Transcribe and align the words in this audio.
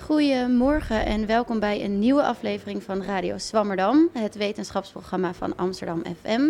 Goedemorgen 0.00 1.04
en 1.04 1.26
welkom 1.26 1.60
bij 1.60 1.84
een 1.84 1.98
nieuwe 1.98 2.22
aflevering 2.22 2.82
van 2.82 3.02
Radio 3.02 3.38
Swammerdam, 3.38 4.08
het 4.12 4.34
wetenschapsprogramma 4.34 5.34
van 5.34 5.56
Amsterdam 5.56 6.02
FM. 6.22 6.42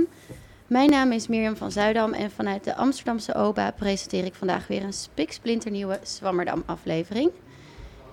Mijn 0.66 0.91
naam 0.91 1.12
is 1.12 1.29
Mirjam 1.29 1.57
van 1.57 1.73
Zuidam 1.73 2.12
en 2.12 2.30
vanuit 2.30 2.65
de 2.65 2.74
Amsterdamse 2.74 3.34
OBA 3.34 3.70
presenteer 3.70 4.24
ik 4.24 4.34
vandaag 4.34 4.66
weer 4.66 4.83
een 4.83 4.93
spiksplinternieuwe 4.93 5.98
Swammerdam-aflevering. 6.02 7.30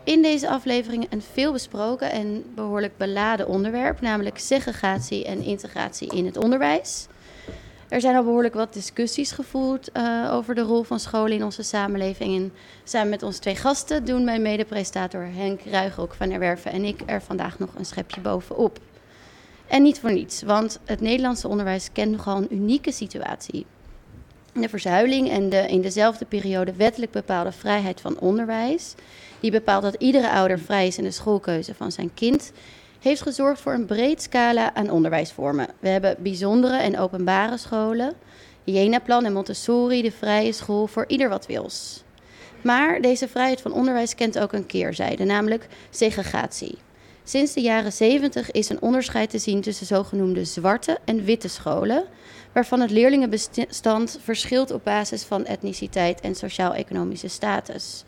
In 0.04 0.22
deze 0.22 0.50
aflevering 0.50 1.08
een 1.10 1.22
veel 1.22 1.52
besproken 1.52 2.12
en 2.12 2.44
behoorlijk 2.56 2.98
beladen 2.98 3.48
onderwerp, 3.48 4.02
namelijk 4.02 4.38
segregatie 4.38 5.26
en 5.26 5.44
integratie 5.44 6.16
in 6.16 6.26
het 6.26 6.38
onderwijs. 6.38 7.08
Er 7.88 8.02
zijn 8.02 8.16
al 8.16 8.24
behoorlijk 8.24 8.54
wat 8.54 8.74
discussies 8.74 9.32
gevoerd 9.32 9.90
uh, 9.94 10.30
over 10.34 10.56
de 10.56 10.62
rol 10.62 10.84
van 10.84 11.00
scholen 11.00 11.32
in 11.32 11.44
onze 11.44 11.64
samenleving. 11.64 12.36
En 12.36 12.54
samen 12.84 13.10
met 13.10 13.24
onze 13.24 13.40
twee 13.40 13.56
gasten 13.56 14.06
doen 14.06 14.24
mijn 14.24 14.42
mede-presentator 14.42 15.28
Henk 15.34 15.62
Ruigrok 15.62 16.14
van 16.14 16.32
Erwerven 16.32 16.72
en 16.72 16.84
ik 16.84 17.02
er 17.06 17.22
vandaag 17.22 17.60
nog 17.60 17.70
een 17.76 17.86
schepje 17.86 18.22
bovenop. 18.22 18.80
En 19.68 19.82
niet 19.82 20.00
voor 20.00 20.12
niets, 20.12 20.42
want 20.42 20.80
het 20.86 21.02
Nederlandse 21.02 21.48
onderwijs 21.48 21.92
kent 21.92 22.12
nogal 22.12 22.38
een 22.38 22.54
unieke 22.54 22.92
situatie. 22.92 23.66
De 24.54 24.70
verzuiling 24.70 25.30
en 25.30 25.50
de 25.50 25.68
in 25.68 25.82
dezelfde 25.82 26.26
periode 26.26 26.74
wettelijk 26.74 27.12
bepaalde 27.12 27.52
vrijheid 27.52 28.02
van 28.02 28.20
onderwijs, 28.20 28.96
die 29.40 29.52
bepaalt 29.52 29.84
dat 29.84 29.96
iedere 29.96 30.32
ouder 30.32 30.60
vrij 30.60 30.88
is 30.88 30.98
in 30.98 31.04
de 31.04 31.12
schoolkeuze 31.12 31.76
van 31.76 31.92
zijn 31.92 32.14
kind, 32.14 32.52
heeft 33.06 33.22
gezorgd 33.22 33.62
voor 33.62 33.74
een 33.74 33.86
breed 33.86 34.22
scala 34.22 34.74
aan 34.74 34.90
onderwijsvormen. 34.90 35.68
We 35.80 35.88
hebben 35.88 36.16
bijzondere 36.20 36.78
en 36.78 36.98
openbare 36.98 37.58
scholen, 37.58 38.14
Jena-plan 38.64 39.26
en 39.26 39.34
Montessori, 39.34 40.02
de 40.02 40.12
vrije 40.12 40.52
school 40.52 40.88
voor 40.88 41.06
ieder 41.08 41.30
wat 41.30 41.46
wils. 41.46 42.04
Maar 42.64 43.02
deze 43.02 43.28
vrijheid 43.28 43.62
van 43.62 43.74
onderwijs 43.74 44.16
kent 44.16 44.40
ook 44.40 44.54
een 44.54 44.66
keerzijde, 44.66 45.24
namelijk 45.24 45.68
segregatie. 45.90 46.78
Sinds 47.24 47.54
de 47.54 47.62
jaren 47.62 47.94
70 47.94 48.52
is 48.52 48.70
een 48.70 48.82
onderscheid 48.82 49.30
te 49.30 49.40
zien 49.40 49.62
tussen 49.62 49.86
zogenoemde 49.86 50.46
zwarte 50.46 50.98
en 51.06 51.24
witte 51.24 51.48
scholen, 51.48 52.04
waarvan 52.54 52.80
het 52.80 52.92
leerlingenbestand 52.92 54.20
verschilt 54.22 54.72
op 54.72 54.84
basis 54.84 55.24
van 55.24 55.46
etniciteit 55.46 56.22
en 56.22 56.36
sociaal-economische 56.36 57.28
status. 57.28 58.04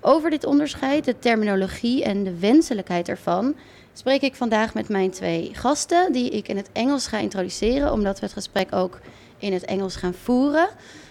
Over 0.00 0.30
dit 0.30 0.44
onderscheid, 0.44 1.04
de 1.04 1.18
terminologie 1.18 2.04
en 2.04 2.24
de 2.24 2.38
wenselijkheid 2.38 3.08
ervan, 3.08 3.54
spreek 3.92 4.22
ik 4.22 4.34
vandaag 4.34 4.74
met 4.74 4.88
mijn 4.88 5.10
twee 5.10 5.50
gasten, 5.52 6.12
die 6.12 6.30
ik 6.30 6.48
in 6.48 6.56
het 6.56 6.68
Engels 6.72 7.06
ga 7.06 7.18
introduceren, 7.18 7.92
omdat 7.92 8.18
we 8.18 8.24
het 8.24 8.34
gesprek 8.34 8.74
ook 8.74 9.00
in 9.38 9.52
het 9.52 9.64
Engels 9.64 9.96
gaan 9.96 10.14
voeren. 10.14 10.68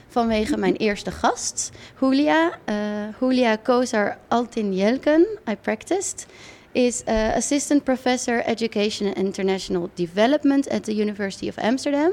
Vanwege 0.08 0.58
mijn 0.58 0.76
eerste 0.88 1.12
gast, 1.12 1.70
Julia. 2.00 2.60
Uh, 2.66 2.76
Julia 3.20 3.58
Kozar 3.64 4.18
Altin 4.28 4.76
Jelken, 4.76 5.28
I 5.50 5.56
practiced, 5.56 6.26
is 6.72 7.02
uh, 7.08 7.36
Assistant 7.36 7.84
Professor 7.84 8.44
Education 8.44 9.08
and 9.08 9.18
International 9.18 9.90
Development 9.94 10.70
at 10.70 10.84
the 10.84 10.96
University 10.96 11.48
of 11.48 11.58
Amsterdam. 11.58 12.12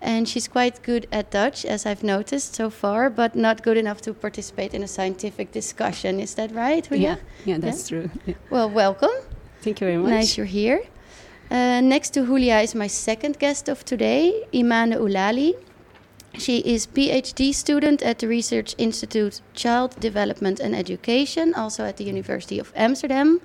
and 0.00 0.28
she's 0.28 0.48
quite 0.48 0.82
good 0.82 1.06
at 1.12 1.30
Dutch, 1.30 1.64
as 1.64 1.84
I've 1.86 2.02
noticed 2.02 2.54
so 2.54 2.70
far, 2.70 3.10
but 3.10 3.34
not 3.34 3.62
good 3.62 3.76
enough 3.76 4.00
to 4.02 4.14
participate 4.14 4.74
in 4.74 4.82
a 4.82 4.88
scientific 4.88 5.52
discussion. 5.52 6.20
Is 6.20 6.34
that 6.34 6.52
right? 6.52 6.86
Julia? 6.88 7.18
Yeah, 7.44 7.54
yeah, 7.54 7.58
that's 7.58 7.90
yeah? 7.90 8.00
true. 8.00 8.10
Yeah. 8.26 8.34
Well, 8.48 8.70
welcome. 8.70 9.10
Thank 9.62 9.80
you 9.80 9.86
very 9.86 9.98
much. 9.98 10.10
Nice 10.10 10.36
you're 10.38 10.46
here. 10.46 10.82
Uh, 11.50 11.80
next 11.82 12.10
to 12.14 12.24
Julia 12.24 12.58
is 12.58 12.74
my 12.74 12.86
second 12.86 13.38
guest 13.38 13.68
of 13.68 13.84
today, 13.84 14.44
Imane 14.54 14.96
Oulali. 14.96 15.54
She 16.38 16.58
is 16.60 16.86
PhD 16.86 17.52
student 17.52 18.02
at 18.02 18.20
the 18.20 18.28
Research 18.28 18.74
Institute 18.78 19.42
Child 19.52 19.98
Development 20.00 20.60
and 20.60 20.74
Education, 20.74 21.52
also 21.54 21.84
at 21.84 21.98
the 21.98 22.04
University 22.04 22.58
of 22.58 22.72
Amsterdam. 22.74 23.40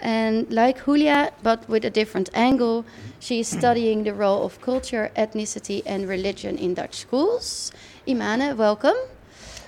And 0.00 0.50
like 0.50 0.84
Julia, 0.84 1.32
but 1.42 1.68
with 1.68 1.84
a 1.84 1.90
different 1.90 2.28
angle, 2.34 2.84
she 3.18 3.40
is 3.40 3.48
studying 3.48 4.04
the 4.04 4.12
role 4.12 4.44
of 4.44 4.60
culture, 4.60 5.10
ethnicity, 5.16 5.82
and 5.86 6.08
religion 6.08 6.58
in 6.58 6.74
Dutch 6.74 6.96
schools. 6.96 7.70
Imane, 8.06 8.56
welcome. 8.56 8.96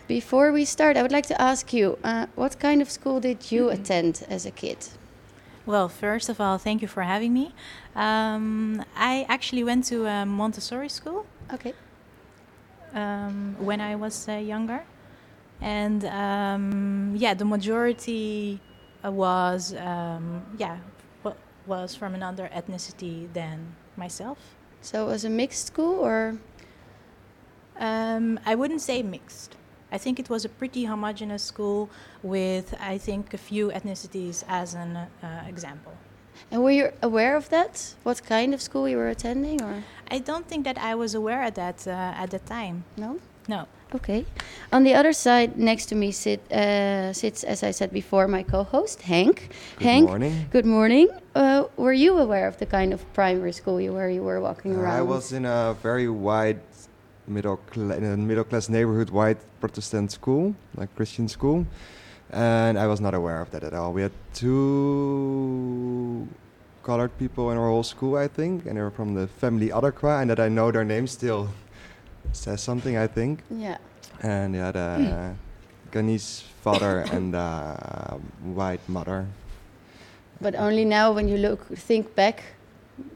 Before 0.09 0.53
we 0.53 0.65
start, 0.65 0.97
I 0.97 1.03
would 1.03 1.12
like 1.12 1.27
to 1.27 1.41
ask 1.41 1.72
you 1.72 1.97
uh, 2.03 2.27
what 2.34 2.59
kind 2.59 2.83
of 2.83 2.91
school 2.91 3.21
did 3.21 3.53
you 3.53 3.71
attend 3.77 4.27
as 4.28 4.44
a 4.44 4.50
kid? 4.50 4.78
Well, 5.65 5.89
first 5.89 6.28
of 6.28 6.41
all, 6.41 6.59
thank 6.59 6.83
you 6.83 6.89
for 6.89 7.03
having 7.03 7.33
me. 7.33 7.55
Um, 7.95 8.84
I 8.97 9.27
actually 9.28 9.65
went 9.65 9.84
to 9.87 10.06
a 10.06 10.27
Montessori 10.27 10.89
school. 10.89 11.27
Okay. 11.53 11.75
Um, 12.95 13.56
when 13.59 13.81
I 13.81 13.97
was 13.97 14.28
uh, 14.28 14.33
younger. 14.33 14.84
And 15.61 16.05
um, 16.05 17.15
yeah, 17.17 17.34
the 17.34 17.45
majority 17.45 18.61
was 19.05 19.75
um, 19.75 20.45
yeah 20.59 20.78
was 21.67 21.95
from 21.95 22.15
another 22.15 22.51
ethnicity 22.55 23.33
than 23.33 23.75
myself. 23.97 24.39
So 24.81 25.06
it 25.06 25.11
was 25.11 25.25
a 25.25 25.31
mixed 25.31 25.67
school, 25.67 26.01
or 26.01 26.39
um, 27.78 28.41
I 28.45 28.55
wouldn't 28.55 28.81
say 28.81 29.03
mixed. 29.03 29.56
I 29.92 29.98
think 29.98 30.19
it 30.19 30.30
was 30.30 30.44
a 30.44 30.48
pretty 30.48 30.84
homogenous 30.84 31.42
school 31.42 31.91
with, 32.22 32.75
I 32.80 32.97
think, 32.98 33.34
a 33.34 33.38
few 33.38 33.70
ethnicities 33.70 34.42
as 34.48 34.75
an 34.75 34.97
uh, 34.97 35.06
example. 35.47 35.92
And 36.50 36.64
were 36.64 36.70
you 36.70 36.92
aware 37.03 37.36
of 37.36 37.50
that? 37.50 37.94
What 38.03 38.25
kind 38.25 38.54
of 38.54 38.62
school 38.62 38.88
you 38.88 38.97
were 38.97 39.08
attending, 39.08 39.62
or? 39.62 39.84
I 40.10 40.19
don't 40.19 40.48
think 40.48 40.64
that 40.64 40.78
I 40.78 40.94
was 40.94 41.14
aware 41.14 41.44
of 41.44 41.54
that 41.54 41.86
uh, 41.86 42.22
at 42.22 42.30
the 42.30 42.38
time. 42.38 42.84
No. 42.97 43.20
No. 43.48 43.66
Okay. 43.94 44.25
On 44.72 44.84
the 44.84 44.94
other 44.94 45.12
side, 45.12 45.58
next 45.58 45.86
to 45.86 45.94
me 45.94 46.12
sit, 46.12 46.41
uh, 46.50 47.12
sits, 47.12 47.44
as 47.44 47.62
I 47.62 47.72
said 47.72 47.92
before, 47.92 48.26
my 48.26 48.42
co-host 48.42 49.03
Hank. 49.03 49.50
Good 49.76 49.84
Hank, 49.84 50.06
morning. 50.09 50.47
Good 50.50 50.64
morning. 50.64 51.09
Uh, 51.34 51.64
were 51.76 51.92
you 51.92 52.19
aware 52.19 52.48
of 52.48 52.56
the 52.56 52.64
kind 52.64 52.94
of 52.94 53.00
primary 53.12 53.53
school 53.53 53.78
you 53.80 53.92
where 53.92 54.09
you 54.09 54.22
were 54.22 54.41
walking 54.41 54.74
around? 54.74 54.97
I 54.97 55.03
was 55.03 55.32
in 55.32 55.44
a 55.44 55.76
very 55.82 56.09
wide 56.09 56.60
middle 57.27 57.60
in 57.75 58.05
a 58.05 58.16
middle 58.16 58.44
class 58.44 58.69
neighborhood, 58.69 59.10
white 59.10 59.38
Protestant 59.60 60.12
school, 60.12 60.55
like 60.77 60.94
Christian 60.97 61.28
school, 61.28 61.66
and 62.31 62.78
I 62.78 62.87
was 62.87 63.00
not 63.00 63.15
aware 63.15 63.41
of 63.41 63.50
that 63.50 63.62
at 63.62 63.75
all. 63.75 63.93
We 63.93 64.03
had 64.03 64.12
two 64.34 66.28
colored 66.83 67.16
people 67.19 67.50
in 67.50 67.59
our 67.59 67.69
whole 67.69 67.83
school, 67.83 68.16
I 68.16 68.28
think, 68.28 68.66
and 68.66 68.77
they 68.77 68.83
were 68.83 68.91
from 68.91 69.15
the 69.15 69.28
family 69.28 69.69
Adakwa, 69.69 70.21
and 70.21 70.31
that 70.31 70.41
I 70.41 70.49
know 70.49 70.71
their 70.71 70.84
names 70.84 71.12
still 71.12 71.49
says 72.33 72.60
something, 72.62 72.97
I 72.97 73.06
think. 73.06 73.43
Yeah. 73.50 73.78
And 74.22 74.54
he 74.54 74.60
had 74.60 74.77
a 74.77 74.97
hmm. 74.97 75.97
Ghanese 75.97 76.43
father 76.62 77.00
and 77.12 77.34
a 77.34 78.19
white 78.43 78.87
mother. 78.89 79.27
But 80.41 80.54
only 80.56 80.84
now, 80.84 81.12
when 81.12 81.28
you 81.28 81.37
look, 81.37 81.66
think 81.77 82.15
back, 82.16 82.43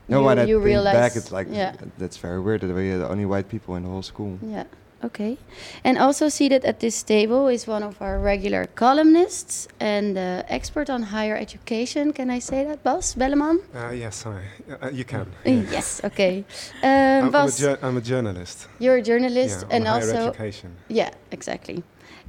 no, 0.09 0.21
you, 0.21 0.25
when 0.27 0.39
I 0.39 0.45
you 0.45 0.57
think 0.57 0.65
realize. 0.65 0.95
back, 0.95 1.17
it's 1.17 1.33
like 1.33 1.49
yeah. 1.51 1.75
that's 1.99 2.17
very 2.17 2.41
weird 2.41 2.61
that 2.63 2.75
we 2.75 2.91
are 2.91 2.99
the 2.99 3.09
only 3.09 3.27
white 3.27 3.49
people 3.49 3.77
in 3.77 3.83
the 3.83 3.89
whole 3.89 4.03
school. 4.03 4.39
Yeah. 4.43 4.65
Okay. 5.05 5.37
And 5.85 5.99
also 5.99 6.29
seated 6.29 6.65
at 6.65 6.81
this 6.81 7.03
table 7.03 7.49
is 7.49 7.67
one 7.67 7.83
of 7.83 8.01
our 8.01 8.19
regular 8.19 8.65
columnists 8.75 9.69
and 9.79 10.17
uh, 10.17 10.43
expert 10.49 10.89
on 10.89 11.03
higher 11.03 11.37
education. 11.37 12.13
Can 12.13 12.31
I 12.31 12.41
say 12.41 12.65
that, 12.65 12.83
Bas 12.83 13.15
Belleman? 13.15 13.61
Uh, 13.75 13.91
yes, 13.91 14.27
I, 14.27 14.43
uh, 14.81 14.89
you 14.91 15.05
can. 15.05 15.27
Yeah. 15.45 15.63
Yes, 15.77 16.01
okay. 16.05 16.45
Um, 16.83 17.27
I'm, 17.27 17.31
Bas, 17.31 17.63
I'm, 17.63 17.71
a 17.71 17.79
I'm, 17.87 17.97
a 17.97 18.01
journalist. 18.01 18.69
You're 18.79 18.97
a 18.97 19.03
journalist 19.03 19.67
yeah, 19.69 19.77
and 19.77 19.87
higher 19.87 20.01
also. 20.01 20.29
education. 20.29 20.71
Yeah, 20.89 21.11
exactly. 21.31 21.83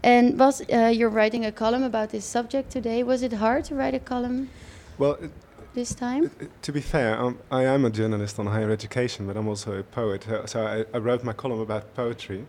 And 0.03 0.38
Bas, 0.38 0.62
uh, 0.62 0.92
you're 0.94 1.10
writing 1.10 1.45
a 1.45 1.51
column 1.51 1.83
about 1.83 2.10
this 2.10 2.25
subject 2.25 2.69
today. 2.69 3.01
Was 3.01 3.24
it 3.24 3.33
hard 3.33 3.63
to 3.65 3.75
write 3.75 3.95
a 3.95 4.00
column? 4.00 4.50
Well, 4.98 5.13
it, 5.13 5.31
this 5.73 5.93
time? 5.93 6.31
To 6.61 6.71
be 6.71 6.81
fair, 6.81 7.19
um, 7.19 7.39
I 7.51 7.63
am 7.63 7.85
a 7.85 7.89
journalist 7.89 8.39
on 8.39 8.47
higher 8.47 8.71
education, 8.71 9.27
but 9.27 9.37
I'm 9.37 9.47
also 9.47 9.79
a 9.79 9.83
poet. 9.83 10.27
Uh, 10.27 10.45
so 10.45 10.65
I, 10.65 10.85
I, 10.95 10.99
wrote 10.99 11.23
my 11.23 11.33
column 11.33 11.59
about 11.59 11.93
poetry, 11.95 12.45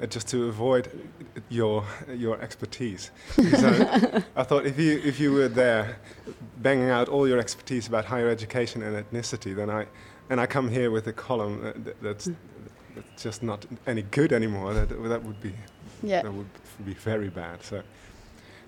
uh, 0.00 0.06
just 0.06 0.28
to 0.28 0.48
avoid 0.48 0.90
your 1.48 1.84
your 2.08 2.40
expertise. 2.40 3.10
so 3.34 4.22
I 4.36 4.42
thought 4.42 4.66
if 4.66 4.78
you 4.78 5.00
if 5.04 5.20
you 5.20 5.32
were 5.32 5.48
there, 5.48 5.98
banging 6.58 6.90
out 6.90 7.08
all 7.08 7.28
your 7.28 7.38
expertise 7.38 7.86
about 7.86 8.04
higher 8.04 8.28
education 8.28 8.82
and 8.82 8.96
ethnicity, 8.96 9.54
then 9.54 9.70
I 9.70 9.86
and 10.30 10.40
I 10.40 10.46
come 10.46 10.68
here 10.68 10.90
with 10.90 11.06
a 11.06 11.12
column 11.12 11.72
that, 11.84 12.02
that's, 12.02 12.30
that's 12.94 13.22
just 13.22 13.42
not 13.42 13.66
any 13.86 14.02
good 14.02 14.32
anymore. 14.32 14.74
That 14.74 14.88
that 14.88 15.24
would 15.24 15.40
be 15.40 15.52
yeah. 16.02 16.22
that 16.22 16.32
would 16.32 16.50
be 16.84 16.94
very 16.94 17.28
bad. 17.28 17.62
So. 17.62 17.82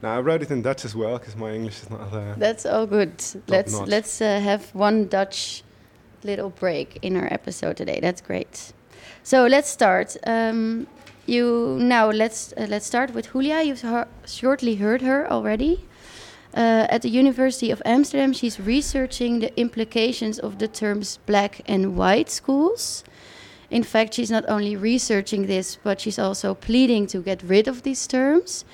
Now 0.02 0.17
I 0.17 0.20
wrote 0.20 0.43
it 0.43 0.50
in 0.50 0.62
Dutch 0.62 0.85
as 0.85 0.94
well 0.94 1.19
because 1.19 1.37
my 1.37 1.52
English 1.52 1.82
is 1.82 1.91
not 1.91 2.11
there. 2.11 2.35
That's 2.38 2.64
all 2.64 2.87
good. 2.87 3.12
Let's 3.49 3.75
let's 3.81 4.20
uh, 4.20 4.41
have 4.41 4.75
one 4.75 5.08
Dutch 5.08 5.62
little 6.25 6.50
break 6.50 6.99
in 7.02 7.17
our 7.17 7.29
episode 7.32 7.76
today. 7.76 8.00
That's 8.00 8.20
great. 8.20 8.73
So 9.23 9.47
let's 9.47 9.69
start. 9.69 10.17
Um, 10.26 10.87
you 11.26 11.79
now 11.81 12.11
let's 12.11 12.52
uh, 12.56 12.67
let's 12.69 12.87
start 12.87 13.14
with 13.14 13.32
Julia. 13.32 13.62
You've 13.62 13.85
shortly 14.26 14.76
heard 14.76 15.02
her 15.02 15.31
already. 15.31 15.85
Uh, 16.52 16.87
at 16.91 17.02
the 17.02 17.08
University 17.08 17.70
of 17.70 17.81
Amsterdam, 17.85 18.32
she's 18.32 18.58
researching 18.58 19.38
the 19.38 19.56
implications 19.61 20.38
of 20.38 20.58
the 20.58 20.67
terms 20.67 21.19
black 21.26 21.61
and 21.67 21.97
white 21.97 22.29
schools. 22.29 23.05
In 23.70 23.85
fact, 23.85 24.14
she's 24.14 24.32
not 24.32 24.44
only 24.49 24.75
researching 24.75 25.47
this, 25.47 25.79
but 25.85 26.00
she's 26.00 26.19
also 26.19 26.55
pleading 26.55 27.06
to 27.08 27.23
get 27.23 27.41
rid 27.44 27.69
of 27.69 27.82
these 27.85 28.05
terms. 28.08 28.64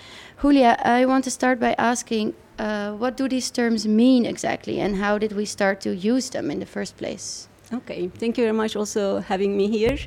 Julia, 0.40 0.76
I 0.84 1.06
want 1.06 1.24
to 1.24 1.30
start 1.30 1.58
by 1.58 1.74
asking 1.78 2.34
uh, 2.58 2.92
what 2.92 3.16
do 3.16 3.28
these 3.28 3.50
terms 3.50 3.86
mean 3.86 4.26
exactly 4.26 4.80
and 4.80 4.96
how 4.96 5.16
did 5.18 5.32
we 5.32 5.46
start 5.46 5.80
to 5.82 5.94
use 5.94 6.30
them 6.30 6.50
in 6.50 6.60
the 6.60 6.66
first 6.66 6.96
place? 6.98 7.48
Okay, 7.72 8.08
thank 8.08 8.36
you 8.36 8.44
very 8.44 8.56
much 8.56 8.76
also 8.76 9.20
having 9.20 9.56
me 9.56 9.68
here. 9.68 9.98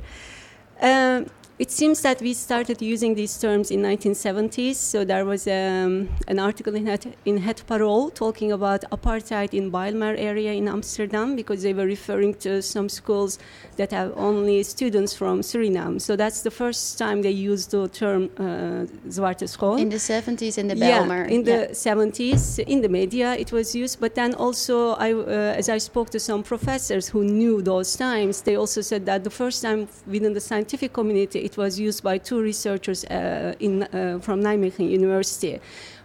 Um, 0.81 1.25
it 1.59 1.71
seems 1.71 2.01
that 2.01 2.21
we 2.21 2.33
started 2.33 2.81
using 2.81 3.15
these 3.15 3.37
terms 3.37 3.69
in 3.69 3.81
1970s. 3.81 4.75
So 4.75 5.03
there 5.03 5.25
was 5.25 5.45
um, 5.45 6.07
an 6.29 6.39
article 6.39 6.73
in 6.73 6.87
Het, 6.87 7.07
in 7.25 7.37
Het 7.37 7.63
Parool 7.65 8.11
talking 8.13 8.53
about 8.53 8.85
apartheid 8.91 9.53
in 9.53 9.69
Bijlmer 9.69 10.15
area 10.17 10.53
in 10.53 10.69
Amsterdam 10.69 11.35
because 11.35 11.61
they 11.61 11.73
were 11.73 11.85
referring 11.85 12.33
to 12.39 12.61
some 12.61 12.87
schools 12.87 13.39
that 13.75 13.91
have 13.91 14.13
only 14.15 14.63
students 14.63 15.13
from 15.13 15.41
Suriname. 15.41 15.99
So 15.99 16.15
that's 16.15 16.43
the 16.43 16.51
first 16.51 16.97
time 16.97 17.21
they 17.21 17.31
used 17.31 17.71
the 17.71 17.89
term 17.89 18.29
uh, 18.37 18.85
Zwarte 19.09 19.47
School. 19.49 19.75
In 19.75 19.89
the 19.89 19.97
70s 19.97 20.57
in 20.57 20.69
the 20.69 20.75
Bijlmer. 20.75 21.27
Yeah, 21.27 21.35
in 21.35 21.43
the 21.43 21.67
yeah. 21.67 21.93
70s 21.93 22.59
in 22.59 22.79
the 22.79 22.89
media 22.89 23.35
it 23.35 23.51
was 23.51 23.75
used. 23.75 23.99
But 23.99 24.15
then 24.15 24.33
also, 24.33 24.91
I, 24.93 25.11
uh, 25.11 25.57
as 25.57 25.67
I 25.67 25.77
spoke 25.77 26.09
to 26.11 26.19
some 26.21 26.41
professors 26.41 27.09
who 27.09 27.25
knew 27.25 27.61
those 27.61 27.97
times, 27.97 28.43
they 28.43 28.55
also 28.55 28.79
said 28.79 29.05
that 29.07 29.25
the 29.25 29.29
first 29.29 29.61
time 29.61 29.89
within 30.07 30.31
the 30.31 30.39
scientific 30.39 30.93
community 30.93 31.48
it 31.49 31.57
was 31.57 31.79
used 31.79 32.03
by 32.03 32.17
two 32.17 32.39
researchers 32.41 33.03
uh, 33.05 33.53
in, 33.59 33.83
uh, 33.83 34.19
from 34.21 34.41
Nijmegen 34.41 34.89
University. 34.89 35.59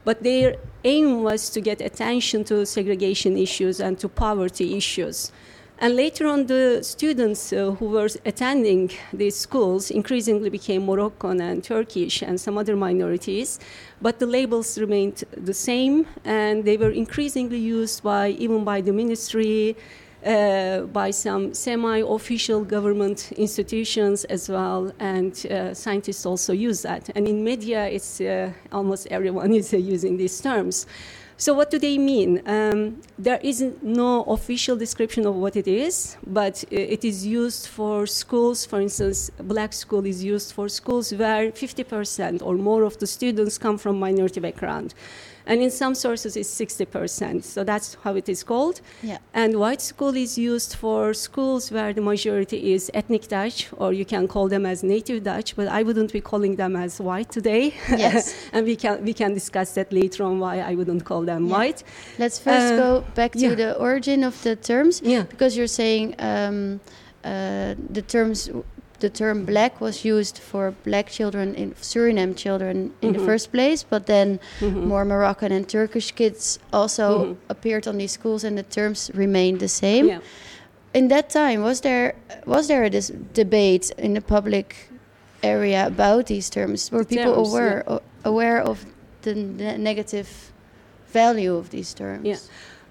But 0.05 0.23
their 0.23 0.57
aim 0.85 1.23
was 1.23 1.51
to 1.51 1.61
get 1.61 1.81
attention 1.81 2.45
to 2.45 2.67
segregation 2.67 3.37
issues 3.37 3.81
and 3.81 3.99
to 4.01 4.09
poverty 4.09 4.77
issues. 4.77 5.33
And 5.79 5.97
later 5.97 6.29
on, 6.29 6.47
the 6.47 6.83
students 6.83 7.53
uh, 7.53 7.73
who 7.73 7.87
were 7.87 8.09
attending 8.25 8.91
these 9.13 9.37
schools 9.37 9.91
increasingly 9.91 10.49
became 10.49 10.87
Moroccan 10.87 11.41
and 11.41 11.65
Turkish 11.65 12.23
and 12.23 12.41
some 12.41 12.57
other 12.57 12.77
minorities, 12.77 13.59
but 14.01 14.21
the 14.21 14.27
labels 14.27 14.79
remained 14.79 15.25
the 15.37 15.53
same, 15.53 16.07
and 16.25 16.65
they 16.65 16.77
were 16.77 16.93
increasingly 16.93 17.59
used 17.59 18.05
by 18.05 18.29
even 18.45 18.63
by 18.65 18.81
the 18.81 18.93
ministry, 18.93 19.77
by 20.25 21.11
some 21.11 21.53
semi-official 21.53 22.65
government 22.65 23.33
institutions 23.33 24.25
as 24.25 24.49
well, 24.49 24.91
and 24.99 25.47
uh, 25.47 25.75
scientists 25.75 26.25
also 26.25 26.53
use 26.53 26.83
that. 26.83 27.11
And 27.15 27.29
in 27.29 27.45
media, 27.45 27.87
it's 27.87 28.21
uh, 28.21 28.53
almost 28.73 29.07
everyone 29.11 29.53
is 29.61 29.75
uh, 29.75 29.77
using 29.77 30.17
these 30.17 30.41
terms. 30.41 30.87
So 31.37 31.53
what 31.53 31.71
do 31.71 31.81
they 31.81 31.99
mean? 31.99 32.43
Um, 32.47 33.03
there 33.19 33.41
is 33.43 33.61
no 33.83 34.23
official 34.23 34.77
description 34.77 35.27
of 35.27 35.35
what 35.35 35.57
it 35.57 35.67
is, 35.67 36.17
but 36.25 36.65
it 36.71 37.05
is 37.05 37.27
used 37.27 37.67
for 37.67 38.07
schools. 38.07 38.65
For 38.65 38.81
instance, 38.81 39.31
black 39.39 39.73
school 39.73 40.07
is 40.07 40.23
used 40.23 40.53
for 40.53 40.69
schools 40.69 41.13
where 41.13 41.51
50% 41.51 42.41
or 42.41 42.55
more 42.55 42.85
of 42.85 42.99
the 42.99 43.07
students 43.09 43.59
come 43.59 43.79
from 43.79 43.99
minority 43.99 44.39
background 44.39 44.95
and 45.47 45.61
in 45.61 45.71
some 45.71 45.95
sources 45.95 46.37
it's 46.37 46.49
60%. 46.49 47.45
So 47.45 47.65
that's 47.65 47.97
how 48.03 48.15
it 48.15 48.29
is 48.29 48.43
called. 48.43 48.81
Yeah. 49.03 49.19
And 49.33 49.59
white 49.59 49.81
school 49.81 50.17
is 50.17 50.39
used 50.39 50.75
for 50.77 51.15
schools 51.15 51.71
where 51.71 51.93
the 51.93 52.01
majority 52.01 52.73
is 52.73 52.91
ethnic 52.95 53.29
Dutch, 53.29 53.69
or 53.77 53.93
you 53.93 54.05
can 54.05 54.29
call 54.29 54.49
them 54.49 54.67
as 54.67 54.83
native 54.83 55.25
Dutch, 55.25 55.57
but 55.57 55.69
I 55.69 55.83
wouldn't 55.83 56.13
be 56.13 56.21
calling 56.21 56.57
them 56.57 56.77
as 56.77 57.01
white 57.01 57.31
today. 57.31 57.75
Yes. 57.89 58.35
and 58.53 58.67
we 58.67 58.77
can 58.77 59.05
we 59.05 59.13
can 59.13 59.35
discuss 59.35 59.75
that 59.75 59.93
later 59.93 60.25
on 60.25 60.39
why 60.39 60.61
I 60.61 60.75
wouldn't 60.75 61.05
call 61.05 61.23
them 61.23 61.47
yeah. 61.47 61.57
white. 61.57 61.83
Let's 62.19 62.39
first 62.39 62.75
uh, 62.75 62.77
go 62.77 63.05
back 63.15 63.33
to 63.33 63.39
yeah. 63.39 63.55
the 63.55 63.79
origin 63.79 64.25
of 64.25 64.43
the 64.43 64.57
terms. 64.57 65.01
Yeah. 65.03 65.23
Because 65.23 65.57
you're 65.57 65.75
saying 65.83 66.15
um, 66.19 66.81
uh, 67.25 67.75
the 67.91 68.03
terms 68.03 68.51
the 69.01 69.11
term 69.11 69.45
black 69.45 69.81
was 69.81 70.05
used 70.05 70.39
for 70.39 70.73
black 70.85 71.09
children 71.09 71.55
in 71.55 71.73
Suriname 71.75 72.37
children 72.37 72.95
in 73.03 73.11
mm-hmm. 73.11 73.19
the 73.19 73.25
first 73.25 73.53
place, 73.53 73.83
but 73.83 74.07
then 74.07 74.41
mm-hmm. 74.61 74.87
more 74.87 75.05
Moroccan 75.05 75.53
and 75.53 75.69
Turkish 75.69 76.13
kids 76.13 76.59
also 76.73 77.07
mm-hmm. 77.09 77.51
appeared 77.51 77.87
on 77.87 77.99
these 77.99 78.13
schools, 78.13 78.45
and 78.45 78.57
the 78.57 78.63
terms 78.63 79.11
remained 79.15 79.61
the 79.61 79.69
same. 79.69 80.09
Yeah. 80.09 80.21
In 80.93 81.09
that 81.09 81.29
time, 81.31 81.63
was 81.63 81.81
there 81.81 82.15
was 82.47 82.69
there 82.69 82.89
this 82.89 83.09
debate 83.33 83.91
in 83.99 84.15
the 84.15 84.21
public 84.21 84.91
area 85.43 85.87
about 85.87 86.27
these 86.27 86.49
terms? 86.49 86.91
Were 86.91 87.05
the 87.05 87.17
people 87.17 87.35
terms, 87.35 87.49
aware 87.49 87.85
yeah. 87.89 87.99
aware 88.25 88.61
of 88.61 88.87
the 89.23 89.35
ne- 89.35 89.77
negative 89.77 90.53
value 91.09 91.57
of 91.57 91.71
these 91.71 91.95
terms? 91.95 92.27
Yeah. 92.27 92.37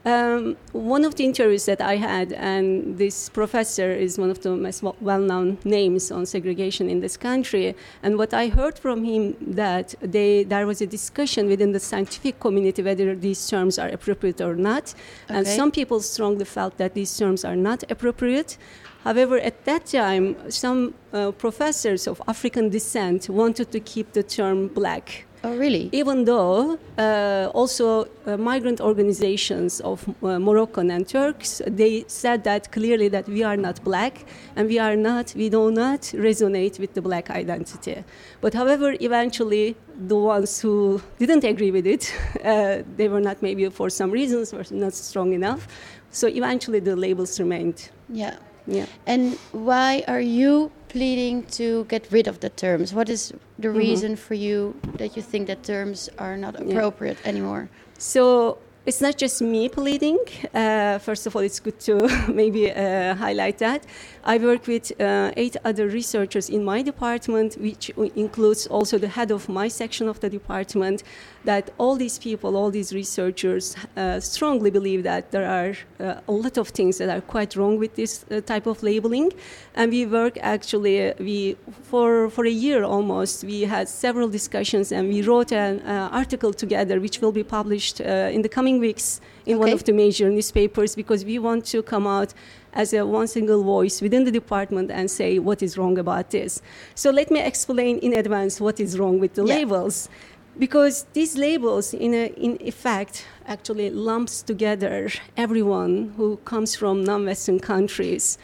Um, 0.06 0.58
one 0.74 1.06
of 1.06 1.16
the 1.16 1.24
interviews 1.24 1.66
that 1.66 1.80
I 1.80 1.96
had, 1.96 2.34
and 2.34 2.98
this 2.98 3.30
professor 3.30 3.90
is 3.92 4.18
one 4.18 4.30
of 4.30 4.42
the 4.42 4.50
most 4.50 4.84
well 4.84 5.20
known 5.20 5.58
names 5.64 6.12
on 6.12 6.26
segregation 6.26 6.90
in 6.90 7.00
this 7.00 7.16
country, 7.16 7.74
and 8.02 8.18
what 8.18 8.34
I 8.34 8.50
heard 8.50 8.78
from 8.78 9.06
him 9.06 9.38
that 9.40 9.96
they, 10.02 10.44
there 10.44 10.68
was 10.68 10.82
a 10.82 10.88
discussion 10.88 11.48
within 11.48 11.72
the 11.72 11.80
scientific 11.80 12.42
community 12.42 12.84
whether 12.84 13.16
these 13.16 13.48
terms 13.48 13.80
are 13.80 13.88
appropriate 13.88 14.42
or 14.42 14.56
not, 14.56 14.94
okay. 15.26 15.38
and 15.38 15.48
some 15.48 15.72
people 15.72 16.02
strongly 16.02 16.46
felt 16.46 16.78
that 16.78 16.96
these 16.96 17.18
terms 17.18 17.46
are 17.46 17.56
not 17.56 17.90
appropriate. 17.90 18.58
However, 19.06 19.38
at 19.38 19.64
that 19.66 19.86
time, 19.86 20.36
some 20.50 20.96
uh, 21.14 21.32
professors 21.32 22.08
of 22.08 22.22
African 22.28 22.70
descent 22.70 23.30
wanted 23.30 23.72
to 23.72 23.80
keep 23.80 24.12
the 24.12 24.24
term 24.24 24.68
black 24.68 25.26
Oh, 25.46 25.58
really? 25.58 25.90
Even 25.92 26.24
though 26.24 26.80
uh, 26.98 27.50
also 27.54 28.06
uh, 28.26 28.38
migrant 28.38 28.80
organizations 28.80 29.82
of 29.82 30.08
uh, 30.24 30.40
Moroccan 30.40 30.90
and 30.90 31.06
Turks, 31.06 31.62
they 31.68 32.06
said 32.08 32.46
that 32.46 32.72
clearly 32.72 33.10
that 33.10 33.28
we 33.28 33.44
are 33.44 33.58
not 33.58 33.84
black 33.84 34.26
and 34.56 34.70
we 34.70 34.80
are 34.80 34.96
not, 34.96 35.34
we 35.36 35.50
do 35.50 35.70
not 35.70 36.02
resonate 36.14 36.80
with 36.80 36.94
the 36.94 37.02
black 37.02 37.30
identity. 37.30 38.06
But 38.40 38.54
however, 38.54 38.96
eventually 39.02 39.76
the 40.08 40.16
ones 40.16 40.62
who 40.62 41.02
didn't 41.20 41.44
agree 41.44 41.72
with 41.72 41.88
it, 41.88 42.14
uh, 42.46 42.84
they 42.96 43.10
were 43.10 43.22
not 43.22 43.42
maybe 43.42 43.68
for 43.68 43.90
some 43.90 44.12
reasons 44.12 44.54
were 44.54 44.64
not 44.72 44.94
strong 44.94 45.34
enough. 45.34 45.68
So 46.10 46.28
eventually 46.28 46.80
the 46.80 46.96
labels 46.96 47.38
remained. 47.38 47.90
Yeah. 48.08 48.38
Yeah. 48.66 48.86
And 49.06 49.34
why 49.52 50.06
are 50.08 50.22
you 50.22 50.72
pleading 50.94 51.44
to 51.58 51.86
get 51.86 52.04
rid 52.12 52.28
of 52.28 52.40
the 52.40 52.50
terms? 52.50 52.94
What 52.94 53.10
is 53.10 53.34
the 53.60 53.68
mm-hmm. 53.68 53.78
reason 53.78 54.16
for 54.16 54.36
you 54.36 54.58
that 55.00 55.18
you 55.18 55.22
think 55.22 55.48
that 55.48 55.64
terms 55.64 56.10
are 56.18 56.38
not 56.38 56.54
appropriate 56.62 57.18
yeah. 57.22 57.32
anymore? 57.32 57.70
So 57.98 58.60
it's 58.86 59.02
not 59.02 59.18
just 59.18 59.42
me 59.42 59.70
pleading. 59.70 60.20
Uh, 60.54 61.00
first 61.00 61.26
of 61.28 61.36
all, 61.36 61.42
it's 61.42 61.60
good 61.60 61.80
to 61.82 61.94
maybe 62.42 62.72
uh, 62.72 63.16
highlight 63.16 63.58
that. 63.60 63.86
I 64.26 64.38
work 64.38 64.68
with 64.68 64.92
uh, 65.02 65.32
eight 65.36 65.58
other 65.66 65.88
researchers 65.88 66.50
in 66.50 66.64
my 66.64 66.82
department, 66.82 67.56
which 67.56 67.90
includes 68.16 68.68
also 68.68 68.98
the 68.98 69.10
head 69.10 69.32
of 69.32 69.50
my 69.50 69.68
section 69.68 70.08
of 70.08 70.22
the 70.22 70.30
department. 70.30 71.04
That 71.44 71.72
all 71.78 71.98
these 71.98 72.18
people, 72.18 72.56
all 72.56 72.72
these 72.72 72.94
researchers, 72.94 73.76
uh, 73.98 74.22
strongly 74.22 74.72
believe 74.72 75.04
that 75.04 75.32
there 75.32 75.46
are 75.46 75.76
uh, 76.00 76.22
a 76.26 76.32
lot 76.32 76.58
of 76.58 76.70
things 76.70 77.00
that 77.00 77.10
are 77.10 77.20
quite 77.20 77.58
wrong 77.58 77.78
with 77.78 77.96
this 77.96 78.24
uh, 78.32 78.40
type 78.40 78.66
of 78.66 78.82
labeling, 78.82 79.34
and 79.76 79.92
we 79.92 80.06
work 80.06 80.38
actually 80.42 81.14
we 81.20 81.58
for 81.82 82.30
for 82.30 82.46
a 82.46 82.56
year 82.66 82.84
almost. 82.84 83.44
We 83.44 83.64
had 83.64 83.90
several 83.90 84.30
discussions, 84.30 84.94
and 84.94 85.10
we 85.10 85.22
wrote 85.22 85.52
an 85.52 85.82
article 86.14 86.54
together, 86.54 87.02
which 87.02 87.20
will 87.20 87.34
be 87.34 87.44
published 87.44 88.00
in 88.00 88.42
the 88.42 88.50
coming 88.50 88.80
weeks 88.80 89.20
in 89.46 89.58
okay. 89.58 89.66
one 89.66 89.74
of 89.74 89.84
the 89.84 89.92
major 89.92 90.30
newspapers 90.30 90.96
because 90.96 91.26
we 91.26 91.40
want 91.40 91.66
to 91.66 91.84
come 91.84 92.08
out 92.08 92.34
as 92.74 92.94
a 92.94 93.06
one 93.06 93.28
single 93.28 93.64
voice 93.64 94.02
within 94.02 94.24
the 94.24 94.32
department 94.32 94.92
and 94.92 95.10
say 95.10 95.40
what 95.40 95.62
is 95.62 95.78
wrong 95.78 95.98
about 95.98 96.32
this. 96.32 96.62
So 96.96 97.12
let 97.12 97.30
me 97.32 97.40
explain 97.40 98.00
in 98.00 98.14
advance 98.14 98.60
what 98.60 98.80
is 98.80 98.98
wrong 99.00 99.20
with 99.20 99.36
the 99.36 99.46
yeah. 99.46 99.56
labels. 99.56 100.10
Because 100.58 101.06
these 101.14 101.36
labels, 101.36 101.94
in, 101.96 102.14
a, 102.14 102.28
in 102.38 102.58
effect, 102.62 103.26
actually 103.48 103.90
lumps 103.90 104.44
together 104.44 105.10
everyone 105.36 106.14
who 106.16 106.38
comes 106.46 106.76
from 106.76 107.04
non-Western 107.04 107.60
countries 107.60 108.38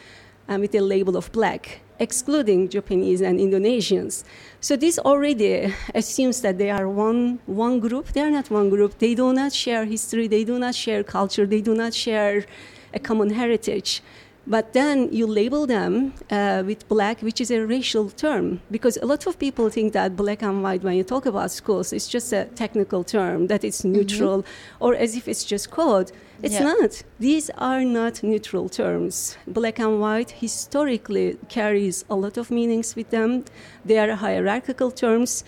um, 0.47 0.61
with 0.61 0.73
a 0.73 0.81
label 0.81 1.15
of 1.15 1.31
black, 1.31 1.81
excluding 1.99 2.67
Japanese 2.67 3.21
and 3.21 3.39
Indonesians. 3.39 4.23
So 4.59 4.75
this 4.75 4.97
already 4.97 5.71
assumes 5.93 6.41
that 6.41 6.57
they 6.57 6.71
are 6.71 6.89
one, 6.89 7.39
one 7.45 7.79
group. 7.79 8.07
They 8.13 8.21
are 8.21 8.31
not 8.31 8.49
one 8.49 8.71
group. 8.71 8.97
They 8.97 9.13
do 9.13 9.31
not 9.31 9.53
share 9.53 9.85
history. 9.85 10.27
They 10.27 10.43
do 10.43 10.57
not 10.57 10.73
share 10.73 11.03
culture. 11.03 11.45
They 11.45 11.61
do 11.61 11.75
not 11.75 11.93
share 11.93 12.45
a 12.93 12.99
common 12.99 13.31
heritage. 13.31 14.01
But 14.47 14.73
then 14.73 15.13
you 15.13 15.27
label 15.27 15.67
them 15.67 16.13
uh, 16.31 16.63
with 16.65 16.87
black, 16.87 17.21
which 17.21 17.39
is 17.39 17.51
a 17.51 17.63
racial 17.65 18.09
term, 18.09 18.61
because 18.71 18.97
a 18.97 19.05
lot 19.05 19.27
of 19.27 19.37
people 19.37 19.69
think 19.69 19.93
that 19.93 20.15
black 20.15 20.41
and 20.41 20.63
white, 20.63 20.81
when 20.81 20.95
you 20.95 21.03
talk 21.03 21.27
about 21.27 21.51
schools, 21.51 21.93
it's 21.93 22.07
just 22.07 22.33
a 22.33 22.45
technical 22.55 23.03
term, 23.03 23.45
that 23.47 23.63
it's 23.63 23.81
mm-hmm. 23.81 23.91
neutral, 23.91 24.39
mm-hmm. 24.39 24.83
or 24.83 24.95
as 24.95 25.15
if 25.15 25.27
it's 25.27 25.43
just 25.43 25.69
code. 25.69 26.11
It's 26.41 26.53
yeah. 26.53 26.63
not. 26.63 27.03
These 27.19 27.51
are 27.57 27.83
not 27.83 28.23
neutral 28.23 28.69
terms. 28.69 29.37
Black 29.45 29.77
and 29.77 29.99
white 29.99 30.31
historically 30.31 31.37
carries 31.49 32.05
a 32.09 32.15
lot 32.15 32.37
of 32.37 32.49
meanings 32.49 32.95
with 32.95 33.09
them. 33.09 33.43
They 33.85 33.99
are 33.99 34.15
hierarchical 34.15 34.89
terms 34.89 35.43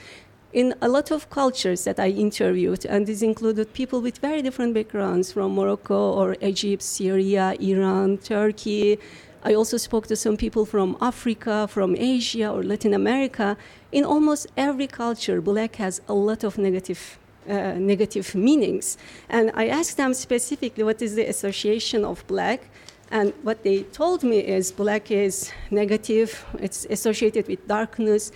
in 0.54 0.76
a 0.82 0.88
lot 0.88 1.12
of 1.12 1.30
cultures 1.30 1.84
that 1.86 2.00
I 2.00 2.10
interviewed, 2.10 2.86
and 2.86 3.08
this 3.08 3.22
included 3.22 3.74
people 3.74 4.02
with 4.02 4.18
very 4.18 4.42
different 4.42 4.74
backgrounds 4.74 5.32
from 5.32 5.56
Morocco 5.56 6.12
or 6.14 6.36
Egypt, 6.42 6.84
Syria, 6.84 7.56
Iran, 7.60 8.18
Turkey. 8.18 9.00
I 9.44 9.54
also 9.54 9.78
spoke 9.78 10.08
to 10.08 10.16
some 10.16 10.38
people 10.38 10.66
from 10.66 10.98
Africa, 11.02 11.68
from 11.68 11.96
Asia, 11.98 12.52
or 12.52 12.64
Latin 12.64 12.94
America. 12.94 13.58
In 13.92 14.04
almost 14.04 14.48
every 14.58 14.88
culture, 14.88 15.42
black 15.42 15.78
has 15.78 16.02
a 16.08 16.14
lot 16.14 16.44
of 16.44 16.58
negative 16.58 17.18
uh, 17.50 17.74
negative 17.74 18.36
meanings. 18.36 18.98
And 19.28 19.52
I 19.56 19.68
asked 19.68 19.98
them 19.98 20.14
specifically 20.14 20.84
what 20.84 21.02
is 21.02 21.16
the 21.16 21.26
association 21.26 22.06
of 22.06 22.26
black. 22.28 22.70
And 23.10 23.34
what 23.42 23.64
they 23.64 23.84
told 23.84 24.24
me 24.24 24.40
is 24.40 24.72
black 24.72 25.10
is 25.12 25.52
negative, 25.72 26.46
it's 26.60 26.86
associated 26.90 27.48
with 27.48 27.68
darkness, 27.68 28.32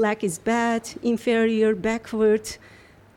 black 0.00 0.22
is 0.22 0.38
bad, 0.38 0.82
inferior, 1.02 1.74
backward, 1.74 2.46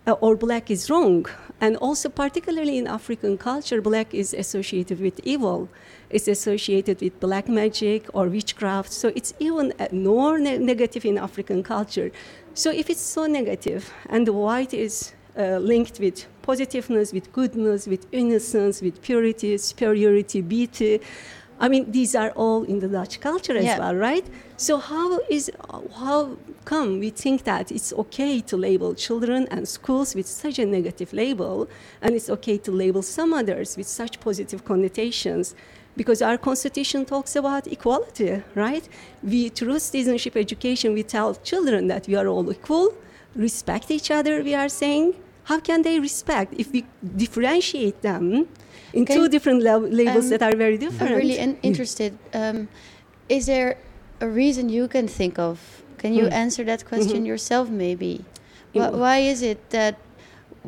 uh, 0.08 0.26
or 0.26 0.38
black 0.38 0.72
is 0.72 0.90
wrong. 0.90 1.26
And 1.60 1.76
also, 1.76 2.08
particularly 2.08 2.78
in 2.78 2.88
African 2.88 3.38
culture, 3.38 3.82
black 3.82 4.14
is 4.14 4.34
associated 4.34 5.02
with 5.02 5.20
evil. 5.26 5.68
It's 6.10 6.30
associated 6.30 7.02
with 7.02 7.20
black 7.20 7.50
magic 7.50 8.02
or 8.14 8.28
witchcraft. 8.30 8.94
So 8.94 9.12
it's 9.18 9.34
even 9.40 9.74
more 9.92 10.40
ne- 10.40 10.58
negative 10.58 11.04
in 11.04 11.18
African 11.18 11.64
culture. 11.64 12.12
So 12.54 12.72
if 12.72 12.90
it's 12.90 13.06
so 13.18 13.28
negative, 13.28 13.82
and 14.10 14.26
the 14.26 14.32
white 14.32 14.74
is 14.74 15.12
uh, 15.38 15.58
linked 15.58 16.00
with 16.00 16.28
positiveness, 16.44 17.12
with 17.12 17.28
goodness, 17.34 17.88
with 17.88 18.06
innocence, 18.14 18.82
with 18.82 19.02
purity, 19.02 19.58
superiority, 19.58 20.40
beauty. 20.42 21.02
I 21.60 21.68
mean, 21.68 21.92
these 21.92 22.16
are 22.16 22.32
all 22.32 22.64
in 22.64 22.80
the 22.80 22.88
Dutch 22.88 23.20
culture 23.20 23.56
as 23.58 23.66
Yeah. 23.66 23.80
well, 23.80 23.96
right? 23.96 24.26
So 24.58 24.78
how 24.78 25.20
is 25.30 25.52
how 26.04 26.38
come 26.66 27.00
we 27.00 27.10
think 27.10 27.44
that 27.44 27.72
it's 27.72 27.92
okay 27.94 28.40
to 28.50 28.56
label 28.58 28.94
children 28.96 29.48
and 29.52 29.68
schools 29.68 30.16
with 30.16 30.28
such 30.28 30.58
a 30.60 30.66
negative 30.66 31.12
label, 31.14 31.68
and 32.02 32.16
it's 32.16 32.30
okay 32.30 32.58
to 32.58 32.72
label 32.72 33.02
some 33.02 33.34
others 33.34 33.76
with 33.78 33.88
such 33.88 34.20
positive 34.20 34.64
connotations? 34.64 35.56
Because 35.98 36.22
our 36.22 36.38
constitution 36.38 37.06
talks 37.06 37.36
about 37.36 37.68
equality, 37.68 38.42
right? 38.56 38.86
We 39.22 39.50
through 39.50 39.80
citizenship 39.80 40.36
education 40.38 40.94
we 40.94 41.04
tell 41.04 41.36
children 41.52 41.88
that 41.88 42.08
we 42.08 42.16
are 42.16 42.28
all 42.28 42.50
equal, 42.52 42.88
respect 43.36 43.92
each 43.92 44.10
other. 44.12 44.42
We 44.44 44.56
are 44.56 44.70
saying, 44.70 45.14
how 45.50 45.60
can 45.60 45.82
they 45.82 46.00
respect 46.00 46.54
if 46.58 46.72
we 46.72 46.86
differentiate 47.24 48.02
them 48.02 48.48
in 48.94 49.06
Can- 49.06 49.16
two 49.18 49.28
different 49.30 49.62
lab- 49.64 49.92
labels 49.92 50.26
um, 50.26 50.30
that 50.32 50.42
are 50.44 50.56
very 50.56 50.78
different. 50.78 51.12
I'm 51.12 51.18
really 51.18 51.38
in- 51.38 51.58
interested. 51.64 52.18
Um, 52.34 52.68
is 53.28 53.46
there 53.46 53.78
a 54.22 54.28
reason 54.28 54.70
you 54.70 54.88
can 54.88 55.08
think 55.08 55.38
of? 55.40 55.60
Can 55.98 56.14
you 56.14 56.26
Hmm. 56.28 56.34
answer 56.44 56.64
that 56.66 56.86
question 56.86 57.24
Mhm. 57.24 57.28
yourself, 57.28 57.70
maybe? 57.70 58.24
In 58.74 58.82
Why, 59.00 59.18
is 59.20 59.42
it 59.42 59.70
that? 59.70 59.96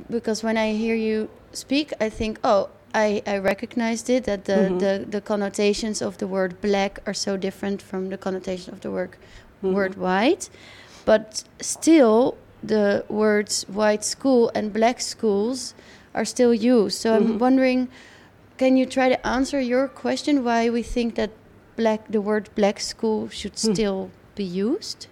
Because 0.10 0.44
when 0.44 0.58
I 0.58 0.74
hear 0.74 0.96
you 0.96 1.30
speak, 1.54 1.94
I 2.00 2.10
think, 2.10 2.40
oh, 2.44 2.70
I, 2.94 3.22
I 3.26 3.38
recognized 3.38 4.10
it 4.10 4.24
that 4.26 4.46
the, 4.46 4.54
Mhm. 4.70 4.80
the, 4.80 5.06
the 5.10 5.22
connotations 5.22 6.02
of 6.02 6.18
the 6.18 6.28
word 6.28 6.60
black 6.62 7.00
are 7.06 7.14
so 7.14 7.38
different 7.38 7.82
from 7.82 8.10
the 8.10 8.18
connotation 8.18 8.74
of 8.74 8.80
the 8.82 8.92
word 8.92 9.12
Mhm. 9.64 9.74
word 9.74 9.96
white, 9.96 10.50
but 11.06 11.44
still 11.62 12.36
the 12.64 13.04
words 13.10 13.66
white 13.70 14.04
school 14.04 14.52
and 14.56 14.74
black 14.74 15.00
schools 15.02 15.74
are 16.14 16.26
still 16.26 16.54
used. 16.54 16.98
So 17.00 17.16
I'm 17.16 17.28
Mhm. 17.36 17.40
wondering, 17.40 17.88
can 18.62 18.78
you 18.78 18.86
try 18.86 19.10
to 19.10 19.28
answer 19.28 19.60
your 19.60 19.88
question 19.88 20.44
why 20.44 20.70
we 20.70 20.84
think 20.84 21.16
that 21.16 21.32
black 21.76 22.02
the 22.16 22.22
word 22.22 22.48
black 22.54 22.80
school 22.80 23.28
should 23.28 23.58
Hmm. 23.58 23.74
still 23.74 24.12
be 24.36 24.44
used? 24.44 25.08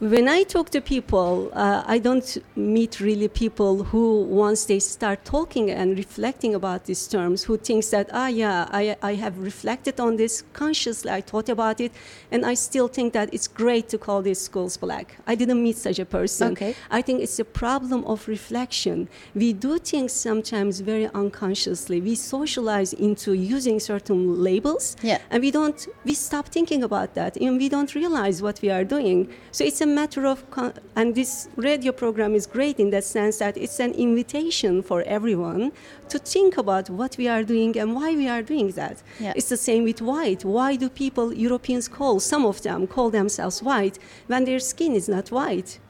When 0.00 0.28
I 0.28 0.44
talk 0.44 0.70
to 0.70 0.80
people, 0.80 1.50
uh, 1.54 1.82
I 1.84 1.98
don't 1.98 2.38
meet 2.54 3.00
really 3.00 3.26
people 3.26 3.82
who, 3.82 4.22
once 4.22 4.64
they 4.66 4.78
start 4.78 5.24
talking 5.24 5.72
and 5.72 5.98
reflecting 5.98 6.54
about 6.54 6.84
these 6.84 7.08
terms, 7.08 7.42
who 7.42 7.56
thinks 7.56 7.88
that, 7.90 8.08
ah, 8.12 8.28
yeah, 8.28 8.68
I, 8.70 8.96
I 9.02 9.14
have 9.16 9.40
reflected 9.40 9.98
on 9.98 10.14
this 10.14 10.44
consciously, 10.52 11.10
I 11.10 11.20
thought 11.20 11.48
about 11.48 11.80
it, 11.80 11.90
and 12.30 12.46
I 12.46 12.54
still 12.54 12.86
think 12.86 13.12
that 13.14 13.34
it's 13.34 13.48
great 13.48 13.88
to 13.88 13.98
call 13.98 14.22
these 14.22 14.40
schools 14.40 14.76
black. 14.76 15.16
I 15.26 15.34
didn't 15.34 15.60
meet 15.60 15.76
such 15.76 15.98
a 15.98 16.04
person. 16.04 16.52
Okay. 16.52 16.76
I 16.92 17.02
think 17.02 17.20
it's 17.20 17.40
a 17.40 17.44
problem 17.44 18.04
of 18.04 18.28
reflection. 18.28 19.08
We 19.34 19.52
do 19.52 19.80
things 19.80 20.12
sometimes 20.12 20.78
very 20.78 21.08
unconsciously. 21.12 22.00
We 22.00 22.14
socialize 22.14 22.92
into 22.92 23.32
using 23.32 23.80
certain 23.80 24.44
labels, 24.44 24.94
Yeah. 25.02 25.18
and 25.28 25.42
we 25.42 25.50
don't. 25.50 25.88
We 26.04 26.14
stop 26.14 26.50
thinking 26.50 26.84
about 26.84 27.14
that, 27.14 27.36
and 27.36 27.58
we 27.58 27.68
don't 27.68 27.92
realize 27.96 28.40
what 28.40 28.62
we 28.62 28.70
are 28.70 28.84
doing. 28.84 29.28
So 29.50 29.64
it's 29.64 29.80
a 29.80 29.87
matter 29.88 30.26
of, 30.26 30.48
con- 30.50 30.74
and 30.94 31.14
this 31.14 31.48
radio 31.56 31.92
program 31.92 32.34
is 32.34 32.46
great 32.46 32.78
in 32.78 32.90
that 32.90 33.04
sense 33.04 33.38
that 33.38 33.56
it's 33.56 33.80
an 33.80 33.92
invitation 33.92 34.82
for 34.82 35.02
everyone 35.02 35.72
to 36.08 36.18
think 36.18 36.56
about 36.56 36.88
what 36.90 37.16
we 37.16 37.26
are 37.28 37.42
doing 37.42 37.76
and 37.78 37.94
why 37.94 38.14
we 38.14 38.28
are 38.28 38.42
doing 38.42 38.70
that. 38.72 39.02
Yeah. 39.18 39.32
It's 39.36 39.48
the 39.48 39.56
same 39.56 39.84
with 39.84 40.00
white. 40.00 40.44
Why 40.44 40.76
do 40.76 40.88
people, 40.88 41.32
Europeans, 41.32 41.88
call 41.88 42.20
some 42.20 42.44
of 42.44 42.62
them 42.62 42.86
call 42.86 43.10
themselves 43.10 43.62
white 43.62 43.98
when 44.26 44.44
their 44.44 44.60
skin 44.60 44.92
is 44.92 45.08
not 45.08 45.30
white? 45.30 45.80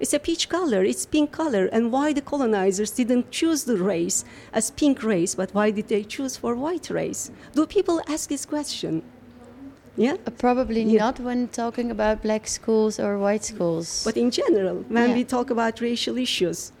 It's 0.00 0.14
a 0.14 0.20
peach 0.20 0.48
color, 0.48 0.84
it's 0.84 1.06
pink 1.06 1.32
color. 1.32 1.66
And 1.66 1.90
why 1.90 2.12
the 2.12 2.20
colonizers 2.20 2.92
didn't 2.92 3.32
choose 3.32 3.64
the 3.64 3.76
race 3.76 4.24
as 4.52 4.70
pink 4.70 5.02
race, 5.02 5.34
but 5.34 5.50
why 5.52 5.72
did 5.72 5.88
they 5.88 6.04
choose 6.04 6.36
for 6.36 6.54
white 6.54 6.88
race? 6.88 7.32
Do 7.52 7.66
people 7.66 8.00
ask 8.08 8.28
this 8.28 8.46
question? 8.46 9.02
Yeah? 9.98 10.16
Uh, 10.26 10.30
Probably 10.30 10.82
Yeah. 10.82 11.04
not 11.06 11.18
when 11.20 11.48
talking 11.48 11.90
about 11.90 12.22
black 12.22 12.46
schools 12.46 12.98
or 13.00 13.18
white 13.18 13.44
schools. 13.44 14.02
But 14.04 14.16
in 14.16 14.30
general, 14.30 14.84
when 14.88 15.08
Yeah. 15.10 15.14
we 15.16 15.24
talk 15.24 15.50
about 15.50 15.80
racial 15.80 16.16
issues, 16.16 16.72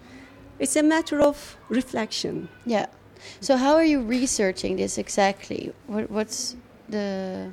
it's 0.60 0.76
a 0.76 0.82
matter 0.82 1.20
of 1.20 1.56
reflection. 1.68 2.48
yeah. 2.64 2.86
So 3.40 3.56
how 3.56 3.74
are 3.74 3.84
you 3.84 4.00
researching 4.00 4.76
this 4.76 4.96
exactly? 4.98 5.72
What, 5.88 6.08
what's 6.10 6.54
the 6.88 7.50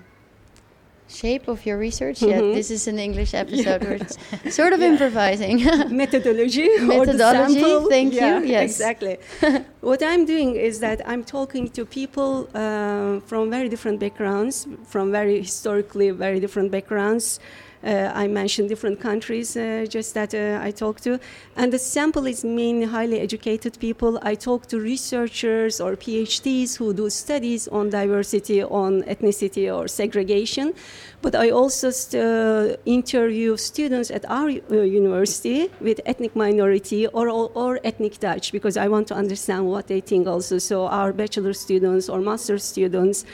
shape 1.07 1.47
of 1.47 1.65
your 1.65 1.77
research? 1.77 2.21
Yeah, 2.21 2.39
Mhm. 2.41 2.53
this 2.55 2.69
is 2.71 2.87
an 2.87 2.97
English 2.99 3.33
episode. 3.33 3.83
We're 3.83 4.01
s- 4.09 4.17
sort 4.55 4.73
of 4.73 4.81
improvising. 4.81 5.57
Methodology, 6.03 6.67
Methodology, 6.79 7.63
thank 7.89 8.13
you, 8.13 8.43
yes. 8.45 8.63
exactly. 8.71 9.17
what 9.81 10.01
I'm 10.03 10.25
doing 10.25 10.55
is 10.55 10.79
that 10.79 11.01
I'm 11.07 11.23
talking 11.23 11.69
to 11.77 11.85
people 11.85 12.47
uh, 12.53 13.19
from 13.29 13.49
very 13.49 13.69
different 13.69 13.99
backgrounds, 13.99 14.67
from 14.85 15.11
very 15.11 15.41
historically 15.41 16.09
very 16.11 16.39
different 16.39 16.71
backgrounds. 16.71 17.39
Uh, 17.85 18.11
I 18.15 18.27
mentioned 18.27 18.67
different 18.67 18.99
countries 18.99 19.55
uh, 19.55 19.85
just 19.87 20.15
that 20.15 20.33
uh, 20.33 20.59
I 20.59 20.71
talk 20.71 21.01
to. 21.01 21.19
And 21.55 21.71
the 21.71 21.77
sample 21.77 22.25
is 22.25 22.43
mainly 22.43 22.85
highly 22.85 23.19
educated 23.19 23.77
people. 23.79 24.17
I 24.23 24.33
talk 24.33 24.65
to 24.67 24.79
researchers 24.79 25.79
or 25.79 25.95
PhDs 25.95 26.77
who 26.77 26.93
do 26.93 27.11
studies 27.11 27.67
on 27.67 27.91
diversity, 27.91 28.63
on 28.63 29.03
ethnicity, 29.03 29.71
or 29.71 29.87
segregation. 29.87 30.73
But 31.21 31.35
I 31.35 31.51
also 31.51 31.91
st- 31.91 32.79
interview 32.85 33.55
students 33.57 34.09
at 34.09 34.25
our 34.29 34.49
university 34.49 35.69
with 35.79 36.01
ethnic 36.07 36.35
minority 36.35 37.05
or, 37.07 37.29
or, 37.29 37.51
or 37.53 37.79
ethnic 37.83 38.19
Dutch 38.19 38.51
because 38.51 38.77
I 38.77 38.87
want 38.87 39.07
to 39.09 39.15
understand 39.15 39.67
what 39.67 39.87
they 39.87 40.01
think 40.01 40.27
also. 40.27 40.57
So, 40.57 40.87
our 40.87 41.13
bachelor 41.13 41.53
students 41.53 42.09
or 42.09 42.19
master 42.19 42.57
students. 42.57 43.25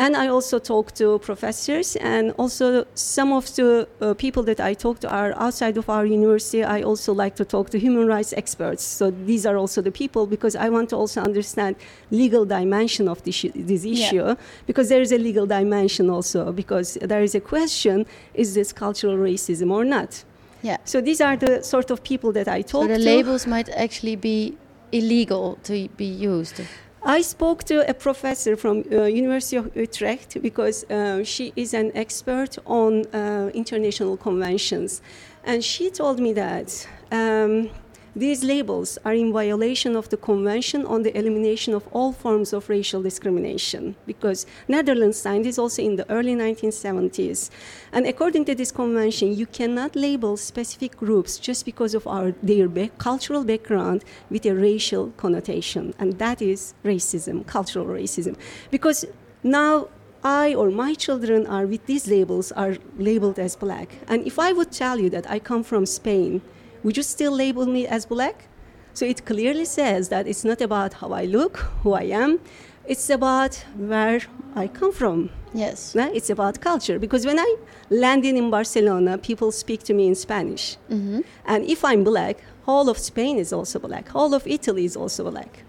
And 0.00 0.14
I 0.16 0.28
also 0.28 0.60
talk 0.60 0.92
to 0.94 1.18
professors, 1.18 1.96
and 1.96 2.30
also 2.38 2.84
some 2.94 3.32
of 3.32 3.52
the 3.56 3.88
uh, 4.00 4.14
people 4.14 4.44
that 4.44 4.60
I 4.60 4.72
talk 4.74 5.00
to 5.00 5.08
are 5.10 5.32
outside 5.36 5.76
of 5.76 5.88
our 5.90 6.06
university. 6.06 6.62
I 6.62 6.82
also 6.82 7.12
like 7.12 7.34
to 7.34 7.44
talk 7.44 7.70
to 7.70 7.78
human 7.80 8.06
rights 8.06 8.32
experts. 8.36 8.84
So 8.84 9.10
these 9.10 9.44
are 9.44 9.56
also 9.56 9.82
the 9.82 9.90
people 9.90 10.26
because 10.26 10.54
I 10.54 10.68
want 10.68 10.90
to 10.90 10.96
also 10.96 11.20
understand 11.20 11.74
legal 12.12 12.44
dimension 12.44 13.08
of 13.08 13.22
this, 13.24 13.44
this 13.56 13.84
Yeah. 13.84 13.94
issue 13.94 14.36
because 14.68 14.88
there 14.88 15.02
is 15.02 15.10
a 15.10 15.18
legal 15.18 15.46
dimension 15.46 16.08
also 16.10 16.52
because 16.52 16.94
there 17.02 17.24
is 17.24 17.34
a 17.34 17.40
question: 17.40 18.06
is 18.34 18.54
this 18.54 18.72
cultural 18.72 19.16
racism 19.16 19.70
or 19.72 19.84
not? 19.84 20.24
yeah. 20.62 20.76
So 20.84 21.00
these 21.00 21.20
are 21.20 21.36
the 21.36 21.62
sort 21.62 21.90
of 21.90 22.02
people 22.02 22.30
that 22.32 22.46
I 22.46 22.62
talk 22.62 22.82
So 22.82 22.88
the 22.88 22.98
to. 22.98 23.04
labels 23.16 23.46
might 23.46 23.68
actually 23.70 24.16
be 24.16 24.56
illegal 24.92 25.58
to 25.64 25.72
be 25.96 26.04
used. 26.06 26.60
I 27.08 27.22
spoke 27.22 27.64
to 27.64 27.88
a 27.88 27.94
professor 27.94 28.54
from 28.54 28.84
uh, 28.92 29.04
University 29.04 29.56
of 29.56 29.74
Utrecht 29.74 30.42
because 30.42 30.84
uh, 30.90 31.24
she 31.24 31.54
is 31.56 31.72
an 31.72 31.90
expert 31.94 32.58
on 32.66 33.06
uh, 33.14 33.50
international 33.54 34.18
conventions, 34.18 35.00
and 35.42 35.64
she 35.64 35.88
told 35.88 36.20
me 36.20 36.34
that 36.34 36.86
um, 37.10 37.70
these 38.18 38.42
labels 38.42 38.98
are 39.04 39.14
in 39.14 39.32
violation 39.32 39.94
of 39.94 40.08
the 40.08 40.16
Convention 40.16 40.84
on 40.84 41.02
the 41.04 41.16
Elimination 41.16 41.72
of 41.72 41.86
All 41.92 42.12
Forms 42.12 42.52
of 42.52 42.68
Racial 42.68 43.00
Discrimination 43.00 43.94
because 44.06 44.44
Netherlands 44.66 45.18
signed 45.18 45.44
this 45.44 45.58
also 45.58 45.82
in 45.82 45.94
the 45.94 46.10
early 46.10 46.34
1970s, 46.34 47.48
and 47.92 48.06
according 48.06 48.44
to 48.46 48.54
this 48.56 48.72
convention, 48.72 49.36
you 49.36 49.46
cannot 49.46 49.94
label 49.94 50.36
specific 50.36 50.96
groups 50.96 51.38
just 51.38 51.64
because 51.64 51.94
of 51.94 52.06
our 52.08 52.32
their 52.42 52.68
cultural 52.98 53.44
background 53.44 54.04
with 54.30 54.44
a 54.46 54.54
racial 54.54 55.12
connotation, 55.16 55.94
and 55.98 56.18
that 56.18 56.42
is 56.42 56.74
racism, 56.84 57.46
cultural 57.46 57.86
racism, 57.86 58.36
because 58.70 59.04
now 59.44 59.88
I 60.24 60.54
or 60.54 60.70
my 60.70 60.94
children 60.94 61.46
are 61.46 61.66
with 61.66 61.86
these 61.86 62.08
labels 62.08 62.50
are 62.52 62.76
labeled 62.96 63.38
as 63.38 63.54
black. 63.54 63.88
And 64.08 64.26
if 64.26 64.38
I 64.40 64.52
would 64.52 64.72
tell 64.72 64.98
you 64.98 65.08
that 65.10 65.30
I 65.30 65.38
come 65.38 65.62
from 65.62 65.86
Spain, 65.86 66.42
would 66.82 66.96
you 66.96 67.02
still 67.02 67.32
label 67.32 67.66
me 67.66 67.86
as 67.86 68.06
black? 68.06 68.48
So 68.94 69.04
it 69.04 69.24
clearly 69.24 69.64
says 69.64 70.08
that 70.08 70.26
it's 70.26 70.44
not 70.44 70.60
about 70.60 70.94
how 70.94 71.12
I 71.12 71.24
look, 71.24 71.56
who 71.82 71.92
I 71.94 72.04
am. 72.24 72.40
it's 72.86 73.10
about 73.10 73.54
where 73.76 74.20
I 74.56 74.66
come 74.66 74.92
from. 74.92 75.28
Yes. 75.54 75.94
It's 75.94 76.30
about 76.30 76.60
culture 76.60 76.98
because 76.98 77.26
when 77.26 77.38
I 77.38 77.56
landed 77.90 78.34
in 78.34 78.50
Barcelona, 78.50 79.18
people 79.18 79.52
speak 79.52 79.82
to 79.84 79.92
me 79.94 80.06
in 80.06 80.14
Spanish. 80.14 80.76
hmm 80.88 81.20
And 81.44 81.64
if 81.68 81.84
I'm 81.84 82.02
black, 82.04 82.36
all 82.66 82.88
of 82.88 82.96
Spain 82.98 83.38
is 83.38 83.52
also 83.52 83.78
black. 83.78 84.14
All 84.14 84.32
of 84.34 84.46
Italy 84.46 84.84
is 84.84 84.96
also 84.96 85.30
black. 85.30 85.64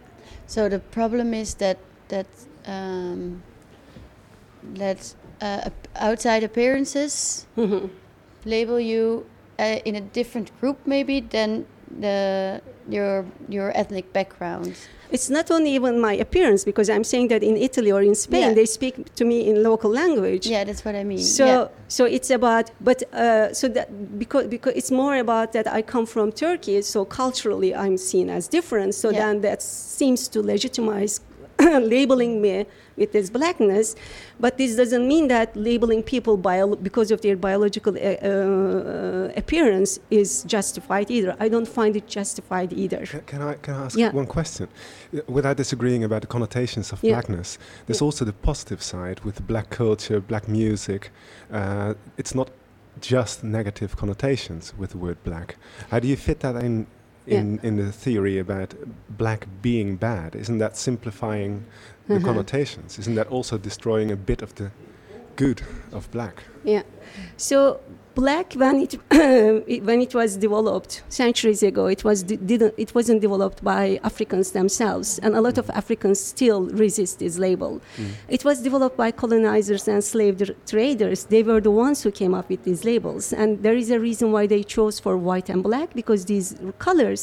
So 0.48 0.70
the 0.70 0.80
problem 0.80 1.34
is 1.34 1.56
that 1.56 1.78
that 2.08 2.28
um, 2.66 3.42
that 4.76 5.16
uh, 5.42 5.70
outside 5.96 6.44
appearances 6.44 7.46
Mhm. 7.58 7.90
label 8.46 8.80
you 8.80 9.26
uh, 9.60 9.80
in 9.86 9.96
a 9.96 10.02
different 10.02 10.50
group 10.60 10.78
maybe 10.86 11.20
than 11.20 11.66
the 12.00 12.62
your 12.90 13.26
your 13.50 13.72
ethnic 13.78 14.12
background. 14.14 14.74
It's 15.12 15.30
not 15.30 15.50
only 15.50 15.72
even 15.72 16.00
my 16.00 16.14
appearance 16.14 16.64
because 16.64 16.88
I'm 16.88 17.04
saying 17.04 17.30
that 17.30 17.42
in 17.42 17.58
Italy 17.58 17.92
or 17.92 18.02
in 18.04 18.14
Spain 18.16 18.42
Yeah. 18.42 18.54
they 18.54 18.66
speak 18.66 18.94
to 19.16 19.26
me 19.26 19.38
in 19.50 19.64
local 19.64 19.90
language. 19.90 20.46
Yeah, 20.46 20.64
that's 20.64 20.86
what 20.86 20.96
I 20.96 21.04
mean. 21.04 21.24
So 21.38 21.46
yeah. 21.46 21.68
so 21.88 22.06
it's 22.06 22.30
about 22.30 22.72
but 22.80 23.02
uh, 23.14 23.54
so 23.54 23.68
that 23.70 23.88
because 24.20 24.46
because 24.48 24.74
it's 24.76 24.92
more 24.92 25.16
about 25.18 25.52
that 25.54 25.68
I 25.68 25.82
come 25.82 26.06
from 26.06 26.32
Turkey, 26.32 26.82
so 26.82 27.06
culturally 27.06 27.74
I'm 27.74 27.98
seen 27.98 28.30
as 28.30 28.48
different. 28.48 28.94
So 28.94 29.10
Yeah. 29.10 29.20
then 29.22 29.42
that 29.42 29.62
seems 29.64 30.28
to 30.30 30.42
legitimize 30.42 31.22
labeling 31.82 32.42
me 32.42 32.66
with 32.96 33.12
this 33.12 33.30
blackness, 33.30 33.96
but 34.40 34.58
this 34.58 34.76
doesn't 34.76 35.08
mean 35.08 35.28
that 35.28 35.56
labeling 35.56 36.04
people 36.04 36.38
bio- 36.38 36.76
because 36.76 37.12
of 37.12 37.22
their 37.22 37.36
biological 37.36 37.96
uh, 37.96 38.00
uh, 38.00 39.32
appearance 39.36 40.00
is 40.10 40.44
justified 40.44 41.10
either. 41.12 41.36
I 41.40 41.50
don't 41.50 41.68
find 41.68 41.96
it 41.96 42.08
justified 42.08 42.72
either. 42.74 43.06
Can, 43.06 43.22
can 43.22 43.42
I 43.42 43.54
can 43.56 43.74
I 43.76 43.86
ask 43.86 43.98
Yeah. 43.98 44.12
one 44.12 44.28
question? 44.28 44.68
Without 45.28 45.58
disagreeing 45.58 46.04
about 46.04 46.22
the 46.22 46.28
connotations 46.28 46.92
of 46.94 47.00
Yeah. 47.04 47.14
blackness, 47.14 47.58
there's 47.86 48.02
Yeah. 48.02 48.06
also 48.06 48.26
the 48.26 48.34
positive 48.34 48.82
side 48.82 49.20
with 49.26 49.46
black 49.48 49.70
culture, 49.70 50.20
black 50.22 50.48
music. 50.48 51.12
Uh, 51.52 51.94
it's 52.18 52.34
not 52.36 52.50
just 53.02 53.44
negative 53.44 53.96
connotations 53.96 54.74
with 54.78 54.90
the 54.92 54.98
word 54.98 55.18
black. 55.24 55.56
How 55.92 56.00
do 56.00 56.08
you 56.08 56.16
fit 56.18 56.40
that 56.42 56.56
in? 56.64 56.88
In, 57.38 57.60
in 57.64 57.78
the 57.78 57.92
theory 57.92 58.40
about 58.40 58.74
black 59.10 59.48
being 59.62 59.96
bad, 59.98 60.36
isn't 60.36 60.58
that 60.58 60.76
simplifying 60.78 61.66
the 62.08 62.20
Mhm. 62.20 62.24
connotations? 62.26 62.98
Isn't 63.00 63.16
that 63.16 63.28
also 63.28 63.58
destroying 63.58 64.12
a 64.12 64.16
bit 64.16 64.42
of 64.42 64.56
the 64.56 64.72
good 65.44 65.60
of 65.98 66.04
black? 66.12 66.36
Yeah. 66.64 66.84
So 67.38 67.80
black 68.16 68.48
when 68.62 68.76
it, 68.86 68.94
when 69.90 70.00
it 70.02 70.14
was 70.14 70.30
developed 70.48 70.94
centuries 71.10 71.62
ago, 71.64 71.84
it 71.96 72.02
was 72.04 72.18
di- 72.30 72.42
didn't 72.52 72.74
it 72.78 72.92
wasn't 72.98 73.20
developed 73.28 73.60
by 73.74 73.84
Africans 74.04 74.48
themselves, 74.60 75.08
and 75.24 75.32
a 75.36 75.42
lot 75.48 75.58
of 75.58 75.66
Africans 75.82 76.20
still 76.34 76.62
resist 76.86 77.14
this 77.20 77.36
label. 77.48 77.72
Mm. 77.98 78.10
It 78.36 78.42
was 78.50 78.58
developed 78.68 78.98
by 79.04 79.10
colonizers 79.24 79.88
and 79.88 80.04
slave 80.14 80.36
traders. 80.74 81.20
They 81.34 81.44
were 81.50 81.62
the 81.70 81.76
ones 81.86 81.98
who 82.04 82.12
came 82.22 82.34
up 82.40 82.48
with 82.50 82.62
these 82.68 82.82
labels, 82.92 83.34
and 83.42 83.50
there 83.66 83.78
is 83.84 83.90
a 83.92 84.00
reason 84.00 84.26
why 84.36 84.44
they 84.54 84.64
chose 84.76 84.96
for 85.00 85.14
white 85.30 85.48
and 85.54 85.62
black 85.70 85.90
because 86.02 86.22
these 86.26 86.48
colors 86.88 87.22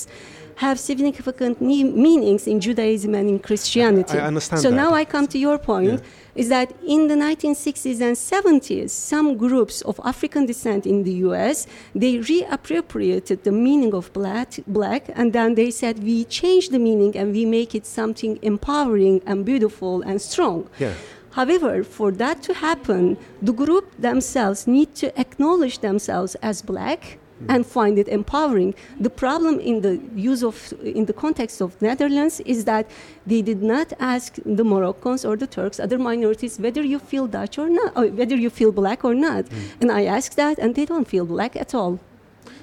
have 0.65 0.79
significant 0.81 1.61
ne- 1.61 1.93
meanings 2.09 2.47
in 2.53 2.59
Judaism 2.67 3.15
and 3.15 3.27
in 3.29 3.39
Christianity. 3.49 4.17
I 4.19 4.27
understand 4.33 4.63
So 4.63 4.71
that. 4.71 4.77
now 4.83 4.91
I 5.01 5.05
come 5.05 5.27
to 5.35 5.39
your 5.47 5.59
point 5.59 5.99
Yeah. 6.01 6.26
Is 6.37 6.49
that 6.51 6.73
in 6.87 7.09
the 7.09 7.15
1960s 7.15 8.01
and 8.01 8.17
70s, 8.17 8.91
some 8.91 9.37
groups 9.37 9.81
of 9.83 9.99
African 10.05 10.47
descent 10.47 10.87
in 10.87 11.03
the 11.03 11.15
US, 11.27 11.67
they 11.95 12.19
reappropriated 12.19 13.43
the 13.43 13.53
meaning 13.53 13.95
of 13.95 14.13
black, 14.13 14.61
black, 14.67 15.09
and 15.15 15.33
then 15.33 15.55
they 15.55 15.71
said 15.71 16.05
we 16.05 16.25
change 16.25 16.69
the 16.69 16.79
meaning 16.79 17.17
and 17.17 17.33
we 17.33 17.45
make 17.47 17.75
it 17.75 17.87
something 17.87 18.39
empowering 18.43 19.23
and 19.27 19.45
beautiful 19.45 20.03
and 20.03 20.21
strong. 20.21 20.69
Yeah. 20.79 20.95
However, 21.31 21.85
for 21.85 22.13
that 22.13 22.43
to 22.45 22.55
happen, 22.55 23.19
the 23.43 23.53
group 23.53 23.93
themselves 23.99 24.67
need 24.67 24.95
to 24.97 25.19
acknowledge 25.21 25.81
themselves 25.81 26.35
as 26.37 26.63
black 26.63 27.19
and 27.49 27.67
find 27.67 27.99
it 27.99 28.09
empowering. 28.09 28.75
The 29.01 29.11
problem 29.11 29.61
in 29.61 29.83
the 29.83 30.01
use 30.15 30.43
of, 30.43 30.73
in 30.83 31.05
the 31.05 31.13
context 31.13 31.61
of 31.61 31.81
Netherlands 31.83 32.41
is 32.41 32.65
that 32.65 32.87
they 33.27 33.43
did 33.43 33.63
not 33.63 33.93
ask 34.01 34.37
the 34.45 34.65
Moroccans 34.65 35.25
or 35.25 35.37
the 35.37 35.47
Turks, 35.47 35.79
other 35.79 35.99
minorities, 35.99 36.59
whether 36.59 36.83
you 36.83 36.99
feel 36.99 37.27
Dutch 37.27 37.59
or 37.59 37.69
not, 37.69 37.93
or 37.97 38.07
whether 38.07 38.37
you 38.37 38.51
feel 38.51 38.73
black 38.73 39.05
or 39.05 39.15
not. 39.15 39.45
And 39.81 39.91
I 39.93 40.05
asked 40.07 40.37
that, 40.37 40.59
and 40.59 40.75
they 40.75 40.87
don't 40.87 41.07
feel 41.07 41.27
black 41.27 41.57
at 41.57 41.75
all. 41.75 41.99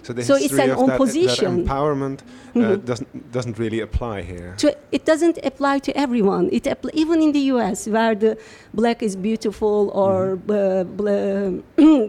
So 0.04 0.14
So 0.22 0.36
it's 0.36 0.52
an 0.54 0.60
of 0.72 0.78
that, 0.80 0.88
that 0.88 0.90
opposition. 0.96 1.66
empowerment 1.66 2.20
uh, 2.56 2.60
Mhm. 2.60 2.86
doesn't 2.86 3.32
doesn't 3.32 3.58
really 3.58 3.80
apply 3.80 4.22
here. 4.22 4.54
to, 4.58 4.68
it 4.92 5.06
doesn't 5.06 5.38
apply 5.52 5.80
to 5.88 5.92
everyone. 6.06 6.50
It 6.52 6.64
appl- 6.66 6.94
even 6.94 7.22
in 7.22 7.32
the 7.32 7.44
U.S., 7.54 7.88
where 7.88 8.14
the 8.14 8.38
black 8.74 9.02
is 9.02 9.16
beautiful 9.16 9.90
or 10.04 10.34
uh, 10.34 10.84
bla- 10.84 11.54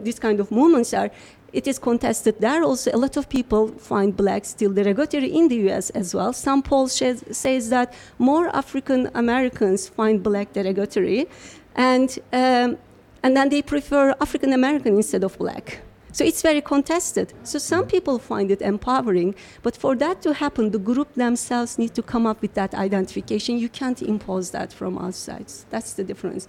this 0.09 0.19
kind 0.19 0.41
of 0.41 0.51
movements 0.51 0.93
are, 0.93 1.11
it 1.55 1.67
is 1.67 1.79
contested. 1.79 2.35
There 2.41 2.63
also 2.65 2.91
a 2.93 2.99
lot 2.99 3.17
of 3.17 3.29
people 3.29 3.69
find 3.69 4.15
black 4.15 4.45
still 4.45 4.73
derogatory 4.73 5.29
in 5.29 5.49
the 5.49 5.57
U.S. 5.69 5.91
as 5.91 6.15
well. 6.15 6.33
Some 6.33 6.63
polls 6.63 6.93
says, 6.93 7.25
says 7.31 7.71
that 7.71 7.95
more 8.19 8.49
African 8.55 9.09
Americans 9.15 9.89
find 9.89 10.23
black 10.23 10.53
derogatory, 10.53 11.29
and 11.77 12.19
um, 12.33 12.77
and 13.23 13.37
then 13.37 13.49
they 13.49 13.63
prefer 13.63 14.15
African 14.21 14.53
American 14.53 14.97
instead 14.97 15.25
of 15.25 15.39
black. 15.39 15.81
So 16.15 16.25
it's 16.25 16.43
very 16.43 16.61
contested. 16.61 17.33
So 17.43 17.59
some 17.59 17.87
people 17.87 18.21
find 18.21 18.49
it 18.53 18.63
empowering, 18.63 19.35
but 19.65 19.77
for 19.77 19.97
that 19.97 20.23
to 20.23 20.33
happen, 20.33 20.71
the 20.71 20.79
group 20.79 21.13
themselves 21.15 21.77
need 21.77 21.93
to 21.97 22.03
come 22.03 22.25
up 22.25 22.41
with 22.41 22.55
that 22.55 22.73
identification. 22.73 23.59
You 23.59 23.69
can't 23.69 24.01
impose 24.01 24.53
that 24.53 24.73
from 24.73 24.97
outside. 24.97 25.47
That's 25.71 25.95
the 25.95 26.05
difference. 26.05 26.47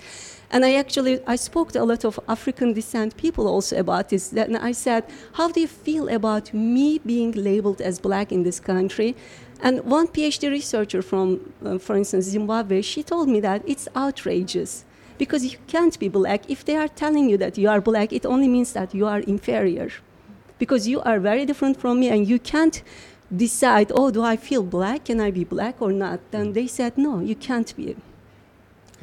And 0.52 0.64
I 0.64 0.76
actually 0.76 1.20
I 1.26 1.36
spoke 1.36 1.72
to 1.72 1.82
a 1.82 1.88
lot 1.92 2.06
of 2.06 2.20
African 2.28 2.74
descent 2.74 3.18
people 3.18 3.48
also 3.48 3.76
about 3.80 4.10
this. 4.10 4.32
And 4.32 4.56
I 4.56 4.72
said, 4.72 5.04
"How 5.34 5.48
do 5.50 5.60
you 5.62 5.68
feel 5.68 6.10
about 6.10 6.54
me 6.54 7.00
being 7.00 7.32
labeled 7.32 7.82
as 7.82 8.00
black 8.00 8.32
in 8.32 8.44
this 8.44 8.60
country?" 8.60 9.16
And 9.64 9.84
one 9.84 10.08
PhD 10.08 10.48
researcher 10.52 11.02
from, 11.02 11.40
uh, 11.66 11.80
for 11.80 11.96
instance, 11.96 12.26
Zimbabwe, 12.26 12.84
she 12.84 13.02
told 13.02 13.30
me 13.30 13.40
that 13.40 13.64
it's 13.66 13.88
outrageous 13.96 14.86
because 15.18 15.46
you 15.46 15.58
can't 15.68 15.98
be 16.00 16.08
black. 16.08 16.50
If 16.50 16.66
they 16.66 16.76
are 16.76 16.88
telling 16.88 17.30
you 17.30 17.38
that 17.38 17.58
you 17.58 17.70
are 17.70 17.82
black, 17.82 18.14
it 18.14 18.26
only 18.26 18.48
means 18.48 18.74
that 18.74 18.94
you 18.94 19.06
are 19.08 19.20
inferior 19.20 19.90
because 20.60 20.88
you 20.88 21.02
are 21.02 21.20
very 21.20 21.46
different 21.46 21.80
from 21.80 22.00
me 22.00 22.10
and 22.10 22.28
you 22.28 22.40
can't 22.40 22.82
decide, 23.36 23.92
oh, 23.94 24.12
do 24.12 24.24
I 24.24 24.38
feel 24.38 24.64
black? 24.64 25.06
Can 25.06 25.20
I 25.20 25.32
be 25.32 25.44
black 25.44 25.82
or 25.82 25.92
not? 25.92 26.20
Then 26.32 26.54
they 26.54 26.68
said, 26.68 26.98
no, 26.98 27.20
you 27.20 27.36
can't 27.36 27.76
be. 27.76 27.96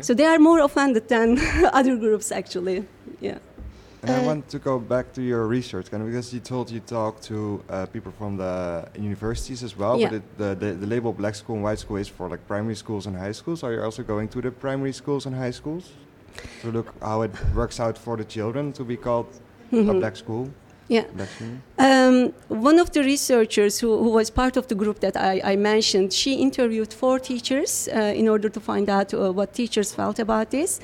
So 0.01 0.15
they 0.15 0.25
are 0.25 0.39
more 0.39 0.61
offended 0.61 1.09
than 1.09 1.39
other 1.73 1.97
groups, 1.97 2.33
actually. 2.33 2.87
Yeah. 3.21 3.39
And 4.03 4.11
I 4.11 4.19
Uh, 4.19 4.27
want 4.27 4.49
to 4.49 4.59
go 4.59 4.79
back 4.81 5.13
to 5.13 5.23
your 5.23 5.47
research, 5.47 5.91
kind 5.91 6.03
of, 6.03 6.09
because 6.11 6.35
you 6.35 6.41
told 6.41 6.71
you 6.71 6.81
talked 6.81 7.23
to 7.25 7.63
uh, 7.71 7.87
people 7.87 8.13
from 8.19 8.37
the 8.37 8.85
universities 8.99 9.63
as 9.63 9.77
well. 9.79 9.97
Yeah. 9.99 10.09
But 10.09 10.17
it, 10.17 10.23
the, 10.39 10.55
the 10.67 10.73
the 10.83 10.87
label 10.87 11.13
black 11.13 11.35
school 11.35 11.55
and 11.57 11.65
white 11.65 11.79
school 11.79 11.99
is 12.01 12.09
for 12.09 12.29
like 12.29 12.43
primary 12.49 12.75
schools 12.75 13.07
and 13.07 13.17
high 13.17 13.33
schools. 13.35 13.63
Are 13.63 13.73
you 13.73 13.83
also 13.83 14.03
going 14.03 14.29
to 14.31 14.41
the 14.41 14.51
primary 14.51 14.93
schools 14.93 15.27
and 15.27 15.35
high 15.37 15.53
schools 15.53 15.85
to 16.63 16.71
look 16.73 16.89
how 17.01 17.23
it 17.23 17.31
works 17.55 17.79
out 17.81 17.97
for 17.99 18.17
the 18.17 18.25
children 18.25 18.73
to 18.73 18.85
be 18.85 18.97
called 18.97 19.27
a 19.73 19.77
Mhm. 19.77 19.99
black 20.01 20.17
school? 20.17 20.49
Yeah. 20.89 21.05
Black 21.17 21.29
school? 21.37 21.55
Um, 21.79 22.33
one 22.69 22.79
of 22.83 22.89
the 22.91 23.01
researchers 23.03 23.81
who, 23.83 23.91
who 24.05 24.11
was 24.11 24.31
part 24.31 24.57
of 24.57 24.67
the 24.67 24.75
group 24.75 24.99
that 25.01 25.17
I, 25.17 25.53
I 25.53 25.57
mentioned, 25.57 26.13
she 26.13 26.33
interviewed 26.35 26.93
four 26.93 27.19
teachers 27.21 27.89
uh, 27.89 28.21
in 28.21 28.29
order 28.29 28.49
to 28.51 28.61
find 28.61 28.89
out 28.89 29.15
uh, 29.15 29.21
what 29.39 29.53
teachers 29.55 29.95
felt 29.95 30.19
about 30.19 30.51
this. 30.51 30.81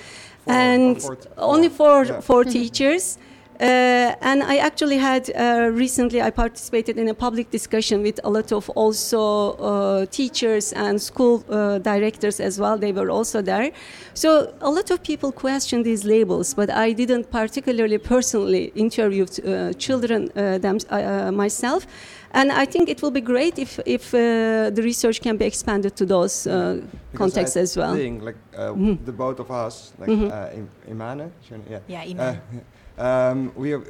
Four- 0.48 0.56
and 0.56 1.00
t- 1.00 1.28
only 1.36 1.68
four, 1.68 2.04
four, 2.04 2.04
yeah. 2.04 2.20
four 2.20 2.44
teachers. 2.44 3.18
Uh, 3.60 4.14
and 4.22 4.44
I 4.44 4.58
actually 4.58 4.98
had 4.98 5.30
uh, 5.34 5.68
recently 5.72 6.22
I 6.22 6.30
participated 6.30 6.96
in 6.96 7.08
a 7.08 7.14
public 7.14 7.50
discussion 7.50 8.02
with 8.02 8.20
a 8.22 8.30
lot 8.30 8.52
of 8.52 8.70
also 8.70 9.54
uh, 9.54 10.06
teachers 10.06 10.72
and 10.74 11.02
school 11.02 11.42
uh, 11.50 11.78
directors 11.78 12.38
as 12.38 12.60
well. 12.60 12.78
They 12.78 12.92
were 12.92 13.10
also 13.10 13.42
there. 13.42 13.72
So 14.14 14.54
a 14.60 14.70
lot 14.70 14.92
of 14.92 15.02
people 15.02 15.32
question 15.32 15.82
these 15.82 16.04
labels, 16.04 16.54
but 16.54 16.70
I 16.70 16.92
didn't 16.92 17.32
particularly 17.32 17.98
personally 17.98 18.70
interview 18.76 19.24
uh, 19.24 19.72
children 19.72 20.30
uh, 20.36 20.58
them, 20.58 20.78
uh, 20.88 20.94
uh, 20.94 21.32
myself. 21.32 21.84
And 22.32 22.52
I 22.52 22.66
think 22.66 22.88
it 22.88 23.00
will 23.02 23.10
be 23.10 23.20
great 23.22 23.58
if, 23.58 23.80
if 23.86 24.12
uh, 24.14 24.70
the 24.70 24.82
research 24.82 25.20
can 25.20 25.36
be 25.36 25.44
expanded 25.46 25.96
to 25.96 26.06
those 26.06 26.46
uh, 26.46 26.80
contexts 27.14 27.56
I 27.56 27.60
as 27.60 27.76
well. 27.76 27.94
Think, 27.94 28.22
like 28.22 28.36
uh, 28.56 28.72
Mhm. 28.74 28.98
the 29.04 29.12
both 29.12 29.40
of 29.40 29.50
us, 29.50 29.92
like 29.98 30.10
Mhm. 30.10 30.30
uh, 30.30 30.90
Imane, 30.92 31.30
is 31.42 31.50
your- 31.50 31.60
yeah. 31.70 31.80
Yeah, 31.88 32.02
Uh, 32.02 32.10
Iman. 32.10 32.40
um, 32.98 33.52
we 33.56 33.70
have, 33.70 33.82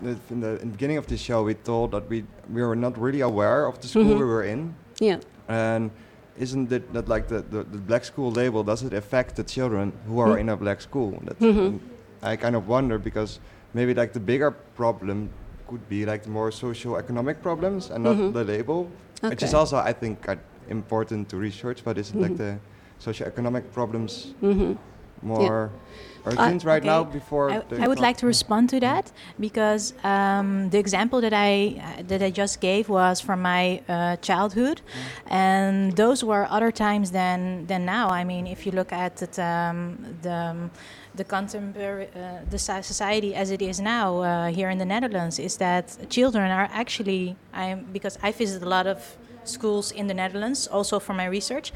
in 0.00 0.06
the 0.06 0.16
in 0.32 0.40
the 0.40 0.66
beginning 0.66 0.98
of 0.98 1.06
the 1.06 1.16
show, 1.16 1.44
we 1.44 1.54
told 1.54 1.90
that 1.90 2.08
we 2.08 2.24
we 2.54 2.62
were 2.62 2.76
not 2.76 2.96
really 2.98 3.20
aware 3.22 3.66
of 3.66 3.78
the 3.80 3.88
school 3.88 4.04
Mhm. 4.04 4.18
we 4.18 4.24
were 4.24 4.44
in, 4.52 4.74
Yeah. 5.00 5.18
and 5.48 5.90
isn't 6.38 6.72
it 6.72 6.92
that 6.92 7.08
like 7.08 7.26
the, 7.28 7.42
the, 7.50 7.64
the 7.72 7.78
black 7.78 8.04
school 8.04 8.30
label 8.30 8.62
does 8.64 8.82
it 8.82 8.92
affect 8.92 9.34
the 9.36 9.42
children 9.44 9.92
who 10.08 10.18
are 10.20 10.36
Mm. 10.36 10.40
in 10.40 10.48
a 10.48 10.56
black 10.56 10.80
school? 10.80 11.12
That's, 11.24 11.40
Mhm. 11.40 11.78
I 12.22 12.36
kind 12.36 12.56
of 12.56 12.68
wonder 12.68 12.98
because 12.98 13.40
maybe 13.74 13.94
like 14.00 14.12
the 14.12 14.20
bigger 14.20 14.50
problem 14.76 15.28
could 15.68 15.88
be 15.88 16.06
like 16.06 16.22
the 16.22 16.30
more 16.30 16.50
socio-economic 16.52 17.42
problems 17.42 17.90
and 17.90 18.04
not 18.04 18.16
Mhm. 18.16 18.32
the 18.32 18.44
label, 18.44 18.88
which 19.22 19.42
is 19.42 19.54
also 19.54 19.76
I 19.76 19.92
think 19.92 20.28
uh, 20.28 20.36
important 20.68 21.28
to 21.30 21.36
research. 21.36 21.82
But 21.84 21.98
is 21.98 22.10
it 22.10 22.20
like 22.20 22.36
the 22.36 22.58
socioeconomic 23.00 23.64
problems 23.72 24.34
hmm 24.40 24.72
more 25.22 25.70
urgent 26.26 26.62
right 26.64 26.82
Okay. 26.82 26.88
now 26.88 27.02
before 27.04 27.50
I, 27.50 27.62
I 27.84 27.88
would 27.88 27.98
like 27.98 28.16
to 28.18 28.26
respond 28.26 28.68
to 28.70 28.80
that 28.80 29.12
because 29.40 29.94
um, 30.04 30.68
the 30.70 30.78
example 30.78 31.20
that 31.20 31.32
I 31.32 31.52
uh, 31.80 32.02
that 32.10 32.22
I 32.22 32.30
just 32.30 32.60
gave 32.60 32.88
was 32.88 33.20
from 33.20 33.40
my 33.42 33.80
uh, 33.88 34.16
childhood, 34.28 34.80
and 35.26 35.96
those 35.96 36.22
were 36.24 36.46
other 36.50 36.70
times 36.70 37.10
than 37.10 37.66
than 37.66 37.84
now. 37.84 38.10
I 38.20 38.24
mean, 38.24 38.46
if 38.46 38.66
you 38.66 38.72
look 38.72 38.92
at 38.92 39.22
it, 39.22 39.38
um, 39.38 39.96
the 40.22 40.32
um, 40.50 40.70
the 41.16 41.24
contemporary 41.24 42.08
uh, 42.14 42.38
the 42.50 42.58
society 42.58 43.34
as 43.34 43.50
it 43.50 43.62
is 43.62 43.80
now 43.80 44.20
uh, 44.20 44.48
here 44.48 44.70
in 44.70 44.78
the 44.78 44.84
Netherlands 44.84 45.38
is 45.38 45.56
that 45.56 45.96
children 46.10 46.50
are 46.50 46.68
actually 46.72 47.36
I 47.52 47.74
because 47.74 48.18
I 48.22 48.32
visit 48.32 48.62
a 48.62 48.68
lot 48.68 48.86
of 48.86 49.16
schools 49.44 49.92
in 49.92 50.06
the 50.06 50.14
Netherlands 50.14 50.66
also 50.66 50.98
for 50.98 51.14
my 51.14 51.26
research 51.26 51.72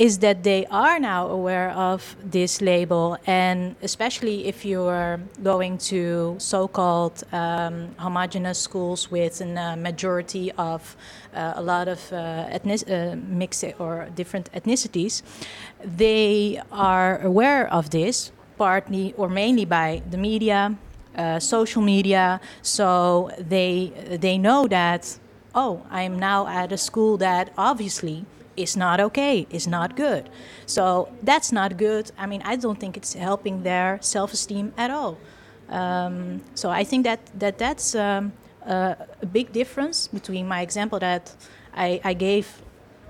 is 0.00 0.20
that 0.20 0.42
they 0.44 0.64
are 0.70 0.98
now 0.98 1.26
aware 1.28 1.70
of 1.72 2.16
this 2.24 2.62
label, 2.62 3.18
and 3.26 3.76
especially 3.82 4.46
if 4.46 4.64
you 4.64 4.82
are 4.84 5.20
going 5.42 5.76
to 5.76 6.36
so-called 6.38 7.22
um, 7.32 7.94
homogenous 7.98 8.58
schools 8.58 9.10
with 9.10 9.42
a 9.42 9.60
uh, 9.60 9.76
majority 9.76 10.50
of 10.52 10.96
uh, 11.34 11.52
a 11.56 11.62
lot 11.62 11.86
of 11.86 12.00
uh, 12.14 12.16
ethnic, 12.48 12.80
uh, 12.90 13.14
mixed 13.28 13.62
or 13.78 14.08
different 14.14 14.50
ethnicities, 14.52 15.20
they 15.84 16.58
are 16.72 17.20
aware 17.20 17.70
of 17.70 17.90
this 17.90 18.32
partly 18.60 19.14
or 19.16 19.28
mainly 19.28 19.64
by 19.64 19.88
the 20.12 20.18
media, 20.18 20.60
uh, 21.16 21.38
social 21.40 21.82
media. 21.94 22.24
So 22.62 22.86
they 23.54 23.70
they 24.24 24.36
know 24.46 24.68
that 24.68 25.02
oh, 25.54 25.82
I 25.90 26.02
am 26.02 26.18
now 26.18 26.46
at 26.46 26.72
a 26.72 26.76
school 26.76 27.16
that 27.18 27.52
obviously 27.56 28.24
is 28.56 28.76
not 28.76 29.00
okay, 29.00 29.46
is 29.50 29.66
not 29.66 29.96
good. 29.96 30.28
So 30.66 31.08
that's 31.22 31.50
not 31.52 31.76
good. 31.76 32.12
I 32.18 32.26
mean, 32.26 32.42
I 32.52 32.56
don't 32.56 32.78
think 32.78 32.96
it's 32.96 33.14
helping 33.14 33.62
their 33.62 33.98
self-esteem 34.00 34.72
at 34.76 34.90
all. 34.90 35.16
Um, 35.68 36.40
so 36.54 36.70
I 36.80 36.84
think 36.84 37.04
that 37.04 37.20
that 37.38 37.58
that's 37.58 37.94
um, 37.94 38.32
uh, 38.66 38.94
a 39.22 39.26
big 39.26 39.52
difference 39.52 40.08
between 40.08 40.46
my 40.48 40.60
example 40.62 40.98
that 40.98 41.34
I, 41.74 42.00
I 42.04 42.14
gave 42.14 42.46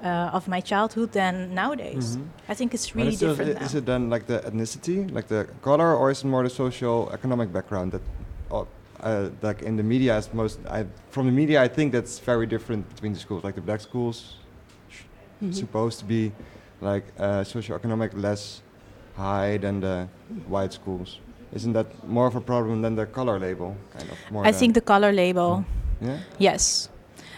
uh, 0.02 0.30
of 0.36 0.48
my 0.48 0.60
childhood 0.60 1.12
than 1.12 1.54
nowadays. 1.54 2.16
Mhm. 2.16 2.24
I 2.48 2.54
think 2.54 2.74
it's 2.74 2.94
really 2.94 3.08
it's 3.10 3.20
different 3.20 3.58
i- 3.60 3.64
Is 3.64 3.74
it 3.74 3.84
then 3.86 4.10
like 4.10 4.26
the 4.26 4.38
ethnicity, 4.48 5.10
like 5.12 5.26
the 5.28 5.46
color, 5.62 5.94
or 5.94 6.10
is 6.10 6.20
it 6.24 6.26
more 6.26 6.42
the 6.42 6.50
social 6.50 7.10
economic 7.12 7.52
background 7.52 7.92
that, 7.92 8.02
uh, 8.50 8.64
uh, 9.02 9.28
like 9.42 9.62
in 9.62 9.76
the 9.76 9.82
media, 9.82 10.16
is 10.18 10.28
most? 10.32 10.58
I, 10.68 10.84
from 11.10 11.26
the 11.26 11.32
media, 11.32 11.62
I 11.62 11.68
think 11.68 11.92
that's 11.92 12.18
very 12.18 12.46
different 12.46 12.88
between 12.94 13.12
the 13.14 13.20
schools. 13.20 13.44
Like 13.44 13.54
the 13.54 13.60
black 13.64 13.80
schools, 13.80 14.36
Mhm. 15.42 15.54
supposed 15.54 15.98
to 16.00 16.04
be 16.04 16.32
like 16.80 17.04
uh, 17.18 17.44
socioeconomic 17.44 18.10
less 18.14 18.62
high 19.16 19.58
than 19.58 19.80
the 19.80 20.06
white 20.48 20.72
schools. 20.72 21.18
Isn't 21.52 21.72
that 21.72 21.86
more 22.08 22.26
of 22.26 22.36
a 22.36 22.40
problem 22.40 22.82
than 22.82 22.94
the 22.96 23.06
color 23.06 23.38
label? 23.38 23.74
Kind 23.96 24.08
of 24.10 24.18
more. 24.32 24.46
I 24.46 24.52
think 24.52 24.74
the 24.74 24.80
color 24.80 25.12
label. 25.12 25.64
Yeah. 26.00 26.18
Yes. 26.38 26.88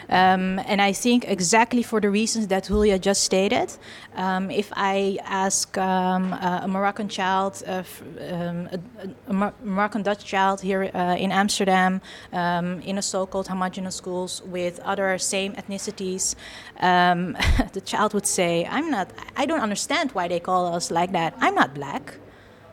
Um, 0.09 0.59
and 0.67 0.81
I 0.81 0.93
think 0.93 1.25
exactly 1.29 1.83
for 1.83 2.01
the 2.01 2.11
reasons 2.11 2.49
that 2.49 2.65
Julia 2.65 2.99
just 2.99 3.23
stated. 3.25 3.73
Um, 4.15 4.51
if 4.51 4.73
I 4.75 5.19
ask 5.25 5.77
um, 5.79 6.33
a 6.33 6.67
Moroccan 6.69 7.09
child, 7.09 7.63
uh, 7.67 7.83
um, 8.31 8.69
a, 8.73 8.81
a 9.29 9.53
Moroccan 9.63 10.03
Dutch 10.03 10.25
child 10.25 10.61
here 10.61 10.91
uh, 10.95 11.17
in 11.19 11.33
Amsterdam, 11.33 12.01
um, 12.33 12.81
in 12.81 12.99
a 12.99 13.03
so 13.03 13.27
called 13.27 13.49
homogenous 13.49 13.97
schools 13.97 14.43
with 14.43 14.81
other 14.81 15.19
same 15.19 15.53
ethnicities, 15.55 16.35
um, 16.81 17.37
the 17.73 17.81
child 17.81 18.15
would 18.15 18.27
say, 18.27 18.67
I'm 18.67 18.91
not, 18.91 19.11
I 19.37 19.47
don't 19.47 19.61
understand 19.61 20.13
why 20.13 20.29
they 20.29 20.41
call 20.41 20.75
us 20.75 20.91
like 20.91 21.13
that. 21.13 21.35
I'm 21.39 21.55
not 21.55 21.75
black. 21.75 22.15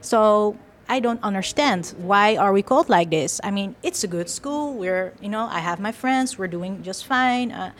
So 0.01 0.57
I 0.89 0.99
don't 0.99 1.21
understand 1.23 1.93
why 1.97 2.35
are 2.35 2.51
we 2.51 2.63
called 2.63 2.89
like 2.89 3.11
this. 3.11 3.39
I 3.43 3.51
mean, 3.51 3.75
it's 3.83 4.03
a 4.03 4.07
good 4.07 4.27
school. 4.29 4.73
We're, 4.73 5.13
you 5.21 5.29
know, 5.29 5.45
I 5.45 5.59
have 5.59 5.79
my 5.79 5.91
friends. 5.91 6.37
We're 6.37 6.47
doing 6.47 6.81
just 6.81 7.05
fine. 7.05 7.51
Uh, 7.51 7.71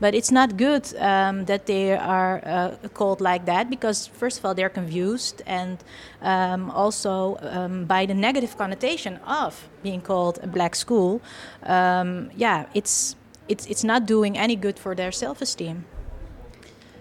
but 0.00 0.14
it's 0.14 0.30
not 0.30 0.56
good 0.56 0.94
um, 0.98 1.46
that 1.46 1.66
they 1.66 1.96
are 1.96 2.42
uh, 2.44 2.88
called 2.92 3.20
like 3.20 3.46
that 3.46 3.70
because, 3.70 4.06
first 4.06 4.38
of 4.38 4.44
all, 4.44 4.54
they're 4.54 4.68
confused, 4.68 5.40
and 5.46 5.78
um, 6.20 6.70
also 6.70 7.38
um, 7.40 7.86
by 7.86 8.04
the 8.04 8.12
negative 8.14 8.58
connotation 8.58 9.16
of 9.24 9.68
being 9.82 10.02
called 10.02 10.38
a 10.42 10.46
black 10.46 10.74
school. 10.74 11.22
Um, 11.62 12.30
yeah, 12.36 12.66
it's 12.74 13.16
it's 13.48 13.64
it's 13.66 13.84
not 13.84 14.04
doing 14.06 14.36
any 14.36 14.56
good 14.56 14.78
for 14.78 14.94
their 14.94 15.12
self-esteem. 15.12 15.86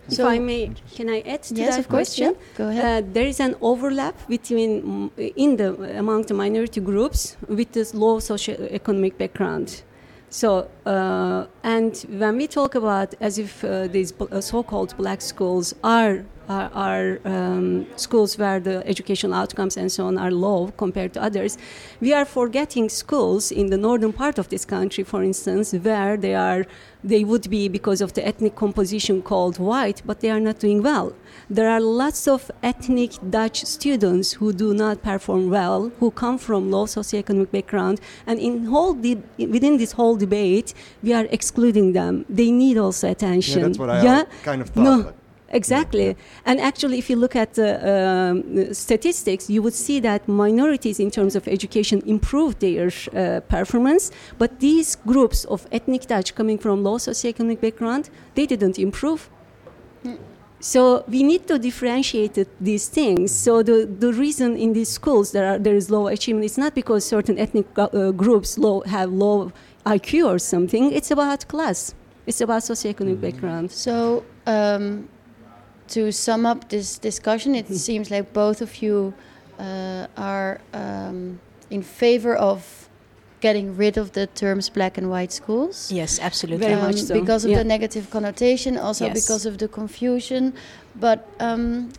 If 0.08 0.14
So- 0.18 0.28
I 0.28 0.40
may, 0.40 0.72
can 0.96 1.10
I 1.10 1.20
add 1.34 1.42
to 1.44 1.56
Yes, 1.56 1.70
that 1.76 1.80
of 1.80 1.88
course. 1.88 2.10
question? 2.10 2.32
Yeah. 2.34 2.58
Go 2.58 2.68
ahead. 2.70 3.04
Uh, 3.04 3.08
there 3.14 3.28
is 3.28 3.40
an 3.40 3.56
overlap 3.62 4.16
between 4.28 4.72
mm, 5.18 5.34
in 5.36 5.58
the 5.58 5.70
among 5.98 6.24
the 6.30 6.34
minority 6.34 6.82
groups 6.82 7.38
with 7.48 7.72
this 7.72 7.94
low 7.94 8.20
socioeconomic 8.20 9.18
background. 9.18 9.82
So, 10.30 10.68
uh, 10.86 11.46
and 11.64 11.94
when 12.22 12.36
we 12.38 12.48
talk 12.48 12.76
about 12.76 13.16
as 13.22 13.38
if 13.40 13.64
uh, 13.64 13.88
these 13.88 14.14
uh, 14.20 14.42
so-called 14.42 14.96
black 14.98 15.22
schools 15.22 15.74
are 15.84 16.26
are, 16.50 16.70
are 16.74 17.20
um, 17.26 17.86
schools 17.96 18.38
where 18.38 18.60
the 18.60 18.86
educational 18.88 19.34
outcomes 19.34 19.78
and 19.78 19.92
so 19.92 20.06
on 20.08 20.18
are 20.18 20.32
low 20.32 20.72
compared 20.78 21.14
to 21.14 21.22
others, 21.22 21.58
we 22.02 22.14
are 22.14 22.26
forgetting 22.26 22.90
schools 22.90 23.52
in 23.52 23.68
the 23.68 23.78
northern 23.78 24.14
part 24.14 24.38
of 24.38 24.50
this 24.50 24.66
country, 24.66 25.04
for 25.04 25.24
instance, 25.24 25.74
where 25.74 26.18
they 26.18 26.36
are 26.36 26.66
they 27.04 27.24
would 27.24 27.48
be 27.52 27.70
because 27.70 28.02
of 28.02 28.14
the 28.14 28.26
ethnic 28.26 28.56
composition 28.56 29.22
called 29.22 29.60
white, 29.60 30.02
but 30.08 30.22
they 30.22 30.32
are 30.32 30.40
not 30.40 30.58
doing 30.58 30.82
well. 30.82 31.14
There 31.52 31.70
are 31.70 31.80
lots 31.80 32.28
of 32.28 32.50
ethnic 32.64 33.12
Dutch 33.30 33.64
students 33.66 34.34
who 34.34 34.52
do 34.52 34.74
not 34.74 35.04
perform 35.04 35.52
well, 35.52 35.92
who 36.00 36.10
come 36.10 36.40
from 36.40 36.72
low 36.72 36.86
socioeconomic 36.88 37.52
background, 37.52 38.02
and 38.26 38.40
in 38.40 38.66
whole 38.66 38.96
de- 38.96 39.22
within 39.38 39.78
this 39.78 39.92
whole 39.92 40.16
debate, 40.16 40.74
we 41.04 41.14
are 41.14 41.28
excluding 41.30 41.94
them. 41.94 42.26
They 42.28 42.50
need 42.50 42.78
also 42.80 43.12
attention. 43.12 43.60
Yeah, 43.60 43.66
that's 43.68 43.78
what 43.78 43.90
I 43.92 44.04
Yeah? 44.04 44.24
kind 44.44 44.62
of 44.64 44.70
thought. 44.70 44.84
No. 44.84 44.96
like- 44.98 45.14
Exactly. 45.50 46.08
Yeah. 46.08 46.14
And 46.46 46.60
actually, 46.60 46.98
if 46.98 47.10
you 47.10 47.16
look 47.16 47.36
at 47.36 47.54
the 47.54 47.70
um, 47.94 48.74
statistics, 48.74 49.50
you 49.50 49.62
would 49.62 49.74
see 49.74 50.00
that 50.02 50.28
minorities, 50.28 51.00
in 51.00 51.12
terms 51.12 51.36
of 51.36 51.48
education, 51.48 52.02
improved 52.06 52.60
their 52.60 52.88
uh, 52.88 53.42
performance. 53.42 54.12
But 54.38 54.60
these 54.60 54.96
groups 54.96 55.46
of 55.46 55.68
ethnic 55.72 56.08
Dutch 56.08 56.36
coming 56.36 56.58
from 56.58 56.84
low 56.84 56.98
socioeconomic 56.98 57.62
background, 57.62 58.10
they 58.34 58.46
didn't 58.46 58.80
improve. 58.80 59.30
So 60.60 61.04
we 61.08 61.22
need 61.22 61.48
to 61.48 61.60
differentiate 61.60 62.48
these 62.60 62.88
things. 62.88 63.32
So 63.32 63.62
the, 63.62 63.86
the 63.86 64.12
reason 64.14 64.58
in 64.58 64.74
these 64.74 64.90
schools 64.90 65.32
there 65.32 65.46
are 65.46 65.60
there 65.60 65.76
is 65.76 65.92
low 65.92 66.08
achievement 66.08 66.46
is 66.46 66.58
not 66.58 66.74
because 66.74 67.06
certain 67.06 67.38
ethnic 67.38 67.68
uh, 67.78 68.12
groups 68.12 68.58
low 68.58 68.82
have 68.82 69.12
low 69.12 69.52
IQ 69.86 70.26
or 70.26 70.40
something. 70.40 70.92
It's 70.92 71.12
about 71.12 71.48
class. 71.48 71.94
It's 72.26 72.42
about 72.42 72.64
socioeconomic 72.64 73.22
background. 73.22 73.72
So, 73.72 74.26
um, 74.48 75.08
to 75.90 76.12
sum 76.12 76.46
up 76.46 76.70
this 76.70 76.98
discussion, 76.98 77.56
it 77.56 77.68
Mhm. 77.70 77.76
seems 77.78 78.10
like 78.12 78.34
both 78.34 78.62
of 78.62 78.82
you 78.82 79.14
uh, 79.60 80.08
are 80.18 80.60
um, 80.74 81.40
in 81.70 81.82
favor 81.82 82.36
of 82.36 82.90
getting 83.42 83.78
rid 83.78 83.98
of 83.98 84.12
the 84.12 84.28
terms 84.28 84.70
black 84.70 84.98
and 84.98 85.10
white 85.10 85.32
schools. 85.32 85.92
Yes, 85.92 86.20
absolutely. 86.20 86.68
Very 86.68 86.82
much 86.82 86.98
so, 87.04 87.14
Because 87.14 87.46
of 87.46 87.52
yeah. 87.52 87.60
the 87.60 87.64
negative 87.64 88.10
connotation, 88.10 88.78
also 88.78 89.06
Yes. 89.06 89.14
because 89.22 89.46
of 89.46 89.58
the 89.58 89.68
confusion. 89.68 90.54
But 91.00 91.20
um, 91.40 91.90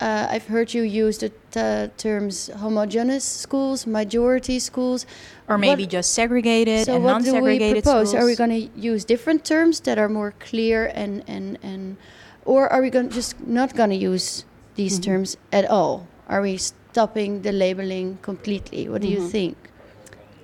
uh, 0.00 0.28
I've 0.30 0.46
heard 0.46 0.72
you 0.72 0.82
use 0.82 1.18
the 1.18 1.28
t- 1.50 1.90
terms 1.98 2.50
homogeneous 2.60 3.24
schools, 3.24 3.86
majority 3.86 4.58
schools. 4.58 5.04
or 5.48 5.58
maybe 5.58 5.82
What- 5.82 5.90
just 5.90 6.12
segregated 6.14 6.86
so 6.86 6.94
and 6.94 7.04
what 7.04 7.22
do 7.22 7.34
we 7.42 7.58
propose? 7.58 8.08
schools. 8.10 8.14
Are 8.14 8.24
we 8.24 8.34
going 8.34 8.50
to 8.50 8.80
use 8.92 9.04
different 9.04 9.44
terms 9.44 9.80
that 9.80 9.98
are 9.98 10.08
more 10.08 10.32
clear 10.40 10.90
and 10.94 11.22
and 11.28 11.58
and, 11.62 11.96
or 12.44 12.72
are 12.72 12.80
we 12.82 12.90
going 12.90 13.10
just 13.10 13.34
not 13.46 13.74
going 13.74 13.90
to 13.90 13.96
use 13.96 14.44
these 14.76 14.98
Mhm. 14.98 15.04
terms 15.04 15.36
at 15.52 15.64
all? 15.70 16.06
Are 16.28 16.40
we 16.42 16.56
stopping 16.56 17.42
the 17.42 17.52
labeling 17.52 18.18
completely? 18.22 18.88
What 18.88 19.02
do 19.02 19.08
you 19.08 19.20
Mhm. 19.20 19.30
think? 19.30 19.56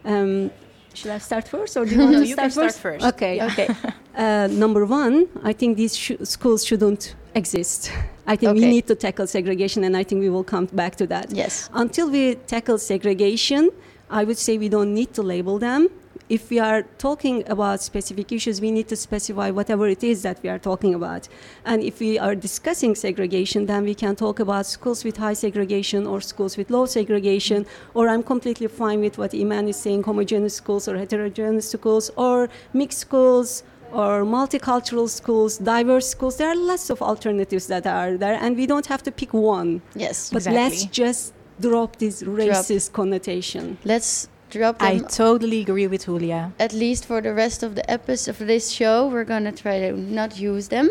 Um, 0.05 0.51
should 0.95 1.11
I 1.13 1.19
start 1.19 1.47
first, 1.49 1.77
or 1.77 1.85
do 1.85 1.93
you 1.95 1.99
want 2.05 2.13
No, 2.13 2.21
to 2.21 2.27
you 2.27 2.33
start 2.35 2.47
can 2.47 2.51
start 2.53 2.73
first? 2.73 2.81
first. 2.81 3.05
Okay, 3.15 3.37
Yeah. 3.37 3.47
okay. 3.53 3.69
Uh, 4.17 4.49
number 4.51 4.85
one, 4.85 5.29
I 5.45 5.53
think 5.55 5.77
these 5.77 5.97
sh- 5.97 6.19
schools 6.25 6.67
shouldn't 6.67 7.15
exist. 7.35 7.93
I 8.27 8.35
think 8.37 8.55
we 8.55 8.67
need 8.67 8.87
to 8.89 8.95
tackle 8.97 9.27
segregation, 9.29 9.85
and 9.85 9.97
I 9.97 10.03
think 10.05 10.21
we 10.21 10.29
will 10.29 10.43
come 10.45 10.67
back 10.73 10.97
to 10.97 11.07
that. 11.07 11.27
Yes. 11.33 11.71
Until 11.73 12.11
we 12.11 12.35
tackle 12.47 12.77
segregation, 12.79 13.71
I 14.11 14.25
would 14.25 14.37
say 14.37 14.59
we 14.59 14.69
don't 14.69 14.93
need 14.93 15.15
to 15.15 15.23
label 15.23 15.59
them. 15.61 15.89
If 16.31 16.49
we 16.49 16.61
are 16.61 16.85
talking 16.97 17.43
about 17.51 17.83
specific 17.83 18.31
issues, 18.31 18.61
we 18.61 18.71
need 18.71 18.87
to 18.87 18.95
specify 18.95 19.51
whatever 19.51 19.89
it 19.89 20.05
is 20.05 20.23
that 20.23 20.41
we 20.45 20.49
are 20.49 20.61
talking 20.61 20.95
about. 20.95 21.27
And 21.65 21.83
if 21.83 21.99
we 21.99 22.21
are 22.21 22.37
discussing 22.37 22.95
segregation, 22.95 23.67
then 23.67 23.83
we 23.83 23.97
can 23.97 24.15
talk 24.15 24.39
about 24.39 24.67
schools 24.67 25.03
with 25.03 25.17
high 25.17 25.33
segregation 25.33 26.07
or 26.07 26.21
schools 26.21 26.57
with 26.57 26.71
low 26.71 26.87
segregation. 26.87 27.67
Or 27.95 28.09
I'm 28.09 28.23
completely 28.23 28.69
fine 28.69 29.01
with 29.01 29.19
what 29.19 29.35
Iman 29.35 29.67
is 29.67 29.77
saying 29.77 30.05
homogeneous 30.05 30.55
schools 30.55 30.87
or 30.87 30.97
heterogeneous 30.97 31.69
schools 31.69 32.13
or 32.17 32.49
mixed 32.73 33.01
schools 33.01 33.65
or 33.93 34.23
multicultural 34.23 35.09
schools, 35.09 35.59
diverse 35.59 36.09
schools. 36.09 36.37
There 36.37 36.49
are 36.49 36.55
lots 36.55 36.91
of 36.91 37.03
alternatives 37.03 37.67
that 37.67 37.89
are 37.89 38.17
there, 38.17 38.39
and 38.41 38.57
we 38.57 38.69
don't 38.69 38.87
have 38.87 39.03
to 39.03 39.11
pick 39.11 39.35
one. 39.35 39.83
Yes. 39.97 40.31
But 40.31 40.47
Exactly. 40.47 40.63
let's 40.63 40.85
just 40.85 41.35
drop 41.61 41.97
this 41.97 42.23
racist 42.23 42.93
connotation. 42.93 43.79
Let's 43.85 44.29
drop 44.51 44.77
I 44.83 44.99
totally 44.99 45.61
agree 45.63 45.87
with 45.87 46.05
Julia. 46.05 46.53
At 46.59 46.73
least 46.73 47.07
for 47.07 47.21
the 47.21 47.33
rest 47.33 47.63
of 47.63 47.75
the 47.75 47.89
episode 47.91 48.31
of 48.41 48.47
this 48.47 48.71
show, 48.71 49.09
we're 49.09 49.25
gonna 49.25 49.53
try 49.53 49.79
to 49.81 49.93
not 49.97 50.39
use 50.39 50.69
them 50.69 50.89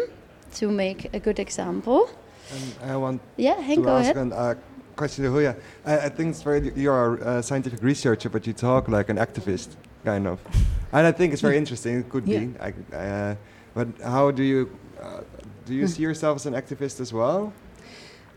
to 0.56 0.70
make 0.72 1.10
a 1.14 1.20
good 1.20 1.40
example. 1.40 2.10
And 2.52 2.92
I 2.92 2.96
want 2.98 3.22
Yeah, 3.38 3.56
Henk, 3.56 3.76
to 3.76 3.82
go 3.84 3.98
ask 3.98 4.16
ahead. 4.16 4.32
a 4.32 4.36
uh, 4.36 4.56
question 4.96 5.24
to 5.26 5.30
Julia. 5.30 5.56
I, 5.86 5.98
I 6.08 6.10
think 6.10 6.32
it's 6.32 6.42
very 6.42 6.72
you're 6.76 7.16
a 7.18 7.44
scientific 7.44 7.82
researcher, 7.84 8.30
but 8.30 8.48
you 8.48 8.54
talk 8.54 8.88
like 8.88 9.10
an 9.10 9.18
activist, 9.18 9.70
kind 10.06 10.26
of. 10.28 10.40
and 10.92 11.06
I 11.06 11.12
think 11.12 11.34
it's 11.34 11.42
very 11.42 11.58
interesting. 11.64 12.00
It 12.00 12.10
could 12.10 12.28
Yeah. 12.28 12.40
be. 12.40 12.60
I, 12.60 12.70
uh, 12.98 13.36
but 13.76 13.88
how 14.04 14.32
do 14.32 14.44
you 14.44 14.70
uh, 15.02 15.22
do 15.66 15.74
you 15.76 15.88
see 15.88 16.02
yourself 16.02 16.36
as 16.38 16.46
an 16.46 16.54
activist 16.54 17.00
as 17.00 17.14
well? 17.14 17.54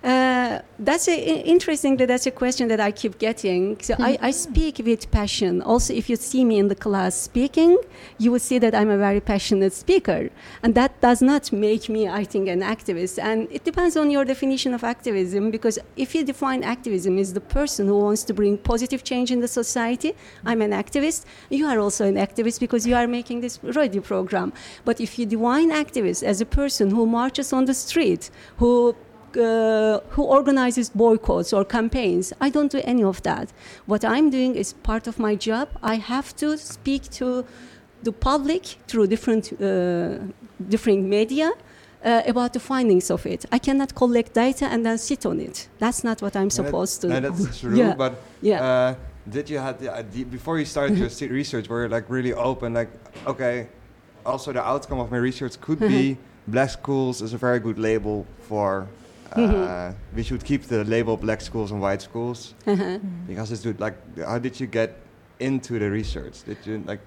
Uh, 0.05 0.61
that's 0.81 1.07
a, 1.07 1.12
i- 1.12 1.43
interesting. 1.43 1.97
That's 1.97 2.27
a 2.27 2.33
question 2.33 2.67
that 2.69 2.81
I 2.81 2.91
keep 2.91 3.19
getting. 3.19 3.81
So 3.81 3.95
I, 4.01 4.19
I 4.21 4.31
speak 4.33 4.81
with 4.85 5.09
passion. 5.12 5.62
Also, 5.62 5.95
if 5.95 6.11
you 6.11 6.17
see 6.17 6.45
me 6.45 6.59
in 6.59 6.67
the 6.67 6.75
class 6.75 7.15
speaking, 7.15 7.79
you 8.19 8.33
will 8.33 8.41
see 8.41 8.59
that 8.59 8.75
I'm 8.75 8.91
a 8.91 8.99
very 8.99 9.21
passionate 9.21 9.73
speaker, 9.73 10.29
and 10.65 10.75
that 10.75 11.01
does 11.01 11.23
not 11.23 11.53
make 11.53 11.88
me, 11.88 12.09
I 12.09 12.25
think, 12.25 12.49
an 12.49 12.62
activist. 12.62 13.23
And 13.23 13.47
it 13.53 13.62
depends 13.62 13.97
on 13.97 14.11
your 14.11 14.25
definition 14.25 14.75
of 14.75 14.83
activism. 14.83 15.53
Because 15.53 15.79
if 15.97 16.17
you 16.17 16.25
define 16.25 16.65
activism 16.65 17.17
as 17.19 17.33
the 17.33 17.41
person 17.41 17.87
who 17.87 17.99
wants 18.01 18.25
to 18.25 18.35
bring 18.35 18.59
positive 18.59 19.05
change 19.05 19.31
in 19.31 19.38
the 19.41 19.49
society, 19.49 20.15
I'm 20.45 20.62
an 20.62 20.73
activist. 20.73 21.27
You 21.49 21.67
are 21.67 21.79
also 21.79 22.07
an 22.07 22.17
activist 22.17 22.59
because 22.59 22.88
you 22.88 22.97
are 22.97 23.07
making 23.07 23.41
this 23.41 23.61
radio 23.62 24.03
program. 24.03 24.53
But 24.85 25.01
if 25.01 25.17
you 25.17 25.27
define 25.27 25.71
activist 25.71 26.25
as 26.25 26.41
a 26.41 26.47
person 26.47 26.91
who 26.91 27.07
marches 27.07 27.53
on 27.53 27.67
the 27.67 27.75
street, 27.75 28.31
who 28.57 28.97
uh, 29.37 30.01
who 30.11 30.23
organizes 30.25 30.90
boycotts 30.90 31.53
or 31.53 31.64
campaigns. 31.64 32.33
I 32.40 32.51
don't 32.51 32.71
do 32.71 32.81
any 32.85 33.05
of 33.05 33.23
that. 33.23 33.53
What 33.87 34.05
I'm 34.05 34.31
doing 34.31 34.55
is 34.57 34.73
part 34.73 35.07
of 35.07 35.18
my 35.18 35.35
job. 35.37 35.68
I 35.83 35.97
have 35.97 36.35
to 36.37 36.57
speak 36.59 37.03
to 37.21 37.45
the 38.03 38.12
public 38.12 38.64
through 38.88 39.07
different 39.09 39.53
uh, 39.61 40.18
different 40.68 41.05
media. 41.07 41.51
Uh, 42.05 42.21
about 42.27 42.53
the 42.53 42.59
findings 42.59 43.12
of 43.12 43.25
it. 43.27 43.45
I 43.53 43.59
cannot 43.61 43.95
collect 43.95 44.35
data 44.35 44.66
and 44.66 44.85
then 44.85 44.99
sit 44.99 45.25
on 45.25 45.38
it. 45.38 45.68
That's 45.79 46.03
not 46.03 46.21
what 46.21 46.35
I'm 46.35 46.42
And 46.42 46.51
that- 46.51 46.55
supposed 46.64 47.01
to 47.03 47.07
do. 47.09 47.21
that's 47.21 47.61
true. 47.61 47.77
Yeah. 47.77 47.95
But 47.97 48.12
Yeah. 48.40 48.61
uh, 48.61 48.95
did 49.31 49.49
you 49.49 49.59
have 49.61 49.79
the 49.79 49.88
idea 49.99 50.25
before 50.25 50.59
you 50.59 50.64
started 50.64 50.99
your 50.99 51.09
research? 51.40 51.68
Were 51.68 51.85
you 51.85 51.88
like 51.88 52.11
really 52.11 52.35
open? 52.35 52.75
Like, 52.75 52.88
okay, 53.25 53.68
also 54.27 54.53
the 54.53 54.64
outcome 54.66 54.99
of 54.99 55.12
my 55.12 55.18
research 55.18 55.61
could 55.61 55.79
be 55.79 56.16
black 56.49 56.71
schools 56.71 57.23
is 57.23 57.35
a 57.35 57.38
very 57.38 57.61
good 57.61 57.79
label 57.79 58.27
for. 58.49 58.88
Uh. 59.37 59.92
We 60.14 60.23
should 60.23 60.45
keep 60.45 60.64
the 60.64 60.85
label 60.85 61.16
black 61.16 61.40
schools 61.40 61.71
and 61.73 61.81
white 61.81 62.03
schools 62.03 62.55
Uh-huh. 62.66 62.99
because 63.27 63.53
it's. 63.53 63.64
Like, 63.81 63.97
how 64.18 64.38
did 64.38 64.61
you 64.61 64.66
get 64.66 64.97
into 65.40 65.79
the 65.79 65.90
research? 65.90 66.42
Did 66.45 66.59
you 66.64 66.83
like? 66.87 67.01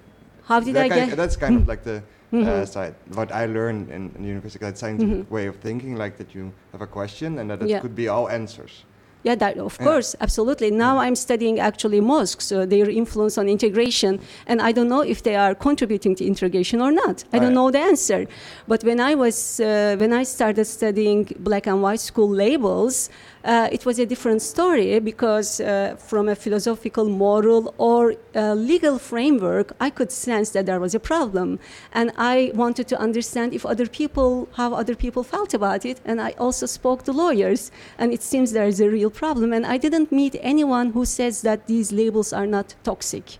How 0.43 0.59
did 0.59 0.75
that 0.75 0.85
I 0.85 0.89
kind- 0.89 1.09
get? 1.09 1.17
That's 1.17 1.37
kind 1.37 1.55
of 1.57 1.67
like 1.71 1.83
the 1.83 1.97
uh, 1.97 2.35
Mhm. 2.37 2.67
side. 2.67 2.95
What 3.13 3.31
I 3.31 3.45
learned 3.45 3.89
in, 3.91 4.11
in 4.17 4.23
university, 4.23 4.65
that 4.65 4.77
scientific 4.77 5.27
Mhm. 5.27 5.31
way 5.31 5.47
of 5.47 5.55
thinking, 5.57 5.95
like 5.95 6.17
that 6.17 6.33
you 6.35 6.51
have 6.71 6.81
a 6.81 6.87
question 6.87 7.39
and 7.39 7.49
that 7.49 7.61
it 7.61 7.69
Yeah. 7.69 7.79
could 7.81 7.95
be 7.95 8.07
all 8.09 8.27
answers. 8.29 8.83
Yeah, 9.25 9.35
that, 9.43 9.57
of 9.57 9.75
Yeah. 9.79 9.87
course, 9.87 10.15
absolutely. 10.21 10.69
Now 10.69 10.99
I'm 10.99 11.15
studying 11.15 11.59
actually 11.59 11.99
mosques, 11.99 12.51
uh, 12.51 12.65
their 12.73 12.87
influence 13.01 13.39
on 13.41 13.49
integration, 13.49 14.19
and 14.45 14.61
I 14.61 14.71
don't 14.71 14.87
know 14.87 15.01
if 15.01 15.19
they 15.23 15.35
are 15.35 15.55
contributing 15.55 16.13
to 16.19 16.23
integration 16.33 16.79
or 16.79 16.91
not. 16.91 17.15
I 17.33 17.39
don't 17.39 17.55
know 17.59 17.71
the 17.71 17.79
answer. 17.91 18.27
But 18.67 18.83
when 18.83 18.99
I 18.99 19.15
was 19.15 19.59
uh, 19.59 19.95
when 20.01 20.11
I 20.21 20.23
started 20.35 20.65
studying 20.65 21.21
black 21.39 21.65
and 21.71 21.81
white 21.81 22.01
school 22.11 22.29
labels, 22.43 23.09
uh, 23.45 23.69
it 23.71 23.85
was 23.85 23.99
a 23.99 24.05
different 24.05 24.41
story 24.41 24.99
because 24.99 25.61
uh, 25.61 25.95
from 25.97 26.27
a 26.27 26.35
philosophical, 26.35 27.05
moral, 27.05 27.73
or 27.77 28.15
uh, 28.35 28.53
legal 28.55 28.97
framework, 28.97 29.73
I 29.79 29.91
could 29.91 30.11
sense 30.11 30.49
that 30.51 30.65
there 30.65 30.79
was 30.79 30.95
a 30.95 30.99
problem, 30.99 31.59
and 31.93 32.11
I 32.17 32.51
wanted 32.55 32.87
to 32.87 32.99
understand 32.99 33.53
if 33.53 33.65
other 33.65 33.85
people 33.85 34.49
how 34.53 34.73
other 34.73 34.95
people 34.95 35.23
felt 35.23 35.53
about 35.53 35.85
it, 35.85 36.01
and 36.05 36.19
I 36.19 36.31
also 36.39 36.65
spoke 36.65 37.03
to 37.03 37.11
lawyers, 37.11 37.71
and 37.99 38.11
it 38.11 38.23
seems 38.23 38.51
there 38.51 38.67
is 38.67 38.81
a 38.81 38.89
real 38.89 39.11
problem, 39.11 39.53
and 39.53 39.65
I 39.65 39.77
didn't 39.77 40.11
meet 40.11 40.35
anyone 40.41 40.91
who 40.91 41.05
says 41.05 41.43
that 41.43 41.67
these 41.67 41.91
labels 41.91 42.33
are 42.33 42.47
not 42.47 42.75
toxic. 42.83 43.37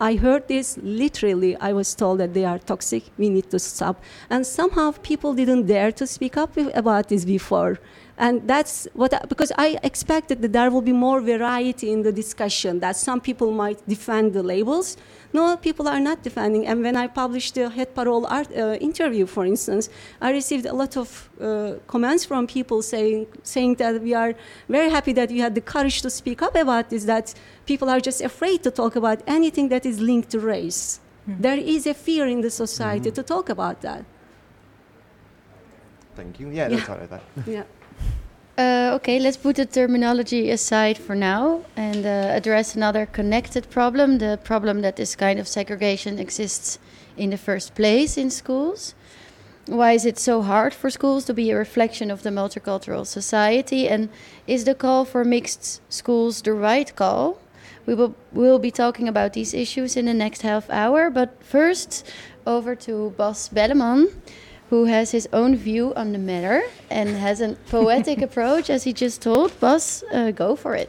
I 0.00 0.16
heard 0.16 0.48
this 0.48 0.76
literally. 0.82 1.56
I 1.56 1.72
was 1.72 1.94
told 1.94 2.18
that 2.18 2.34
they 2.34 2.44
are 2.44 2.58
toxic. 2.58 3.04
We 3.16 3.30
need 3.30 3.50
to 3.50 3.58
stop. 3.58 4.02
And 4.28 4.44
somehow 4.44 4.92
people 5.02 5.34
didn't 5.34 5.66
dare 5.66 5.92
to 5.92 6.06
speak 6.06 6.36
up 6.36 6.56
about 6.56 7.08
this 7.08 7.24
before. 7.24 7.78
And 8.16 8.46
that's 8.46 8.86
what, 8.94 9.12
I, 9.12 9.20
because 9.26 9.50
I 9.58 9.76
expected 9.82 10.40
that 10.42 10.52
there 10.52 10.70
will 10.70 10.82
be 10.82 10.92
more 10.92 11.20
variety 11.20 11.90
in 11.90 12.02
the 12.02 12.12
discussion, 12.12 12.78
that 12.78 12.96
some 12.96 13.20
people 13.20 13.50
might 13.50 13.86
defend 13.88 14.34
the 14.34 14.42
labels. 14.42 14.96
No, 15.32 15.56
people 15.56 15.88
are 15.88 15.98
not 15.98 16.22
defending. 16.22 16.64
And 16.64 16.80
when 16.80 16.94
I 16.96 17.08
published 17.08 17.56
the 17.56 17.68
Het 17.68 17.92
Parool 17.92 18.24
art, 18.30 18.48
uh, 18.56 18.74
interview, 18.80 19.26
for 19.26 19.44
instance, 19.44 19.88
I 20.20 20.30
received 20.30 20.64
a 20.66 20.72
lot 20.72 20.96
of 20.96 21.28
uh, 21.40 21.72
comments 21.88 22.24
from 22.24 22.46
people 22.46 22.82
saying, 22.82 23.26
saying 23.42 23.74
that 23.76 24.00
we 24.00 24.14
are 24.14 24.34
very 24.68 24.90
happy 24.90 25.12
that 25.14 25.30
you 25.30 25.42
had 25.42 25.56
the 25.56 25.60
courage 25.60 26.00
to 26.02 26.10
speak 26.10 26.40
up 26.40 26.54
about 26.54 26.90
this, 26.90 27.04
that 27.06 27.34
people 27.66 27.90
are 27.90 27.98
just 27.98 28.20
afraid 28.20 28.62
to 28.62 28.70
talk 28.70 28.94
about 28.94 29.22
anything 29.26 29.68
that 29.70 29.84
is 29.84 29.98
linked 30.00 30.30
to 30.30 30.38
race. 30.38 31.00
There 31.26 31.56
is 31.56 31.86
a 31.86 31.94
fear 31.94 32.26
in 32.26 32.42
the 32.42 32.50
society 32.50 33.10
to 33.10 33.22
talk 33.22 33.48
about 33.48 33.80
that. 33.80 34.04
Thank 36.14 36.38
you. 36.38 36.50
Yeah, 36.50 36.68
Yeah. 36.68 36.76
that's 36.76 36.88
all 36.88 36.98
I. 37.10 37.20
Yeah. 37.50 37.62
Uh, 38.56 38.92
okay, 38.94 39.18
let's 39.18 39.36
put 39.36 39.56
the 39.56 39.66
terminology 39.66 40.48
aside 40.48 40.96
for 40.96 41.16
now 41.16 41.64
and 41.74 42.06
uh, 42.06 42.30
address 42.30 42.76
another 42.76 43.04
connected 43.04 43.68
problem 43.68 44.18
the 44.18 44.38
problem 44.44 44.80
that 44.80 44.94
this 44.94 45.16
kind 45.16 45.40
of 45.40 45.48
segregation 45.48 46.20
exists 46.20 46.78
in 47.16 47.30
the 47.30 47.36
first 47.36 47.74
place 47.74 48.16
in 48.16 48.30
schools. 48.30 48.94
Why 49.66 49.92
is 49.92 50.06
it 50.06 50.20
so 50.20 50.42
hard 50.42 50.72
for 50.72 50.88
schools 50.88 51.24
to 51.24 51.34
be 51.34 51.50
a 51.50 51.56
reflection 51.56 52.12
of 52.12 52.22
the 52.22 52.30
multicultural 52.30 53.04
society? 53.04 53.88
And 53.88 54.08
is 54.46 54.64
the 54.64 54.74
call 54.76 55.04
for 55.04 55.24
mixed 55.24 55.80
schools 55.92 56.40
the 56.40 56.52
right 56.52 56.94
call? 56.94 57.40
We 57.86 57.94
will 57.94 58.14
we'll 58.32 58.60
be 58.60 58.70
talking 58.70 59.08
about 59.08 59.32
these 59.32 59.52
issues 59.52 59.96
in 59.96 60.04
the 60.04 60.14
next 60.14 60.42
half 60.42 60.70
hour, 60.70 61.10
but 61.10 61.42
first 61.42 62.06
over 62.46 62.76
to 62.76 63.14
Bas 63.16 63.48
Belleman 63.48 64.10
who 64.74 64.86
has 64.86 65.10
his 65.10 65.26
own 65.32 65.56
view 65.56 65.92
on 65.94 66.12
the 66.12 66.18
matter 66.18 66.62
and 66.90 67.08
has 67.08 67.40
a 67.40 67.54
poetic 67.70 68.22
approach, 68.28 68.70
as 68.70 68.84
he 68.84 68.92
just 68.92 69.20
told. 69.20 69.58
Bas, 69.58 70.02
uh, 70.12 70.32
go 70.34 70.56
for 70.56 70.74
it. 70.76 70.88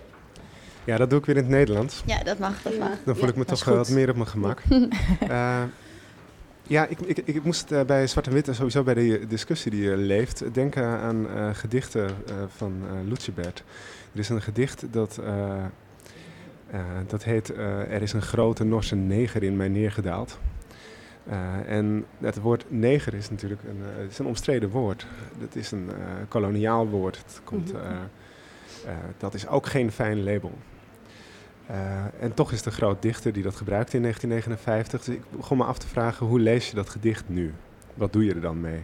Ja, 0.83 0.97
dat 0.97 1.09
doe 1.09 1.19
ik 1.19 1.25
weer 1.25 1.35
in 1.35 1.41
het 1.43 1.51
Nederlands. 1.51 2.03
Ja, 2.05 2.23
dat 2.23 2.39
mag, 2.39 2.61
dat 2.61 2.77
mag. 2.77 2.89
Dan 3.05 3.15
voel 3.15 3.29
ik 3.29 3.35
me 3.35 3.45
toch 3.45 3.61
eh, 3.61 3.67
wat 3.67 3.85
goed. 3.87 3.95
meer 3.95 4.09
op 4.09 4.15
mijn 4.15 4.27
gemak. 4.27 4.61
Eh, 5.29 5.63
ja, 6.67 6.85
ik, 6.85 6.99
ik, 6.99 7.17
ik 7.17 7.43
moest 7.43 7.71
eh, 7.71 7.81
bij 7.81 8.07
Zwart 8.07 8.27
en 8.27 8.33
Wit 8.33 8.47
en 8.47 8.55
sowieso 8.55 8.83
bij 8.83 8.93
de 8.93 9.25
discussie 9.27 9.71
die 9.71 9.91
eh, 9.91 9.97
leeft 9.97 10.53
denken 10.53 10.83
aan 10.83 11.29
eh, 11.29 11.49
gedichten 11.53 12.05
eh, 12.05 12.35
van 12.55 12.73
uh, 12.83 13.09
Lucebert. 13.09 13.63
Er 14.13 14.19
is 14.19 14.29
een 14.29 14.41
gedicht 14.41 14.83
dat, 14.91 15.19
eh, 15.23 15.65
eh, 16.67 16.79
dat 17.07 17.23
heet 17.23 17.49
eh, 17.53 17.93
Er 17.93 18.01
is 18.01 18.13
een 18.13 18.21
grote 18.21 18.63
Norse 18.63 18.95
neger 18.95 19.43
in 19.43 19.55
mij 19.55 19.67
neergedaald. 19.67 20.39
Uh, 21.29 21.69
en 21.69 22.05
het 22.19 22.39
woord 22.41 22.65
neger 22.67 23.13
is 23.13 23.29
natuurlijk 23.29 23.61
een, 23.63 23.81
uh, 23.97 24.03
is 24.09 24.19
een 24.19 24.25
omstreden 24.25 24.69
woord. 24.69 25.05
Dat 25.39 25.55
is 25.55 25.71
een 25.71 25.85
uh, 25.89 25.93
koloniaal 26.27 26.87
woord. 26.87 27.17
Het 27.17 27.41
komt, 27.43 27.73
Mhm. 27.73 27.83
dat 29.17 29.33
is 29.33 29.47
ook 29.47 29.65
geen 29.65 29.91
fijn 29.91 30.23
label. 30.23 30.51
En 32.19 32.33
toch 32.33 32.51
is 32.51 32.65
een 32.65 32.71
groot 32.71 33.01
dichter 33.01 33.33
die 33.33 33.43
dat 33.43 33.55
gebruikte 33.55 33.95
in 33.95 34.01
1959. 34.01 35.03
Dus 35.03 35.15
ik 35.15 35.37
begon 35.37 35.57
me 35.57 35.63
af 35.63 35.77
te 35.77 35.87
vragen, 35.87 36.25
hoe 36.27 36.39
lees 36.39 36.69
je 36.69 36.75
dat 36.75 36.89
gedicht 36.89 37.23
nu? 37.27 37.53
Wat 37.93 38.13
doe 38.13 38.25
je 38.25 38.33
er 38.33 38.41
dan 38.41 38.61
mee? 38.61 38.81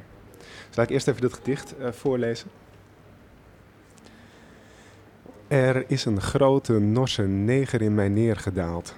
Dus 0.67 0.75
laat 0.75 0.86
ik 0.86 0.91
eerst 0.91 1.08
even 1.08 1.21
dat 1.21 1.34
gedicht 1.34 1.75
voorlezen. 1.80 2.49
Er 5.47 5.84
is 5.88 6.06
een 6.06 6.21
grote 6.21 6.80
Norse 6.80 7.23
neger 7.27 7.82
in 7.82 7.95
mij 7.95 8.10
neergedaald, 8.10 8.95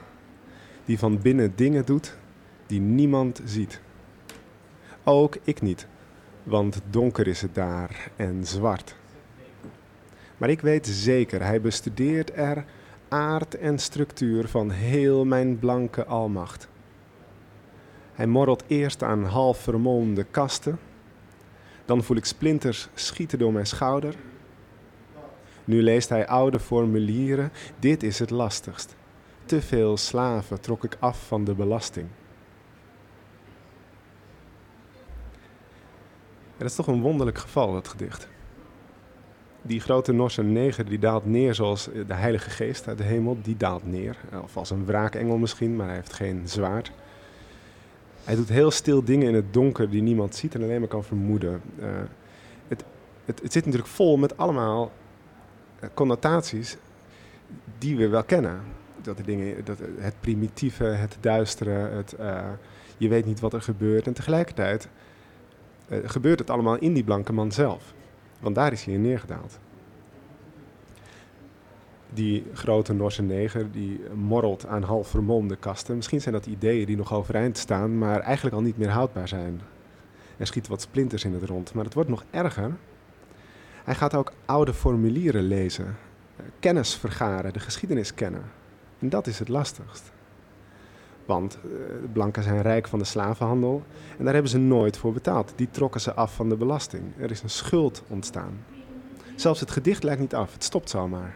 die 0.85 0.99
van 0.99 1.21
binnen 1.21 1.53
dingen 1.55 1.85
doet 1.85 2.17
die 2.73 2.81
niemand 2.81 3.41
ziet. 3.45 3.81
Ook 5.03 5.37
ik 5.43 5.61
niet, 5.61 5.87
want 6.43 6.81
donker 6.89 7.27
is 7.27 7.41
het 7.41 7.55
daar 7.55 8.11
en 8.15 8.45
zwart. 8.45 8.95
Maar 10.37 10.49
ik 10.49 10.61
weet 10.61 10.87
zeker, 10.87 11.43
hij 11.43 11.61
bestudeert 11.61 12.31
er 12.35 12.65
aard 13.07 13.55
en 13.55 13.79
structuur 13.79 14.47
van 14.47 14.69
heel 14.69 15.25
mijn 15.25 15.59
blanke 15.59 16.05
almacht. 16.05 16.67
Hij 18.13 18.27
morrelt 18.27 18.63
eerst 18.67 19.03
aan 19.03 19.23
half 19.23 19.57
vermolmde 19.57 20.23
kasten, 20.23 20.79
dan 21.85 22.03
voel 22.03 22.17
ik 22.17 22.25
splinters 22.25 22.89
schieten 22.93 23.39
door 23.39 23.53
mijn 23.53 23.65
schouder. 23.65 24.15
Nu 25.65 25.81
leest 25.81 26.09
hij 26.09 26.27
oude 26.27 26.59
formulieren, 26.59 27.51
dit 27.79 28.03
is 28.03 28.19
het 28.19 28.29
lastigst. 28.29 28.95
Te 29.45 29.61
veel 29.61 29.97
slaven 29.97 30.61
trok 30.61 30.83
ik 30.83 30.97
af 30.99 31.27
van 31.27 31.43
de 31.43 31.53
belasting. 31.53 32.07
Dat 36.57 36.69
is 36.69 36.75
toch 36.75 36.87
een 36.87 37.01
wonderlijk 37.01 37.37
geval, 37.37 37.73
dat 37.73 37.87
gedicht. 37.87 38.27
Die 39.61 39.79
grote 39.79 40.11
Norse 40.11 40.43
neger 40.43 40.85
die 40.85 40.99
daalt 40.99 41.25
neer 41.25 41.55
zoals 41.55 41.89
de 42.07 42.13
Heilige 42.13 42.49
Geest 42.49 42.87
uit 42.87 42.97
de 42.97 43.03
hemel. 43.03 43.37
Die 43.41 43.57
daalt 43.57 43.91
neer. 43.91 44.17
Of 44.43 44.57
als 44.57 44.69
een 44.69 44.85
wraakengel 44.85 45.37
misschien, 45.37 45.75
maar 45.75 45.85
hij 45.85 45.95
heeft 45.95 46.13
geen 46.13 46.41
zwaard. 46.45 46.91
Hij 48.23 48.35
doet 48.35 48.49
heel 48.49 48.71
stil 48.71 49.03
dingen 49.03 49.27
in 49.27 49.33
het 49.33 49.53
donker 49.53 49.89
die 49.89 50.01
niemand 50.01 50.35
ziet 50.35 50.55
en 50.55 50.63
alleen 50.63 50.79
maar 50.79 50.89
kan 50.89 51.03
vermoeden. 51.03 51.61
Uh, 51.79 51.85
het, 52.67 52.83
het, 53.25 53.41
het, 53.41 53.53
zit 53.53 53.65
natuurlijk 53.65 53.91
vol 53.91 54.17
met 54.17 54.37
allemaal 54.37 54.91
uh, 55.83 55.89
connotaties 55.93 56.77
die 57.77 57.97
we 57.97 58.07
wel 58.07 58.23
kennen. 58.23 58.61
Dat 59.01 59.17
de 59.17 59.23
dingen, 59.23 59.65
dat, 59.65 59.77
het 59.97 60.15
primitieve, 60.19 60.83
het 60.83 61.17
duistere, 61.19 61.71
het, 61.71 62.15
uh, 62.19 62.41
je 62.97 63.07
weet 63.07 63.25
niet 63.25 63.39
wat 63.39 63.53
er 63.53 63.61
gebeurt. 63.61 64.07
En 64.07 64.13
tegelijkertijd 64.13 64.89
gebeurt 66.03 66.39
het 66.39 66.49
allemaal 66.49 66.77
in 66.77 66.93
die 66.93 67.03
blanke 67.03 67.33
man 67.33 67.51
zelf. 67.51 67.93
Want 68.39 68.55
daar 68.55 68.71
is 68.71 68.83
hij 68.83 68.93
in 68.93 69.01
neergedaald. 69.01 69.59
Die 72.13 72.45
grote 72.53 72.93
Norse 72.93 73.21
neger 73.21 73.71
die 73.71 74.01
morrelt 74.13 74.65
aan 74.65 74.83
half 74.83 75.07
vermomde 75.07 75.55
kasten. 75.55 75.95
Misschien 75.95 76.21
zijn 76.21 76.33
dat 76.33 76.45
ideeën 76.45 76.85
die 76.85 76.97
nog 76.97 77.13
overeind 77.13 77.57
staan, 77.57 77.97
maar 77.97 78.19
eigenlijk 78.19 78.55
al 78.55 78.61
niet 78.61 78.77
meer 78.77 78.89
houdbaar 78.89 79.27
zijn. 79.27 79.61
Er 80.37 80.47
schieten 80.47 80.71
wat 80.71 80.81
splinters 80.81 81.23
in 81.23 81.33
het 81.33 81.43
rond, 81.43 81.73
maar 81.73 81.83
het 81.85 81.93
wordt 81.93 82.09
nog 82.09 82.23
erger. 82.31 82.71
Hij 83.83 83.95
gaat 83.95 84.15
ook 84.15 84.31
oude 84.45 84.73
formulieren 84.73 85.43
lezen, 85.43 85.95
kennis 86.59 86.95
vergaren, 86.95 87.53
de 87.53 87.59
geschiedenis 87.59 88.13
kennen. 88.13 88.43
En 88.99 89.09
dat 89.09 89.27
is 89.27 89.39
het 89.39 89.47
lastigst. 89.47 90.11
Want 91.25 91.57
uh, 91.65 91.71
blanken 92.13 92.43
zijn 92.43 92.61
rijk 92.61 92.87
van 92.87 92.99
de 92.99 93.05
slavenhandel 93.05 93.83
en 94.17 94.23
daar 94.23 94.33
hebben 94.33 94.51
ze 94.51 94.57
nooit 94.57 94.97
voor 94.97 95.13
betaald. 95.13 95.53
Die 95.55 95.69
trokken 95.71 96.01
ze 96.01 96.13
af 96.13 96.35
van 96.35 96.49
de 96.49 96.55
belasting. 96.55 97.03
Er 97.17 97.31
is 97.31 97.41
een 97.41 97.49
schuld 97.49 98.03
ontstaan. 98.07 98.65
Zelfs 99.35 99.59
het 99.59 99.71
gedicht 99.71 100.03
lijkt 100.03 100.21
niet 100.21 100.35
af, 100.35 100.53
het 100.53 100.63
stopt 100.63 100.89
zomaar. 100.89 101.35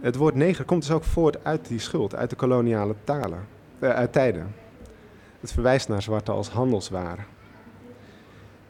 Het 0.00 0.16
woord 0.16 0.34
neger 0.34 0.64
komt 0.64 0.82
dus 0.82 0.90
ook 0.90 1.04
voort 1.04 1.44
uit 1.44 1.68
die 1.68 1.78
schuld, 1.78 2.14
uit 2.14 2.30
de 2.30 2.36
koloniale 2.36 2.94
talen, 3.04 3.46
uh, 3.78 3.90
uit 3.90 4.12
tijden. 4.12 4.54
Het 5.40 5.52
verwijst 5.52 5.88
naar 5.88 6.02
zwarte 6.02 6.32
als 6.32 6.48
handelswaar. 6.48 7.26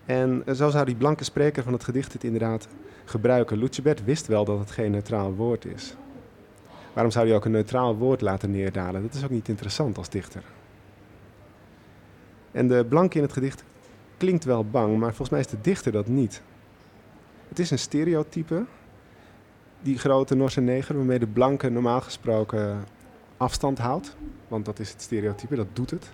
En 0.05 0.45
zo 0.55 0.71
zou 0.71 0.85
die 0.85 0.95
blanke 0.95 1.25
spreker 1.25 1.63
van 1.63 1.73
het 1.73 1.85
gedicht 1.85 2.13
het 2.13 2.25
inderdaad 2.25 2.69
gebruiken. 3.05 3.59
Lucebert 3.59 4.05
wist 4.05 4.27
wel 4.27 4.45
dat 4.45 4.59
het 4.59 4.71
geen 4.71 4.91
neutraal 4.91 5.35
woord 5.35 5.65
is. 5.65 5.97
Waarom 6.99 7.17
zou 7.17 7.27
hij 7.27 7.37
ook 7.37 7.45
een 7.45 7.51
neutraal 7.51 7.97
woord 7.97 8.21
laten 8.21 8.51
neerdalen? 8.51 9.03
Dat 9.03 9.15
is 9.15 9.25
ook 9.25 9.31
niet 9.31 9.49
interessant 9.49 9.99
als 9.99 10.09
dichter. 10.09 10.43
En 12.51 12.69
de 12.69 12.87
blanke 12.89 13.17
in 13.17 13.23
het 13.23 13.33
gedicht 13.33 13.65
klinkt 14.17 14.45
wel 14.45 14.65
bang, 14.65 14.99
maar 14.99 15.09
volgens 15.09 15.31
mij 15.31 15.41
is 15.41 15.47
de 15.47 15.61
dichter 15.61 15.93
dat 15.93 16.07
niet. 16.07 16.43
Het 17.49 17.59
is 17.59 17.71
een 17.71 17.79
stereotype, 17.79 18.65
die 19.81 19.99
grote 19.99 20.35
Norse 20.35 20.61
neger, 20.61 20.97
waarmee 20.97 21.19
de 21.19 21.27
blanke 21.27 21.69
normaal 21.69 22.01
gesproken 22.01 22.85
afstand 23.37 23.79
houdt. 23.79 24.17
Want 24.49 24.65
dat 24.65 24.79
is 24.79 24.91
het 24.91 25.03
stereotype, 25.03 25.57
dat 25.57 25.69
doet 25.73 25.91
het. 25.91 26.11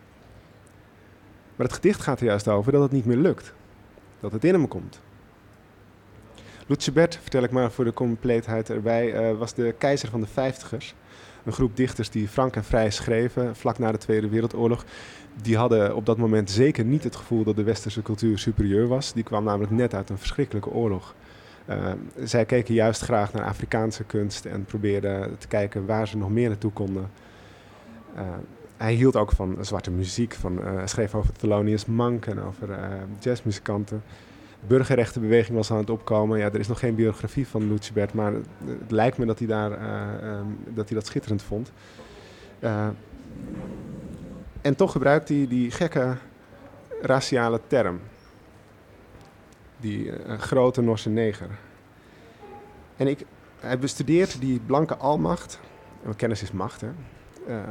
Maar 1.57 1.67
het 1.67 1.77
gedicht 1.77 2.01
gaat 2.01 2.21
er 2.21 2.27
juist 2.27 2.49
over 2.49 2.73
dat 2.73 2.83
het 2.83 2.93
niet 2.93 3.07
meer 3.07 3.17
lukt. 3.17 3.55
Dat 4.21 4.33
het 4.33 4.45
in 4.45 4.55
hem 4.55 4.69
komt. 4.69 5.01
Lucebert, 6.67 7.19
vertel 7.23 7.43
ik 7.43 7.51
maar 7.51 7.71
voor 7.71 7.85
de 7.85 7.93
compleetheid 7.93 8.71
erbij, 8.71 9.31
uh, 9.31 9.39
was 9.39 9.55
de 9.55 9.75
keizer 9.79 10.09
van 10.09 10.21
de 10.21 10.27
vijftigers. 10.27 10.95
Een 11.45 11.53
groep 11.53 11.77
dichters 11.77 12.11
die 12.11 12.29
frank 12.29 12.57
en 12.57 12.65
vrij 12.65 12.91
schreven 12.91 13.57
vlak 13.57 13.79
na 13.79 13.93
de 13.93 13.99
Tweede 13.99 14.29
Wereldoorlog. 14.29 14.85
Die 15.43 15.57
hadden 15.57 15.97
op 15.97 16.07
dat 16.07 16.17
moment 16.17 16.51
zeker 16.51 16.85
niet 16.85 17.05
het 17.05 17.17
gevoel 17.17 17.45
dat 17.45 17.57
de 17.57 17.63
westerse 17.63 18.03
cultuur 18.03 18.39
superieur 18.39 18.87
was. 18.87 19.13
Die 19.13 19.23
kwam 19.23 19.45
namelijk 19.45 19.73
net 19.73 19.95
uit 19.95 20.11
een 20.11 20.19
verschrikkelijke 20.19 20.71
oorlog. 20.71 21.15
Uh, 21.69 21.93
zij 22.23 22.45
keken 22.45 22.75
juist 22.75 23.03
graag 23.03 23.33
naar 23.33 23.45
Afrikaanse 23.45 24.05
kunst 24.05 24.45
en 24.45 24.65
probeerden 24.65 25.39
te 25.39 25.49
kijken 25.49 25.87
waar 25.87 26.09
ze 26.09 26.17
nog 26.17 26.31
meer 26.31 26.49
naartoe 26.49 26.73
konden. 26.73 27.11
Uh, 28.17 28.23
hij 28.77 28.95
hield 28.95 29.17
ook 29.17 29.33
van 29.33 29.57
zwarte 29.61 29.91
muziek. 29.91 30.35
Van, 30.35 30.61
schreef 30.85 31.15
over 31.15 31.33
Thelonious 31.33 31.87
Monk 31.87 32.27
en 32.27 32.43
over 32.43 32.69
jazzmuzikanten 33.19 34.03
burgerrechtenbeweging 34.67 35.57
was 35.57 35.71
aan 35.71 35.77
het 35.77 35.91
opkomen. 35.91 36.39
Ja, 36.39 36.47
er 36.47 36.61
is 36.61 36.69
nog 36.69 36.79
geen 36.79 36.95
biografie 36.95 37.49
van 37.49 37.69
Lucebert, 37.69 38.13
maar 38.13 38.33
het, 38.33 38.91
lijkt 38.91 39.19
me 39.19 39.27
dat 39.27 39.39
hij, 39.39 39.49
daar, 39.49 39.71
uh, 39.71 40.39
um, 40.39 40.59
dat, 40.75 40.89
hij 40.89 40.99
dat 40.99 41.07
schitterend 41.07 41.43
vond. 41.43 41.73
Uh, 42.61 42.89
en 44.61 44.77
toch 44.77 44.93
gebruikt 44.93 45.29
hij 45.29 45.47
die 45.49 45.71
gekke 45.71 46.17
raciale 47.01 47.61
term. 47.67 48.01
Die 49.77 50.05
uh, 50.05 50.39
grote 50.39 50.83
Norse 50.83 51.11
neger. 51.11 51.49
En 52.97 53.07
ik, 53.07 53.25
hij 53.61 53.79
bestudeert 53.79 54.41
die 54.41 54.61
blanke 54.67 54.97
almacht, 54.97 55.61
kennis 56.17 56.43
is 56.43 56.53
macht, 56.53 56.81
hè, 56.81 56.89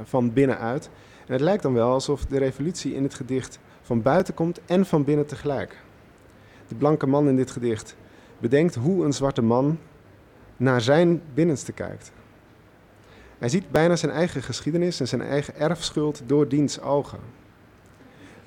van 0.04 0.34
binnenuit. 0.34 0.90
En 1.26 1.34
het 1.34 1.42
lijkt 1.42 1.64
dan 1.64 1.74
wel 1.74 1.92
alsof 1.92 2.26
de 2.26 2.38
revolutie 2.38 2.94
in 2.94 3.04
het 3.04 3.14
gedicht 3.14 3.60
van 3.82 4.02
buiten 4.02 4.34
komt 4.34 4.60
en 4.66 4.86
van 4.86 5.04
binnen 5.04 5.26
tegelijk 5.26 5.83
de 6.68 6.76
blanke 6.76 7.08
man 7.08 7.28
in 7.28 7.36
dit 7.36 7.52
gedicht 7.52 7.96
bedenkt 8.40 8.76
hoe 8.76 9.06
een 9.06 9.14
zwarte 9.14 9.42
man 9.42 9.80
naar 10.58 10.82
zijn 10.82 11.22
binnenste 11.34 11.72
kijkt. 11.72 12.12
Hij 13.38 13.50
ziet 13.50 13.72
bijna 13.72 13.96
zijn 13.96 14.12
eigen 14.12 14.44
geschiedenis 14.44 15.00
en 15.00 15.08
zijn 15.08 15.22
eigen 15.22 15.56
erfschuld 15.56 16.22
door 16.26 16.48
diens 16.48 16.82
ogen. 16.82 17.20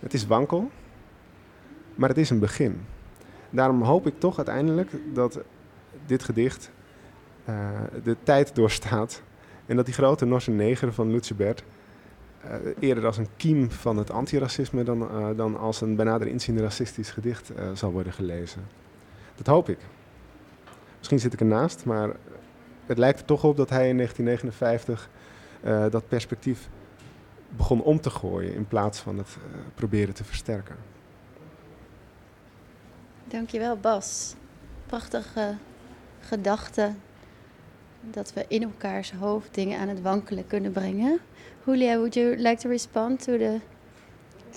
Het 0.01 0.15
is 0.15 0.27
wankel, 0.27 0.71
maar 1.95 2.09
het 2.09 2.19
is 2.19 2.31
een 2.31 2.39
begin. 2.39 2.81
Daarom 3.51 3.83
hoop 3.83 4.07
ik 4.07 4.19
toch 4.19 4.37
uiteindelijk 4.37 4.91
dat 5.13 5.39
dit 6.07 6.23
gedicht 6.23 6.71
uh, 7.49 7.69
de 8.03 8.17
tijd 8.23 8.55
doorstaat 8.55 9.23
en 9.67 9.77
dat 9.77 9.85
die 9.85 9.95
grote 9.95 10.25
Norse 10.25 10.51
neger 10.51 10.93
van 10.93 11.11
Lucebert 11.11 11.61
uh, 11.61 11.76
eerder 12.79 13.07
als 13.07 13.17
een 13.17 13.29
kiem 13.37 13.71
van 13.71 13.97
het 13.97 14.11
antiracisme 14.11 14.83
dan, 14.85 15.03
uh, 15.03 15.29
dan 15.37 15.59
als 15.59 15.81
een 15.81 15.97
bijna 15.97 16.19
inziende 16.19 16.63
racistisch 16.63 17.11
gedicht 17.11 17.51
uh, 17.51 17.71
zal 17.75 17.93
worden 17.93 18.13
gelezen. 18.13 18.63
Dat 19.35 19.47
hoop 19.47 19.69
ik. 19.69 19.79
Misschien 20.99 21.19
zit 21.19 21.33
ik 21.33 21.41
ernaast, 21.41 21.85
maar 21.85 22.11
het 22.87 22.99
lijkt 22.99 23.19
er 23.19 23.25
toch 23.25 23.45
op 23.45 23.57
dat 23.57 23.71
hij 23.71 23.89
in 23.89 23.97
1959 23.97 25.11
dat 25.91 26.09
perspectief 26.09 26.69
begon 27.57 27.83
om 27.83 28.01
te 28.01 28.11
gooien 28.11 28.55
in 28.55 28.67
plaats 28.67 28.99
van 28.99 29.19
het 29.19 29.37
proberen 29.75 30.15
te 30.15 30.25
versterken. 30.25 30.77
Dankjewel 33.25 33.77
Bas. 33.77 34.35
Prachtige 34.87 35.55
gedachten 36.21 37.01
dat 38.01 38.33
we 38.33 38.45
in 38.49 38.63
elkaars 38.63 39.13
hoofd 39.13 39.55
dingen 39.55 39.79
aan 39.79 39.89
het 39.89 40.03
wankelen 40.03 40.47
kunnen 40.47 40.73
brengen. 40.73 41.21
Julia, 41.67 41.99
would 42.01 42.15
you 42.17 42.37
like 42.37 42.61
to 42.61 42.69
respond 42.69 43.21
to 43.21 43.39
the 43.39 43.61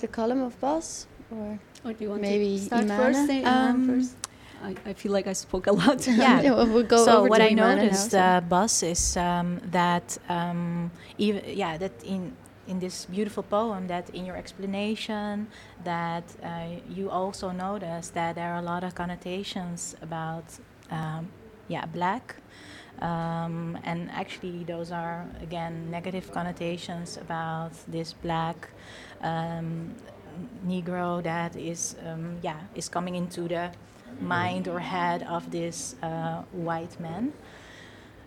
the 0.00 0.08
column 0.08 0.42
of 0.42 0.58
Bas, 0.60 1.06
or, 1.30 1.58
or 1.84 1.92
do 1.92 2.04
you 2.04 2.10
want 2.10 2.22
maybe 2.22 2.56
to 2.56 2.62
start 2.64 2.84
Imana? 2.86 2.96
first? 2.96 3.46
Um, 3.46 3.86
first? 3.88 4.16
I, 4.62 4.74
I 4.90 4.92
feel 4.92 5.12
like 5.12 5.26
I 5.26 5.32
spoke 5.32 5.66
a 5.66 5.72
lot. 5.72 6.06
Yeah. 6.06 6.40
Yeah, 6.44 6.52
we'll 6.64 6.84
go 6.84 7.04
so 7.04 7.18
over 7.18 7.28
what 7.28 7.38
to 7.38 7.44
I 7.44 7.50
Imana 7.50 7.56
now, 7.56 7.74
noticed, 7.74 8.10
so- 8.12 8.18
uh, 8.18 8.40
Bas, 8.40 8.82
is 8.82 9.16
um, 9.16 9.60
that 9.72 10.16
um, 10.28 10.90
even 11.18 11.42
yeah 11.46 11.76
that 11.78 11.92
in 12.04 12.32
in 12.68 12.78
this 12.78 13.06
beautiful 13.06 13.42
poem 13.42 13.88
that 13.88 14.08
in 14.10 14.24
your 14.24 14.36
explanation 14.36 15.48
that 15.84 16.24
uh, 16.44 16.48
you 16.88 17.10
also 17.10 17.50
notice 17.50 18.10
that 18.10 18.36
there 18.36 18.52
are 18.52 18.58
a 18.60 18.62
lot 18.62 18.84
of 18.84 18.94
connotations 18.94 19.96
about 20.00 20.44
um, 20.90 21.26
yeah 21.68 21.84
black 21.86 22.36
um, 23.02 23.78
and 23.84 24.10
actually 24.10 24.64
those 24.64 24.92
are 24.92 25.26
again 25.42 25.90
negative 25.90 26.30
connotations 26.32 27.16
about 27.16 27.72
this 27.88 28.12
black 28.12 28.68
um, 29.22 29.94
negro 30.66 31.22
that 31.22 31.56
is 31.56 31.96
um, 32.06 32.38
yeah 32.42 32.60
is 32.74 32.88
coming 32.88 33.14
into 33.16 33.48
the 33.48 33.70
mind 34.20 34.68
or 34.68 34.80
head 34.80 35.22
of 35.24 35.50
this 35.50 35.94
uh, 36.02 36.42
white 36.52 36.98
man. 37.00 37.32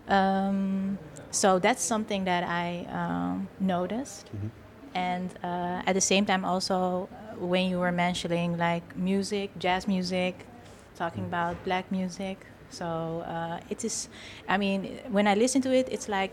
Um, 0.08 0.98
so 1.30 1.58
that's 1.58 1.82
something 1.82 2.24
that 2.24 2.44
I 2.44 2.86
um, 2.90 3.48
noticed. 3.60 4.30
Mhm. 4.36 4.50
and 4.94 5.30
uh, 5.42 5.82
at 5.88 5.94
the 5.94 6.00
same 6.00 6.24
time 6.24 6.44
also 6.44 7.08
when 7.38 7.68
you 7.70 7.78
were 7.80 7.90
mentioning 7.92 8.56
like 8.58 8.84
music 8.96 9.50
jazz 9.58 9.88
music 9.88 10.34
talking 10.94 11.24
about 11.24 11.54
black 11.64 11.90
music 11.90 12.38
so 12.78 12.86
uh, 13.34 13.72
it 13.72 13.84
is 13.84 14.08
i 14.48 14.56
mean 14.64 14.80
when 15.16 15.26
i 15.26 15.34
listen 15.34 15.60
to 15.62 15.70
it 15.80 15.86
it's 15.90 16.08
like 16.08 16.32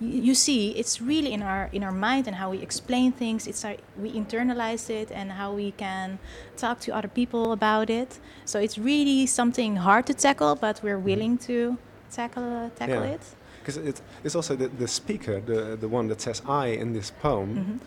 you, 0.00 0.20
you 0.28 0.34
see 0.34 0.70
it's 0.80 1.00
really 1.00 1.32
in 1.32 1.42
our 1.42 1.68
in 1.72 1.82
our 1.84 1.92
mind 2.08 2.26
and 2.28 2.36
how 2.36 2.50
we 2.50 2.58
explain 2.68 3.12
things 3.12 3.46
it's 3.46 3.64
our, 3.64 3.76
we 4.02 4.10
internalize 4.12 4.90
it 4.90 5.08
and 5.10 5.32
how 5.32 5.52
we 5.52 5.70
can 5.72 6.18
talk 6.56 6.76
to 6.80 6.90
other 6.98 7.08
people 7.20 7.52
about 7.52 7.88
it 7.90 8.18
so 8.44 8.58
it's 8.60 8.78
really 8.78 9.26
something 9.26 9.76
hard 9.76 10.04
to 10.06 10.14
tackle 10.14 10.54
but 10.54 10.80
we're 10.82 10.98
willing 11.10 11.38
to 11.38 11.76
tackle 12.12 12.70
tackle 12.76 13.02
Yeah. 13.04 13.14
it 13.16 13.24
Because 13.60 13.88
it, 13.90 14.00
it's 14.24 14.34
also 14.34 14.56
the, 14.56 14.68
the 14.84 14.88
speaker, 14.88 15.34
the, 15.52 15.76
the 15.76 15.88
one 15.88 16.08
that 16.08 16.20
says 16.22 16.40
I 16.64 16.66
in 16.82 16.92
this 16.94 17.10
poem, 17.22 17.48
Mhm. 17.60 17.78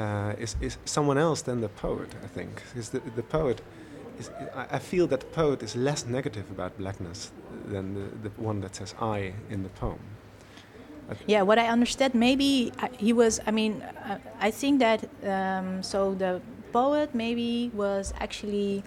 uh, 0.00 0.44
is, 0.44 0.56
is 0.60 0.78
someone 0.84 1.18
else 1.26 1.42
than 1.44 1.60
the 1.60 1.68
poet, 1.68 2.10
I 2.24 2.28
think. 2.36 2.50
Because 2.74 2.88
the, 2.90 3.00
the 3.14 3.22
poet, 3.22 3.58
is, 4.18 4.30
I, 4.54 4.76
I 4.76 4.78
feel 4.78 5.06
that 5.08 5.20
the 5.20 5.26
poet 5.26 5.62
is 5.62 5.74
less 5.76 6.06
negative 6.06 6.50
about 6.50 6.76
blackness 6.78 7.32
than 7.66 7.94
the, 7.94 8.28
the 8.28 8.42
one 8.42 8.60
that 8.60 8.74
says 8.76 8.94
I 9.00 9.32
in 9.50 9.62
the 9.62 9.68
poem. 9.70 9.98
Yeah, 11.26 11.40
what 11.42 11.58
I 11.58 11.68
understood, 11.68 12.14
maybe 12.14 12.70
uh, 12.82 12.88
he 12.98 13.14
was. 13.14 13.40
I 13.46 13.50
mean, 13.50 13.80
uh, 13.82 14.18
I 14.40 14.50
think 14.50 14.80
that 14.80 15.08
um, 15.24 15.82
so 15.82 16.14
the 16.14 16.40
poet 16.72 17.14
maybe 17.14 17.70
was 17.74 18.12
actually 18.20 18.82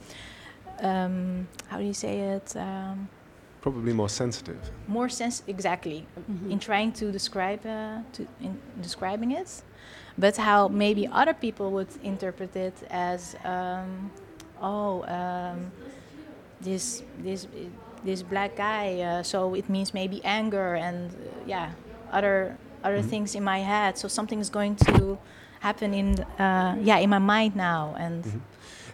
um, 0.81 1.47
how 1.67 1.77
do 1.77 1.83
you 1.83 1.93
say 1.93 2.19
it? 2.19 2.55
Um, 2.55 3.07
Probably 3.61 3.93
more 3.93 4.09
sensitive. 4.09 4.57
more 4.87 5.09
sense 5.09 5.43
exactly 5.47 6.05
Mhm. 6.29 6.51
in 6.51 6.59
trying 6.59 6.91
to 6.93 7.11
describe 7.11 7.59
uh, 7.65 8.01
to 8.13 8.21
in 8.39 8.57
describing 8.81 9.31
it, 9.31 9.63
but 10.17 10.37
how 10.37 10.67
maybe 10.67 11.07
other 11.11 11.33
people 11.33 11.71
would 11.71 11.89
interpret 12.03 12.55
it 12.55 12.73
as 12.89 13.35
um, 13.45 14.11
oh 14.61 15.03
um, 15.07 15.71
this 16.61 17.03
this 17.23 17.47
this 18.03 18.23
black 18.23 18.55
guy. 18.55 18.99
Uh, 19.01 19.23
so 19.23 19.53
it 19.55 19.69
means 19.69 19.93
maybe 19.93 20.21
anger 20.23 20.75
and 20.75 21.11
uh, 21.11 21.15
yeah 21.45 21.71
other 22.11 22.57
other 22.83 23.01
Mhm. 23.01 23.09
things 23.09 23.35
in 23.35 23.43
my 23.43 23.59
head. 23.59 23.97
So 23.97 24.07
something 24.07 24.39
is 24.39 24.49
going 24.49 24.75
to 24.87 25.17
happen 25.59 25.93
in 25.93 26.19
uh, 26.39 26.75
yeah 26.81 26.97
in 26.99 27.09
my 27.09 27.19
mind 27.19 27.55
now 27.55 27.95
and. 27.97 28.23
Mhm. 28.23 28.39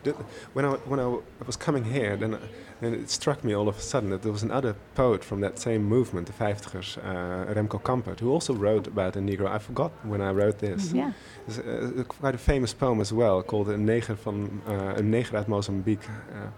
The- 0.03 0.15
when 0.53 0.63
I 0.65 0.69
when 0.87 0.99
I 0.99 1.19
was 1.45 1.57
coming 1.57 1.83
here, 1.83 2.15
then, 2.17 2.37
then 2.79 2.93
it 2.93 3.09
struck 3.09 3.43
me 3.43 3.53
all 3.55 3.67
of 3.67 3.77
a 3.77 3.81
sudden 3.81 4.09
that 4.09 4.21
there 4.21 4.31
was 4.31 4.43
another 4.43 4.75
poet 4.95 5.23
from 5.23 5.41
that 5.41 5.59
same 5.59 5.83
movement, 5.83 6.27
the 6.27 6.33
Vijftigers, 6.33 6.97
uh, 6.97 7.53
Remco 7.53 7.81
Campert, 7.81 8.19
who 8.19 8.31
also 8.31 8.53
wrote 8.53 8.87
about 8.87 9.15
a 9.15 9.19
Negro. 9.19 9.47
I 9.47 9.59
forgot 9.59 9.91
when 10.03 10.21
I 10.21 10.31
wrote 10.31 10.59
this. 10.59 10.93
Yeah. 10.93 11.11
It's 11.47 11.57
uh, 11.59 12.03
quite 12.07 12.35
a 12.35 12.37
famous 12.37 12.73
poem 12.73 12.99
as 12.99 13.11
well, 13.11 13.43
called 13.43 13.67
"Een 13.67 13.83
Neger 13.83 14.15
van 14.15 14.61
uh, 14.67 14.97
Een 14.97 15.09
Neger 15.09 15.35
uit 15.35 15.47
Mozambique," 15.47 16.07
uh, 16.31 16.49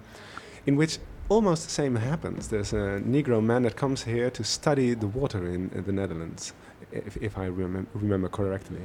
in 0.63 0.75
which 0.75 0.99
almost 1.27 1.63
the 1.63 1.69
same 1.69 1.99
happens. 1.99 2.47
There's 2.47 2.73
a 2.73 2.99
Negro 2.99 3.41
man 3.41 3.63
that 3.63 3.75
comes 3.75 4.03
here 4.03 4.31
to 4.31 4.43
study 4.43 4.97
the 4.97 5.07
water 5.07 5.47
in, 5.47 5.69
in 5.73 5.83
the 5.83 5.91
Netherlands, 5.91 6.53
if, 6.91 7.15
if 7.17 7.37
I 7.37 7.49
remem- 7.49 7.87
remember 7.93 8.29
correctly. 8.29 8.81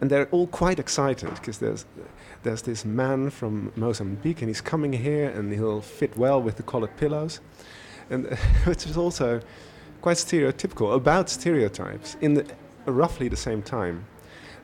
And 0.00 0.10
they're 0.10 0.28
all 0.30 0.46
quite 0.46 0.78
excited 0.78 1.30
because 1.34 1.58
there's 1.58 1.84
there's 2.42 2.62
this 2.62 2.84
man 2.86 3.28
from 3.30 3.70
Mozambique 3.76 4.40
and 4.40 4.48
he's 4.48 4.62
coming 4.62 4.92
here 4.94 5.28
and 5.28 5.52
he'll 5.52 5.82
fit 5.82 6.16
well 6.16 6.40
with 6.42 6.56
the 6.56 6.62
colored 6.62 6.96
pillows, 6.96 7.40
and 8.08 8.26
which 8.64 8.86
is 8.86 8.96
also 8.96 9.40
quite 10.00 10.16
stereotypical 10.16 10.94
about 10.94 11.28
stereotypes 11.28 12.16
in 12.22 12.32
the, 12.34 12.44
roughly 12.86 13.28
the 13.28 13.36
same 13.36 13.60
time. 13.62 14.06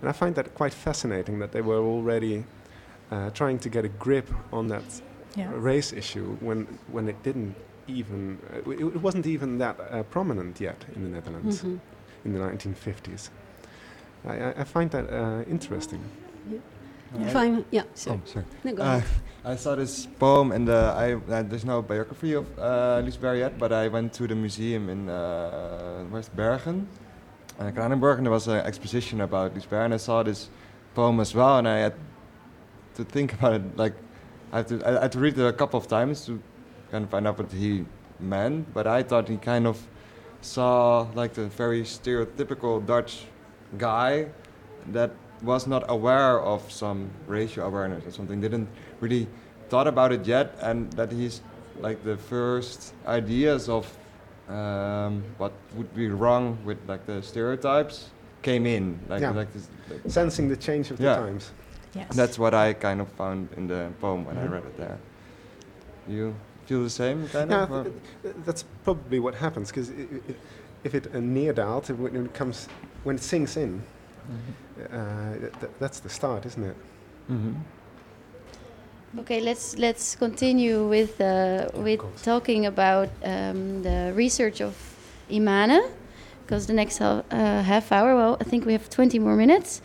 And 0.01 0.09
I 0.09 0.13
find 0.13 0.35
that 0.37 0.55
quite 0.55 0.73
fascinating 0.73 1.39
that 1.41 1.53
they 1.53 1.61
were 1.61 1.79
already 1.81 2.45
uh, 3.11 3.29
trying 3.31 3.59
to 3.59 3.69
get 3.69 3.85
a 3.85 3.89
grip 3.89 4.29
on 4.53 4.69
that 4.69 4.85
Yeah. 5.37 5.51
race 5.55 5.93
issue 5.93 6.37
when 6.41 6.67
when 6.93 7.09
it 7.09 7.23
didn't 7.23 7.55
even 7.89 8.39
uh, 8.53 8.71
it, 8.71 8.81
it 8.97 9.03
wasn't 9.03 9.27
even 9.27 9.59
that 9.59 9.77
uh, 9.79 10.03
prominent 10.11 10.61
yet 10.61 10.85
in 10.95 11.03
the 11.03 11.11
Netherlands 11.11 11.63
Mhm. 11.63 11.79
in 12.25 12.33
the 12.33 12.39
1950s. 12.41 13.31
I, 14.27 14.33
I, 14.33 14.55
I 14.61 14.65
find 14.65 14.91
that 14.91 15.11
uh, 15.11 15.43
interesting. 15.49 16.01
If 17.19 17.35
I'm, 17.37 17.65
yeah, 17.71 17.83
Oh, 17.83 17.91
sorry. 17.95 18.21
sorry. 18.25 18.45
No, 18.65 18.73
go 18.75 18.83
Uh, 18.83 18.87
ahead. 18.97 19.05
I 19.45 19.57
saw 19.57 19.75
this 19.77 20.07
poem, 20.19 20.51
and 20.53 20.69
uh, 20.69 20.93
I 20.99 21.15
uh, 21.15 21.43
there's 21.45 21.65
no 21.65 21.81
biography 21.81 22.35
of 22.35 22.47
uh, 22.59 23.01
Lucebert 23.05 23.39
yet, 23.39 23.59
but 23.59 23.73
I 23.73 23.87
went 23.89 24.13
to 24.15 24.27
the 24.27 24.35
museum 24.35 24.89
in 24.89 25.09
uh, 25.09 26.05
West 26.11 26.35
Bergen, 26.35 26.89
uh, 27.61 27.71
Kranenburgh, 27.71 28.19
and 28.19 28.27
there 28.27 28.33
was 28.33 28.49
an 28.49 28.59
exposition 28.67 29.21
about 29.21 29.55
Lucebert, 29.55 29.85
and 29.85 29.95
I 29.95 29.99
saw 29.99 30.23
this 30.25 30.51
poem 30.95 31.21
as 31.21 31.33
well, 31.35 31.59
and 31.59 31.69
I 31.69 31.79
had 31.79 31.95
to 32.97 33.05
think 33.05 33.33
about 33.39 33.55
it. 33.55 33.77
Like, 33.77 33.95
I 34.53 34.57
had 34.59 34.69
to, 34.69 34.83
I 34.99 35.03
had 35.03 35.13
to 35.13 35.21
read 35.21 35.39
it 35.39 35.47
a 35.47 35.53
couple 35.53 35.79
of 35.79 35.87
times 35.87 36.27
to 36.27 36.43
kind 36.91 37.05
of 37.05 37.11
find 37.11 37.27
out 37.27 37.39
what 37.39 37.53
he 37.53 37.85
meant, 38.19 38.75
but 38.75 38.87
I 38.89 39.05
thought 39.05 39.29
he 39.29 39.37
kind 39.37 39.67
of 39.67 39.79
saw 40.41 41.07
like 41.15 41.35
the 41.35 41.47
very 41.47 41.83
stereotypical 41.83 42.85
Dutch 42.85 43.27
guy 43.79 44.27
that 44.93 45.11
was 45.43 45.67
not 45.67 45.85
aware 45.89 46.41
of 46.41 46.71
some 46.73 47.11
racial 47.27 47.67
awareness 47.67 48.05
or 48.07 48.11
something, 48.11 48.41
didn't 48.41 48.69
really 49.01 49.27
thought 49.69 49.87
about 49.87 50.13
it 50.13 50.27
yet, 50.27 50.57
and 50.63 50.93
that 50.95 51.13
he's 51.13 51.41
like 51.81 52.03
the 52.05 52.17
first 52.17 52.95
ideas 53.07 53.69
of 53.69 53.85
um, 54.49 55.23
what 55.39 55.53
would 55.75 55.93
be 55.95 56.09
wrong 56.09 56.57
with 56.65 56.79
like 56.89 57.05
the 57.07 57.21
stereotypes 57.23 58.11
came 58.43 58.65
in, 58.67 58.99
like 59.09 59.21
Yeah. 59.21 59.31
like, 59.33 59.53
this, 59.53 59.69
like 59.91 60.01
Sensing 60.07 60.49
the 60.49 60.57
change 60.57 60.91
of 60.93 60.99
the 60.99 61.05
Yeah. 61.05 61.17
times. 61.17 61.51
Yes. 61.95 62.15
that's 62.15 62.39
what 62.39 62.53
I 62.53 62.75
kind 62.75 63.01
of 63.01 63.09
found 63.13 63.49
in 63.57 63.67
the 63.69 63.89
poem 64.01 64.25
when 64.27 64.37
I 64.37 64.45
Mhm. 64.47 64.51
read 64.53 64.65
it 64.65 64.77
there. 64.77 64.99
You 66.07 66.35
feel 66.67 66.83
the 66.83 66.91
same 66.91 67.27
kind 67.29 67.51
Yeah, 67.51 67.63
of? 67.63 67.71
or- 67.73 67.83
th- 67.85 67.95
th- 68.23 68.35
that's 68.45 68.65
probably 68.85 69.19
what 69.19 69.35
happens 69.35 69.71
because 69.71 69.91
if 70.87 70.95
it 70.95 71.07
uh, 71.15 71.19
neerdaalt, 71.19 71.91
when 71.99 72.27
it 72.27 72.35
comes, 72.35 72.69
when 73.05 73.17
it 73.17 73.23
sinks 73.23 73.57
in, 73.57 73.83
uh, 74.93 75.39
th- 75.39 75.53
th- 75.61 75.73
that's 75.81 76.01
the 76.01 76.09
start, 76.09 76.47
isn't 76.47 76.65
it? 76.65 76.77
Mhm. 77.29 77.55
Okay, 79.21 79.41
let's 79.41 79.79
let's 79.79 80.17
continue 80.17 80.89
with 80.89 81.21
uh, 81.21 81.69
with 81.75 82.01
talking 82.23 82.67
about 82.67 83.09
um, 83.25 83.83
the 83.83 84.13
research 84.15 84.61
of 84.61 84.75
Imana, 85.31 85.81
because 86.43 86.67
the 86.67 86.75
next 86.75 86.99
half, 86.99 87.25
uh, 87.31 87.63
half 87.63 87.93
hour, 87.93 88.15
well, 88.15 88.37
I 88.41 88.45
think 88.45 88.67
we 88.67 88.73
have 88.73 88.89
20 88.91 89.19
more 89.19 89.37
minutes. 89.37 89.81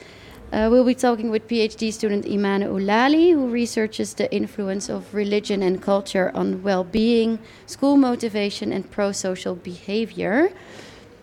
Uh, 0.54 0.68
we'll 0.70 0.84
be 0.84 0.96
talking 0.96 1.32
with 1.32 1.48
PhD 1.48 1.94
student 1.94 2.26
Imana 2.26 2.68
Oulali, 2.68 3.32
who 3.32 3.48
researches 3.48 4.14
the 4.16 4.28
influence 4.36 4.90
of 4.90 5.02
religion 5.16 5.64
and 5.64 5.82
culture 5.82 6.30
on 6.36 6.62
well-being, 6.62 7.40
school 7.68 7.96
motivation, 7.96 8.74
and 8.74 8.84
pro-social 8.92 9.56
behavior. 9.56 10.52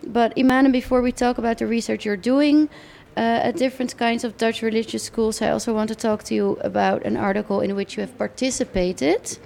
But 0.06 0.34
Imane, 0.36 0.70
before 0.72 1.02
we 1.02 1.12
talk 1.12 1.38
about 1.38 1.58
the 1.58 1.66
research 1.66 2.04
you're 2.04 2.16
doing, 2.16 2.68
uh, 3.16 3.20
at 3.48 3.56
different 3.56 3.96
kinds 3.96 4.24
of 4.24 4.36
Dutch 4.36 4.62
religious 4.62 5.02
schools, 5.02 5.42
I 5.42 5.50
also 5.50 5.74
want 5.74 5.88
to 5.88 5.94
talk 5.94 6.22
to 6.24 6.34
you 6.34 6.56
about 6.62 7.04
an 7.04 7.16
article 7.16 7.60
in 7.60 7.74
which 7.74 7.96
you 7.96 8.00
have 8.02 8.16
participated. 8.16 9.38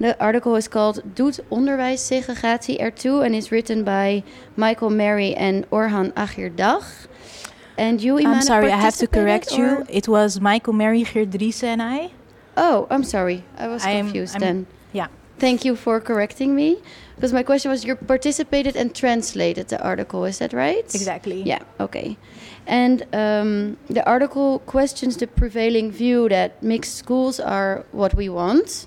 The 0.00 0.16
article 0.20 0.54
is 0.54 0.68
called 0.68 1.02
Doet 1.16 1.40
onderwijssegregatie 1.50 2.78
ertoe 2.80 3.22
and 3.24 3.34
is 3.34 3.50
written 3.50 3.82
by 3.82 4.22
Michael 4.56 4.90
Merry 4.90 5.34
and 5.34 5.66
Orhan 5.70 6.12
Agirdag. 6.14 6.84
And 7.76 8.00
you, 8.00 8.18
I'm 8.18 8.42
sorry, 8.42 8.70
I 8.72 8.76
have 8.76 8.96
to 8.98 9.06
correct 9.08 9.48
participated, 9.50 9.88
you. 9.88 9.96
It 9.96 10.08
was 10.08 10.40
Michael 10.40 10.72
Merry 10.72 11.02
Geerdriese 11.04 11.64
and 11.64 11.82
I. 11.82 12.10
Oh, 12.56 12.86
I'm 12.90 13.04
sorry. 13.04 13.44
I 13.56 13.66
was 13.68 13.84
I 13.84 13.90
am- 13.90 14.06
confused 14.06 14.34
I'm- 14.34 14.40
then. 14.40 14.66
yeah. 14.92 15.08
Thank 15.38 15.64
you 15.64 15.76
for 15.76 16.00
correcting 16.00 16.54
me. 16.56 16.78
Because 17.18 17.32
my 17.32 17.42
question 17.42 17.72
was 17.72 17.84
you 17.84 17.96
participated 17.96 18.76
and 18.76 18.94
translated 18.94 19.66
the 19.66 19.82
article, 19.82 20.24
is 20.24 20.38
that 20.38 20.52
right? 20.52 20.84
Exactly. 20.94 21.42
Yeah, 21.42 21.64
okay. 21.80 22.16
And 22.64 23.02
um, 23.12 23.76
the 23.90 24.06
article 24.06 24.60
questions 24.60 25.16
the 25.16 25.26
prevailing 25.26 25.90
view 25.90 26.28
that 26.28 26.62
mixed 26.62 26.94
schools 26.94 27.40
are 27.40 27.84
what 27.90 28.14
we 28.14 28.28
want 28.28 28.86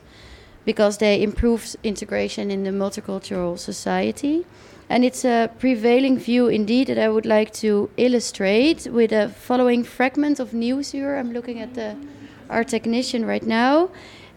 because 0.63 0.99
they 0.99 1.21
improve 1.21 1.75
integration 1.83 2.49
in 2.51 2.63
the 2.63 2.69
multicultural 2.69 3.59
society. 3.59 4.45
And 4.87 5.03
it's 5.03 5.25
a 5.25 5.49
prevailing 5.59 6.17
view 6.17 6.47
indeed 6.47 6.87
that 6.87 6.97
I 6.97 7.09
would 7.09 7.25
like 7.25 7.51
to 7.55 7.89
illustrate 7.97 8.87
with 8.87 9.11
a 9.11 9.27
following 9.27 9.83
fragment 9.83 10.39
of 10.39 10.53
news 10.53 10.91
here. 10.91 11.17
I'm 11.17 11.33
looking 11.33 11.59
at 11.59 11.73
the 11.73 11.97
our 12.49 12.63
technician 12.63 13.25
right 13.25 13.43
now. 13.43 13.89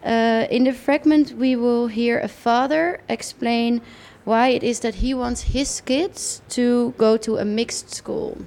Uh, 0.05 0.45
in 0.49 0.63
the 0.63 0.73
fragment, 0.73 1.33
we 1.37 1.55
will 1.55 1.87
hear 1.87 2.19
a 2.19 2.27
father 2.27 2.99
explain 3.07 3.81
why 4.23 4.49
it 4.49 4.63
is 4.63 4.79
that 4.79 4.95
he 4.95 5.15
wants 5.15 5.41
his 5.41 5.81
kids 5.83 6.41
to 6.47 6.93
go 6.97 7.17
to 7.17 7.37
a 7.37 7.45
mixed 7.45 7.93
school. 7.93 8.37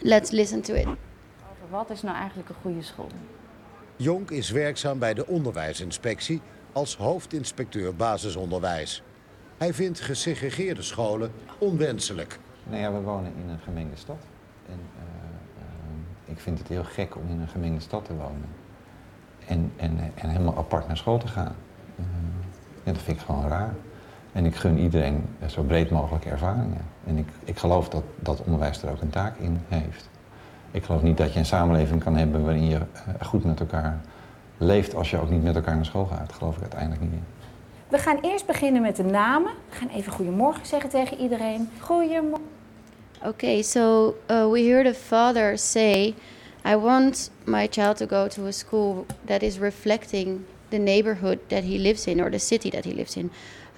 Let's 0.00 0.30
listen 0.30 0.62
to 0.62 0.74
it. 0.74 0.86
Over 0.86 1.70
wat 1.70 1.90
is 1.90 2.02
nou 2.02 2.16
eigenlijk 2.16 2.48
een 2.48 2.54
goede 2.62 2.82
school? 2.82 3.08
Jonk 3.96 4.30
is 4.30 4.50
werkzaam 4.50 4.98
bij 4.98 5.14
de 5.14 5.26
onderwijsinspectie 5.26 6.40
als 6.72 6.96
hoofdinspecteur 6.96 7.94
basisonderwijs. 7.96 9.02
Hij 9.56 9.74
vindt 9.74 10.00
gesegregeerde 10.00 10.82
scholen 10.82 11.32
onwenselijk. 11.58 12.38
Nou 12.64 12.80
ja, 12.82 12.92
we 12.92 13.00
wonen 13.00 13.32
in 13.44 13.48
een 13.48 13.58
gemengde 13.58 13.96
stad. 13.96 14.26
En 14.66 14.80
eh, 14.96 15.02
eh, 15.62 16.34
ik 16.34 16.40
vind 16.40 16.58
het 16.58 16.68
heel 16.68 16.84
gek 16.84 17.16
om 17.16 17.28
in 17.28 17.40
een 17.40 17.48
gemengde 17.48 17.80
stad 17.80 18.04
te 18.04 18.14
wonen. 18.14 18.57
En, 19.48 19.72
en, 19.76 19.98
en 20.14 20.28
helemaal 20.28 20.56
apart 20.56 20.86
naar 20.86 20.96
school 20.96 21.18
te 21.18 21.28
gaan. 21.28 21.54
Eh, 21.96 22.04
ja, 22.84 22.92
dat 22.92 23.02
vind 23.02 23.20
ik 23.20 23.26
gewoon 23.26 23.48
raar. 23.48 23.74
En 24.32 24.44
ik 24.44 24.54
gun 24.54 24.78
iedereen 24.78 25.24
eh, 25.40 25.48
zo 25.48 25.62
breed 25.62 25.90
mogelijk 25.90 26.24
ervaringen. 26.24 26.84
En 27.06 27.18
ik, 27.18 27.28
ik 27.44 27.58
geloof 27.58 27.88
dat, 27.88 28.02
dat 28.16 28.42
onderwijs 28.44 28.82
er 28.82 28.90
ook 28.90 29.00
een 29.00 29.10
taak 29.10 29.36
in 29.38 29.60
heeft. 29.68 30.08
Ik 30.70 30.84
geloof 30.84 31.02
niet 31.02 31.16
dat 31.16 31.32
je 31.32 31.38
een 31.38 31.46
samenleving 31.46 32.04
kan 32.04 32.16
hebben 32.16 32.44
waarin 32.44 32.68
je 32.68 32.76
eh, 32.76 33.26
goed 33.26 33.44
met 33.44 33.60
elkaar 33.60 34.00
leeft 34.58 34.94
als 34.94 35.10
je 35.10 35.20
ook 35.20 35.30
niet 35.30 35.42
met 35.42 35.54
elkaar 35.54 35.74
naar 35.74 35.84
school 35.84 36.06
gaat. 36.06 36.26
Dat 36.26 36.36
geloof 36.36 36.56
ik 36.56 36.62
uiteindelijk 36.62 37.00
niet 37.00 37.12
in. 37.12 37.24
We 37.88 37.98
gaan 37.98 38.18
eerst 38.20 38.46
beginnen 38.46 38.82
met 38.82 38.96
de 38.96 39.04
namen. 39.04 39.52
We 39.68 39.76
gaan 39.76 39.88
even 39.88 40.12
goedemorgen 40.12 40.66
zeggen 40.66 40.90
tegen 40.90 41.18
iedereen. 41.18 41.70
Goedemorgen. 41.80 42.46
Okay, 43.24 43.62
so 43.62 44.14
uh, 44.30 44.50
we 44.50 44.60
hear 44.60 44.84
the 44.84 44.94
father 44.94 45.58
say 45.58 46.14
I 46.64 46.76
want 46.76 47.30
my 47.46 47.66
child 47.66 47.96
to 47.98 48.06
go 48.06 48.28
to 48.28 48.46
a 48.46 48.52
school 48.52 49.06
that 49.26 49.42
is 49.42 49.58
reflecting 49.58 50.46
the 50.70 50.78
neighborhood 50.78 51.40
that 51.48 51.64
he 51.64 51.78
lives 51.78 52.06
in 52.06 52.20
or 52.20 52.30
the 52.30 52.38
city 52.38 52.70
that 52.70 52.84
he 52.84 52.92
lives 52.92 53.16
in. 53.16 53.30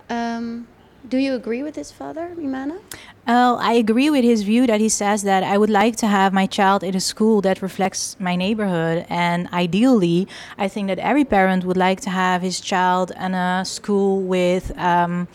Um, 0.08 0.66
do 1.08 1.16
you 1.16 1.34
agree 1.34 1.62
with 1.62 1.76
his 1.76 1.90
father, 1.90 2.34
Imana? 2.36 2.78
Oh, 3.26 3.56
I 3.60 3.72
agree 3.72 4.10
with 4.10 4.24
his 4.24 4.42
view 4.42 4.66
that 4.66 4.80
he 4.80 4.88
says 4.88 5.22
that 5.22 5.42
I 5.42 5.56
would 5.56 5.70
like 5.70 5.96
to 5.96 6.06
have 6.06 6.32
my 6.32 6.46
child 6.46 6.82
in 6.82 6.94
a 6.94 7.00
school 7.00 7.40
that 7.42 7.62
reflects 7.62 8.16
my 8.18 8.36
neighborhood. 8.36 9.06
And 9.08 9.48
ideally, 9.52 10.28
I 10.58 10.68
think 10.68 10.88
that 10.88 10.98
every 10.98 11.24
parent 11.24 11.64
would 11.64 11.76
like 11.76 12.00
to 12.02 12.10
have 12.10 12.42
his 12.42 12.60
child 12.60 13.12
in 13.18 13.34
a 13.34 13.64
school 13.64 14.20
with 14.20 14.76
um, 14.76 15.28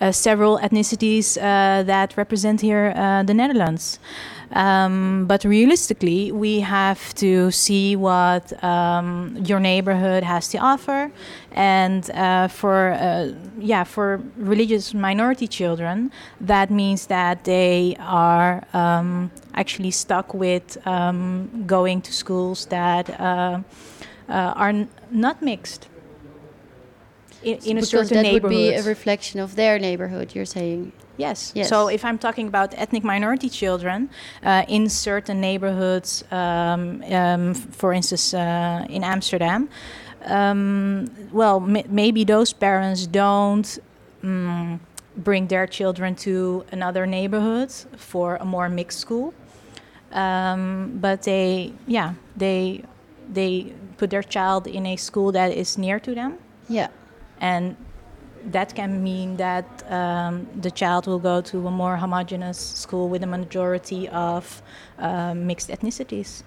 uh, 0.00 0.12
several 0.12 0.58
ethnicities 0.58 1.36
uh, 1.36 1.82
that 1.82 2.16
represent 2.16 2.60
here 2.60 2.92
uh, 2.94 3.22
the 3.24 3.34
Netherlands. 3.34 3.98
Um, 4.52 5.26
but 5.26 5.44
realistically, 5.44 6.32
we 6.32 6.60
have 6.60 7.14
to 7.16 7.50
see 7.50 7.96
what 7.96 8.62
um, 8.64 9.36
your 9.44 9.60
neighborhood 9.60 10.22
has 10.22 10.48
to 10.48 10.58
offer, 10.58 11.10
and 11.52 12.10
uh, 12.10 12.48
for 12.48 12.92
uh, 12.92 13.32
yeah, 13.58 13.84
for 13.84 14.22
religious 14.36 14.94
minority 14.94 15.46
children, 15.46 16.10
that 16.40 16.70
means 16.70 17.06
that 17.06 17.44
they 17.44 17.96
are 18.00 18.64
um, 18.72 19.30
actually 19.54 19.90
stuck 19.90 20.32
with 20.32 20.78
um, 20.86 21.64
going 21.66 22.00
to 22.00 22.12
schools 22.12 22.66
that 22.66 23.20
uh, 23.20 23.60
uh, 24.28 24.32
are 24.32 24.70
n- 24.70 24.88
not 25.10 25.42
mixed. 25.42 25.88
In, 27.42 27.58
in 27.58 27.76
a 27.78 27.80
because 27.80 27.90
certain 27.90 28.22
that 28.22 28.32
would 28.32 28.48
be 28.48 28.72
a 28.72 28.82
reflection 28.82 29.40
of 29.40 29.56
their 29.56 29.78
neighborhood. 29.78 30.34
You're 30.34 30.46
saying. 30.46 30.92
Yes. 31.18 31.52
Yes. 31.54 31.68
So 31.68 31.88
if 31.88 32.04
I'm 32.04 32.16
talking 32.18 32.48
about 32.48 32.72
ethnic 32.76 33.04
minority 33.04 33.48
children 33.50 34.08
uh, 34.42 34.64
in 34.68 34.88
certain 34.88 35.40
neighborhoods, 35.40 36.24
um, 36.30 37.02
um, 37.12 37.54
for 37.54 37.92
instance, 37.92 38.32
uh, 38.34 38.86
in 38.88 39.02
Amsterdam, 39.04 39.68
um, 40.24 41.10
well, 41.32 41.56
m- 41.62 41.84
maybe 41.88 42.24
those 42.24 42.52
parents 42.54 43.06
don't. 43.06 43.78
mm 44.22 44.78
bring 45.24 45.48
their 45.48 45.66
children 45.66 46.14
to 46.14 46.64
another 46.70 47.04
neighborhood 47.04 47.72
for 47.96 48.36
a 48.36 48.44
more 48.44 48.68
mixed 48.68 49.00
school, 49.00 49.34
um, 50.12 50.96
but 51.00 51.22
they, 51.22 51.72
yeah, 51.88 52.14
they, 52.36 52.82
they 53.32 53.72
put 53.96 54.10
their 54.10 54.22
child 54.22 54.68
in 54.68 54.86
a 54.86 54.94
school 54.96 55.32
that 55.32 55.50
is 55.52 55.76
near 55.76 55.98
to 56.00 56.14
them 56.14 56.38
Yeah. 56.68 56.88
and 57.40 57.74
that 58.46 58.74
can 58.74 59.02
mean 59.02 59.36
that 59.36 59.66
um, 59.90 60.46
the 60.60 60.70
child 60.70 61.06
will 61.06 61.18
go 61.18 61.40
to 61.40 61.66
a 61.66 61.70
more 61.70 61.96
homogeneous 61.96 62.58
school 62.58 63.08
with 63.08 63.22
a 63.22 63.26
majority 63.26 64.08
of 64.08 64.62
um, 64.98 65.46
mixed 65.46 65.68
ethnicities. 65.68 66.42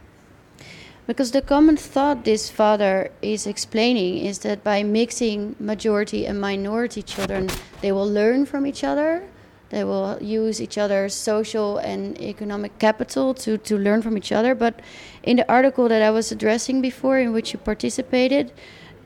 Because 1.07 1.31
the 1.31 1.41
common 1.41 1.77
thought 1.77 2.23
this 2.23 2.49
father 2.49 3.11
is 3.21 3.47
explaining 3.47 4.25
is 4.25 4.39
that 4.39 4.63
by 4.63 4.83
mixing 4.83 5.55
majority 5.59 6.25
and 6.25 6.39
minority 6.39 7.01
children, 7.01 7.49
they 7.81 7.91
will 7.91 8.07
learn 8.09 8.45
from 8.45 8.65
each 8.65 8.83
other. 8.83 9.27
They 9.69 9.83
will 9.83 10.21
use 10.21 10.61
each 10.61 10.77
other's 10.77 11.13
social 11.13 11.77
and 11.79 12.19
economic 12.21 12.77
capital 12.77 13.33
to, 13.35 13.57
to 13.57 13.77
learn 13.77 14.01
from 14.01 14.17
each 14.17 14.31
other. 14.31 14.53
But 14.53 14.79
in 15.23 15.37
the 15.37 15.51
article 15.51 15.89
that 15.89 16.01
I 16.01 16.11
was 16.11 16.31
addressing 16.31 16.81
before, 16.81 17.17
in 17.17 17.33
which 17.33 17.53
you 17.53 17.59
participated, 17.59 18.51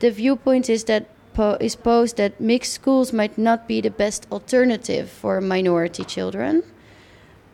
the 0.00 0.10
viewpoint 0.10 0.68
is 0.68 0.84
that 0.84 1.08
po- 1.36 1.58
is 1.60 1.76
posed 1.76 2.16
that 2.16 2.40
mixed 2.40 2.72
schools 2.72 3.12
might 3.12 3.36
not 3.36 3.68
be 3.68 3.82
the 3.82 3.90
best 3.90 4.26
alternative 4.32 5.10
for 5.10 5.40
minority 5.40 6.02
children. 6.02 6.62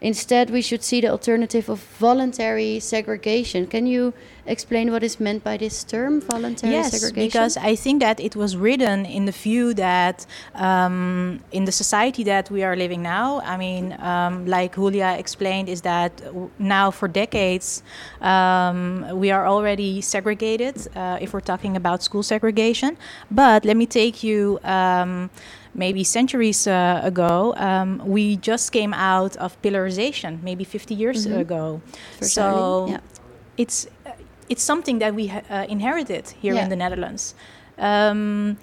Instead, 0.02 0.50
we 0.50 0.60
should 0.60 0.82
see 0.82 1.00
the 1.00 1.06
alternative 1.06 1.68
of 1.68 1.78
voluntary 1.78 2.80
segregation. 2.80 3.68
Can 3.68 3.86
you 3.86 4.12
explain 4.46 4.90
what 4.90 5.04
is 5.04 5.20
meant 5.20 5.44
by 5.44 5.56
this 5.56 5.84
term, 5.84 6.20
voluntary 6.20 6.72
yes, 6.72 6.90
segregation? 6.90 7.28
because 7.28 7.56
I 7.56 7.76
think 7.76 8.00
that 8.00 8.18
it 8.18 8.34
was 8.34 8.56
written 8.56 9.06
in 9.06 9.26
the 9.26 9.32
view 9.32 9.72
that 9.74 10.26
um, 10.56 11.38
in 11.52 11.66
the 11.66 11.70
society 11.70 12.24
that 12.24 12.50
we 12.50 12.64
are 12.64 12.74
living 12.74 13.00
now, 13.00 13.42
I 13.42 13.56
mean, 13.56 13.92
um, 14.00 14.44
like 14.46 14.74
Julia 14.74 15.14
explained, 15.16 15.68
is 15.68 15.82
that 15.82 16.20
now 16.58 16.90
for 16.90 17.06
decades 17.06 17.84
um, 18.20 19.06
we 19.14 19.30
are 19.30 19.46
already 19.46 20.00
segregated 20.00 20.88
uh, 20.96 21.18
if 21.20 21.32
we're 21.32 21.40
talking 21.40 21.76
about 21.76 22.02
school 22.02 22.24
segregation. 22.24 22.96
But 23.30 23.64
let 23.64 23.76
me 23.76 23.86
take 23.86 24.24
you. 24.24 24.58
Maybe 25.74 26.04
centuries 26.04 26.66
uh, 26.66 27.00
ago, 27.02 27.54
um, 27.56 28.02
we 28.04 28.36
just 28.36 28.72
came 28.72 28.92
out 28.92 29.36
of 29.38 29.56
pillarization, 29.62 30.42
maybe 30.42 30.64
50 30.64 30.94
years 30.94 31.26
Mhm. 31.26 31.40
ago. 31.40 31.80
For 32.18 32.24
so 32.26 32.86
yeah. 32.90 33.00
it's 33.56 33.86
uh, 34.06 34.10
it's 34.50 34.62
something 34.62 34.98
that 35.00 35.14
we 35.14 35.28
ha- 35.28 35.40
uh, 35.50 35.64
inherited 35.68 36.24
here 36.42 36.54
Yeah. 36.54 36.64
in 36.64 36.68
the 36.68 36.76
Netherlands. 36.76 37.34
Um, 37.78 38.58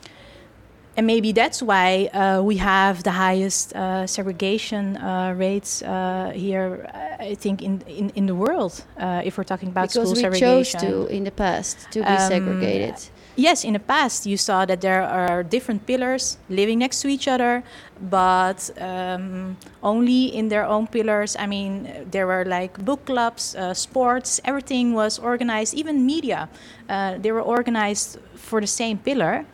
and 0.97 1.07
maybe 1.07 1.31
that's 1.31 1.63
why 1.63 2.09
uh, 2.13 2.43
we 2.43 2.57
have 2.57 3.01
the 3.03 3.11
highest 3.11 3.73
uh, 3.75 4.05
segregation 4.05 4.97
uh, 4.97 5.33
rates 5.37 5.81
uh, 5.81 6.31
here, 6.35 6.89
I 7.19 7.35
think, 7.35 7.61
in, 7.61 7.81
in, 7.87 8.11
in 8.15 8.25
the 8.27 8.35
world, 8.35 8.83
uh, 8.99 9.21
if 9.23 9.37
we're 9.37 9.45
talking 9.45 9.69
about 9.69 9.89
because 9.89 10.09
school 10.09 10.13
we 10.13 10.21
segregation. 10.21 10.79
chose 10.79 11.07
to 11.07 11.07
in 11.07 11.23
the 11.23 11.31
past 11.31 11.87
to 11.91 11.99
be 12.01 12.05
Um, 12.05 12.27
segregated. 12.27 12.95
Yes, 13.39 13.63
in 13.63 13.71
the 13.71 13.79
past 13.79 14.25
you 14.25 14.35
saw 14.35 14.65
that 14.65 14.81
there 14.81 15.01
are 15.01 15.43
different 15.43 15.85
pillars 15.85 16.37
living 16.49 16.79
next 16.79 16.99
to 17.03 17.07
each 17.07 17.25
other, 17.25 17.63
but 18.01 18.69
um, 18.81 19.55
only 19.81 20.25
in 20.25 20.49
their 20.49 20.65
own 20.65 20.87
pillars. 20.87 21.37
I 21.39 21.47
mean, 21.47 21.87
there 22.11 22.27
were 22.27 22.43
like 22.43 22.83
book 22.83 23.05
clubs, 23.05 23.55
uh, 23.55 23.73
sports, 23.73 24.41
everything 24.43 24.93
was 24.93 25.19
organized, 25.19 25.73
even 25.73 26.05
media. 26.05 26.49
Uh, 26.89 27.17
they 27.17 27.31
were 27.31 27.41
organized 27.41 28.17
for 28.35 28.59
the 28.59 28.67
same 28.67 28.97
pillar. 28.97 29.45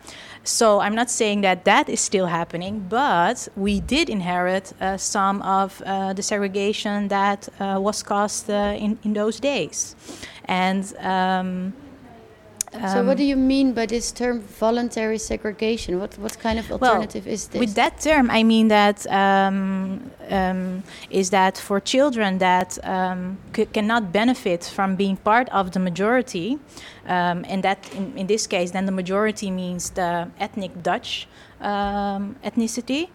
So 0.42 0.80
I'm 0.80 0.96
not 0.96 1.08
saying 1.08 1.42
that 1.42 1.64
that 1.64 1.88
is 1.88 2.00
still 2.00 2.26
happening, 2.26 2.86
but 2.88 3.46
we 3.54 3.78
did 3.78 4.10
inherit 4.10 4.72
uh, 4.80 4.96
some 4.96 5.42
of 5.42 5.80
uh, 5.86 6.12
the 6.12 6.24
segregation 6.24 7.06
that 7.06 7.48
uh, 7.60 7.78
was 7.80 8.02
caused 8.02 8.50
uh, 8.50 8.74
in, 8.76 8.98
in 9.04 9.12
those 9.12 9.38
days. 9.38 9.94
And 10.46 10.92
um, 10.98 11.72
so, 12.92 13.00
um, 13.00 13.06
what 13.06 13.16
do 13.16 13.24
you 13.24 13.36
mean 13.36 13.72
by 13.72 13.86
this 13.86 14.12
term, 14.12 14.40
voluntary 14.40 15.18
segregation? 15.18 15.98
What 15.98 16.18
what 16.18 16.38
kind 16.38 16.58
of 16.58 16.68
Well, 16.70 16.84
alternative 16.84 17.26
is 17.26 17.48
this? 17.48 17.60
With 17.60 17.74
that 17.74 18.00
term, 18.00 18.30
I 18.30 18.42
mean 18.42 18.68
that 18.68 19.06
um, 19.06 20.10
um, 20.30 20.82
is 21.10 21.30
that 21.30 21.58
for 21.58 21.80
children 21.80 22.38
that 22.38 22.78
um, 22.84 23.38
c- 23.54 23.66
cannot 23.66 24.12
benefit 24.12 24.64
from 24.64 24.96
being 24.96 25.16
part 25.16 25.48
of 25.50 25.72
the 25.72 25.80
majority, 25.80 26.58
um, 27.06 27.44
and 27.48 27.62
that 27.62 27.78
in, 27.94 28.16
in 28.16 28.26
this 28.26 28.46
case, 28.46 28.70
then 28.70 28.86
the 28.86 28.92
majority 28.92 29.50
means 29.50 29.90
the 29.90 30.28
ethnic 30.38 30.82
Dutch 30.82 31.28
um, 31.60 32.36
ethnicity. 32.44 33.08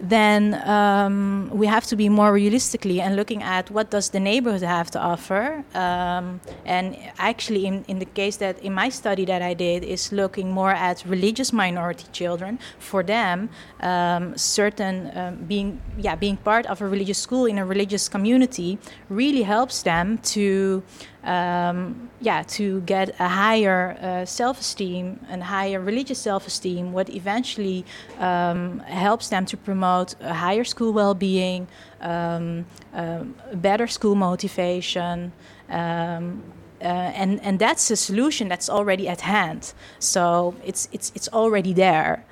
Then 0.00 0.54
um, 0.66 1.50
we 1.52 1.66
have 1.66 1.84
to 1.86 1.96
be 1.96 2.08
more 2.08 2.32
realistically 2.32 3.00
and 3.00 3.16
looking 3.16 3.42
at 3.42 3.70
what 3.70 3.90
does 3.90 4.10
the 4.10 4.20
neighborhood 4.20 4.62
have 4.62 4.90
to 4.92 4.98
offer. 4.98 5.62
Um, 5.74 6.40
and 6.64 6.96
actually, 7.18 7.66
in, 7.66 7.84
in 7.86 7.98
the 7.98 8.06
case 8.06 8.36
that 8.38 8.58
in 8.60 8.72
my 8.72 8.88
study 8.88 9.26
that 9.26 9.42
I 9.42 9.52
did 9.52 9.84
is 9.84 10.10
looking 10.10 10.50
more 10.50 10.72
at 10.72 11.04
religious 11.04 11.52
minority 11.52 12.06
children. 12.12 12.58
For 12.78 13.02
them, 13.02 13.50
um, 13.80 14.36
certain 14.36 15.10
um, 15.14 15.36
being 15.46 15.80
yeah 15.98 16.14
being 16.14 16.38
part 16.38 16.66
of 16.66 16.80
a 16.80 16.88
religious 16.88 17.18
school 17.18 17.44
in 17.44 17.58
a 17.58 17.66
religious 17.66 18.08
community 18.08 18.78
really 19.08 19.42
helps 19.42 19.82
them 19.82 20.18
to 20.18 20.82
um, 21.24 22.10
yeah 22.20 22.42
to 22.42 22.80
get 22.82 23.10
a 23.20 23.28
higher 23.28 23.96
uh, 24.00 24.24
self-esteem 24.24 25.20
and 25.28 25.42
higher 25.42 25.80
religious 25.80 26.18
self-esteem 26.18 26.92
what 26.92 27.10
eventually 27.10 27.84
um, 28.18 28.78
helps 28.80 29.28
them 29.28 29.44
to 29.46 29.56
promote 29.56 30.14
a 30.20 30.34
higher 30.34 30.64
school 30.64 30.92
well-being 30.92 31.66
um, 32.00 32.64
um, 32.94 33.34
better 33.54 33.86
school 33.86 34.14
motivation 34.14 35.32
um, 35.68 36.42
uh, 36.82 36.84
and 36.84 37.40
and 37.42 37.58
that's 37.58 37.90
a 37.90 37.96
solution 37.96 38.48
that's 38.48 38.70
already 38.70 39.06
at 39.06 39.20
hand 39.20 39.74
so 39.98 40.54
it's 40.64 40.88
it's 40.92 41.12
it's 41.14 41.28
already 41.28 41.74
there 41.74 42.24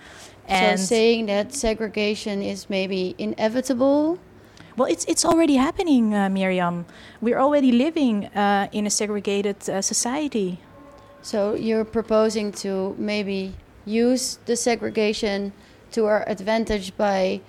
and 0.48 0.80
so, 0.80 0.86
saying 0.86 1.26
that 1.26 1.52
segregation 1.52 2.40
is 2.40 2.70
maybe 2.70 3.14
inevitable. 3.18 4.18
Well, 4.78 4.88
it's 4.88 5.04
it's 5.06 5.24
already 5.24 5.56
happening, 5.56 6.14
uh, 6.14 6.28
Miriam. 6.28 6.86
We're 7.20 7.38
already 7.38 7.72
living 7.72 8.26
uh, 8.26 8.68
in 8.72 8.86
a 8.86 8.90
segregated 8.90 9.68
uh, 9.68 9.82
society. 9.82 10.60
So, 11.20 11.54
you're 11.54 11.84
proposing 11.84 12.52
to 12.62 12.94
maybe 12.96 13.54
use 13.84 14.38
the 14.46 14.54
segregation 14.54 15.52
to 15.92 16.06
our 16.06 16.22
advantage 16.28 16.96
by 16.96 17.40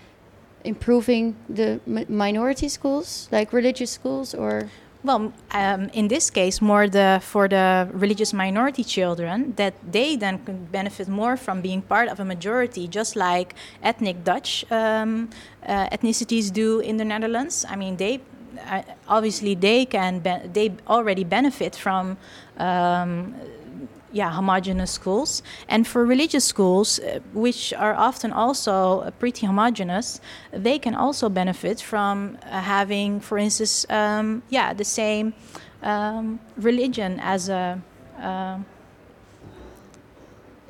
improving 0.64 1.36
the 1.48 1.80
mi- 1.86 2.06
minority 2.10 2.68
schools, 2.68 3.30
like 3.32 3.54
religious 3.54 3.92
schools, 3.92 4.34
or 4.34 4.72
Well, 5.02 5.32
um, 5.52 5.90
in 5.94 6.10
this 6.10 6.30
case, 6.30 6.62
more 6.62 6.90
the 6.90 7.22
for 7.24 7.48
the 7.48 7.88
religious 7.94 8.34
minority 8.34 8.84
children 8.84 9.54
that 9.56 9.74
they 9.90 10.18
then 10.18 10.40
can 10.44 10.66
benefit 10.66 11.08
more 11.08 11.38
from 11.38 11.62
being 11.62 11.82
part 11.82 12.10
of 12.10 12.20
a 12.20 12.26
majority, 12.26 12.86
just 12.86 13.16
like 13.16 13.56
ethnic 13.82 14.26
Dutch 14.26 14.66
um, 14.70 15.30
uh, 15.66 15.88
ethnicities 15.90 16.52
do 16.52 16.82
in 16.82 16.98
the 16.98 17.06
Netherlands. 17.06 17.66
I 17.70 17.78
mean, 17.78 17.96
they 17.96 18.20
uh, 18.68 18.82
obviously 19.08 19.56
they 19.56 19.86
can 19.86 20.22
they 20.54 20.74
already 20.88 21.24
benefit 21.24 21.78
from 21.78 22.18
um, 22.58 23.36
yeah 24.12 24.32
homogenous 24.32 24.92
schools 24.92 25.44
and 25.68 25.86
for 25.88 26.06
religious 26.06 26.44
schools 26.46 27.00
uh, 27.00 27.20
which 27.34 27.74
are 27.74 27.94
often 27.96 28.32
also 28.32 28.72
uh, 29.02 29.12
pretty 29.20 29.46
homogenous 29.46 30.20
they 30.52 30.80
can 30.80 30.96
also 30.96 31.30
benefit 31.30 31.80
from 31.82 32.38
uh, 32.44 32.60
having 32.62 33.20
for 33.22 33.38
instance 33.38 33.86
um, 33.90 34.42
yeah 34.50 34.74
the 34.74 34.84
same 34.86 35.34
um, 35.84 36.40
religion 36.58 37.20
as 37.22 37.50
a 37.50 37.80
um, 38.22 38.66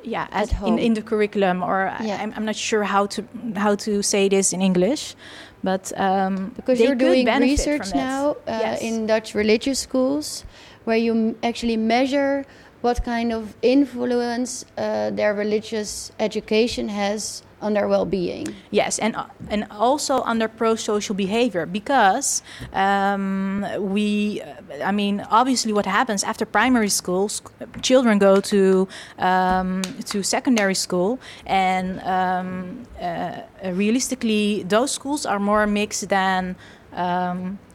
yeah 0.02 0.26
At 0.32 0.52
as 0.52 0.62
in, 0.66 0.78
in 0.78 0.94
the 0.94 1.02
curriculum 1.02 1.62
or 1.62 1.88
I- 1.88 2.04
Yeah. 2.04 2.22
I'm, 2.22 2.32
I'm 2.36 2.44
not 2.44 2.56
sure 2.56 2.84
how 2.84 3.06
to 3.06 3.22
how 3.56 3.74
to 3.76 4.02
say 4.02 4.28
this 4.28 4.52
in 4.52 4.60
english 4.62 5.14
but 5.62 5.92
um, 6.00 6.52
Because 6.56 6.80
you're 6.80 6.94
doing 6.94 7.26
research 7.26 7.94
now 7.94 8.30
uh, 8.48 8.60
Yes. 8.64 8.80
in 8.80 9.06
Dutch 9.06 9.34
religious 9.34 9.78
schools, 9.78 10.44
where 10.86 10.96
you 10.96 11.12
m- 11.12 11.36
actually 11.42 11.76
measure 11.76 12.46
what 12.80 13.04
kind 13.04 13.32
of 13.32 13.54
influence 13.62 14.64
uh, 14.76 15.10
their 15.10 15.34
religious 15.34 16.12
education 16.18 16.88
has 16.88 17.42
on 17.62 17.74
their 17.74 17.88
well-being. 17.88 18.54
Yes, 18.70 18.98
and 18.98 19.14
uh, 19.16 19.26
and 19.48 19.66
also 19.70 20.22
under 20.22 20.48
pro-social 20.48 21.14
behavior 21.14 21.66
because 21.66 22.42
um, 22.72 23.66
we, 23.78 24.40
uh, 24.40 24.84
I 24.84 24.92
mean, 24.92 25.20
obviously, 25.30 25.72
what 25.72 25.86
happens 25.86 26.24
after 26.24 26.46
primary 26.46 26.88
school, 26.88 27.28
sc- 27.28 27.52
children 27.82 28.18
go 28.18 28.40
to 28.40 28.88
um, 29.18 29.82
to 30.06 30.22
secondary 30.22 30.74
school, 30.74 31.18
and 31.46 32.00
um, 32.00 32.86
uh, 33.00 33.42
realistically, 33.72 34.64
those 34.64 34.90
schools 34.90 35.26
are 35.26 35.38
more 35.38 35.66
mixed 35.66 36.08
than. 36.08 36.56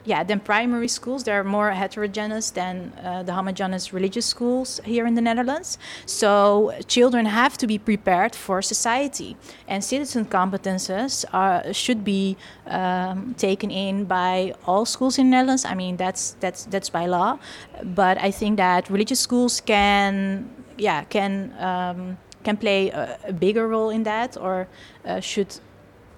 Yeah, 0.08 0.24
than 0.24 0.40
primary 0.40 0.88
schools. 0.88 1.24
They're 1.24 1.44
more 1.44 1.72
heterogeneous 1.72 2.52
than 2.52 2.94
uh, 3.04 3.24
the 3.24 3.34
homogeneous 3.34 3.92
religious 3.92 4.28
schools 4.28 4.80
here 4.86 5.08
in 5.08 5.16
the 5.16 5.22
Netherlands. 5.22 5.80
So 6.06 6.74
children 6.86 7.26
have 7.26 7.58
to 7.58 7.66
be 7.66 7.80
prepared 7.80 8.36
for 8.36 8.62
society, 8.62 9.36
and 9.68 9.84
citizen 9.84 10.26
competences 10.26 11.26
are, 11.34 11.74
should 11.74 12.04
be 12.04 12.38
um, 12.68 13.34
taken 13.38 13.72
in 13.72 14.06
by 14.06 14.54
all 14.68 14.86
schools 14.86 15.18
in 15.18 15.32
the 15.32 15.38
Netherlands. 15.38 15.66
I 15.66 15.74
mean, 15.74 15.98
that's 15.98 16.36
that's 16.40 16.66
that's 16.66 16.90
by 16.92 17.08
law, 17.08 17.40
but 17.84 18.20
I 18.22 18.30
think 18.30 18.58
that 18.58 18.90
religious 18.92 19.20
schools 19.20 19.60
can, 19.60 20.50
yeah, 20.78 21.04
can 21.06 21.52
um, 21.58 22.18
can 22.44 22.58
play 22.58 22.92
a, 22.92 23.18
a 23.30 23.34
bigger 23.34 23.68
role 23.68 23.90
in 23.90 24.04
that, 24.04 24.38
or 24.38 24.68
uh, 25.04 25.20
should 25.20 25.60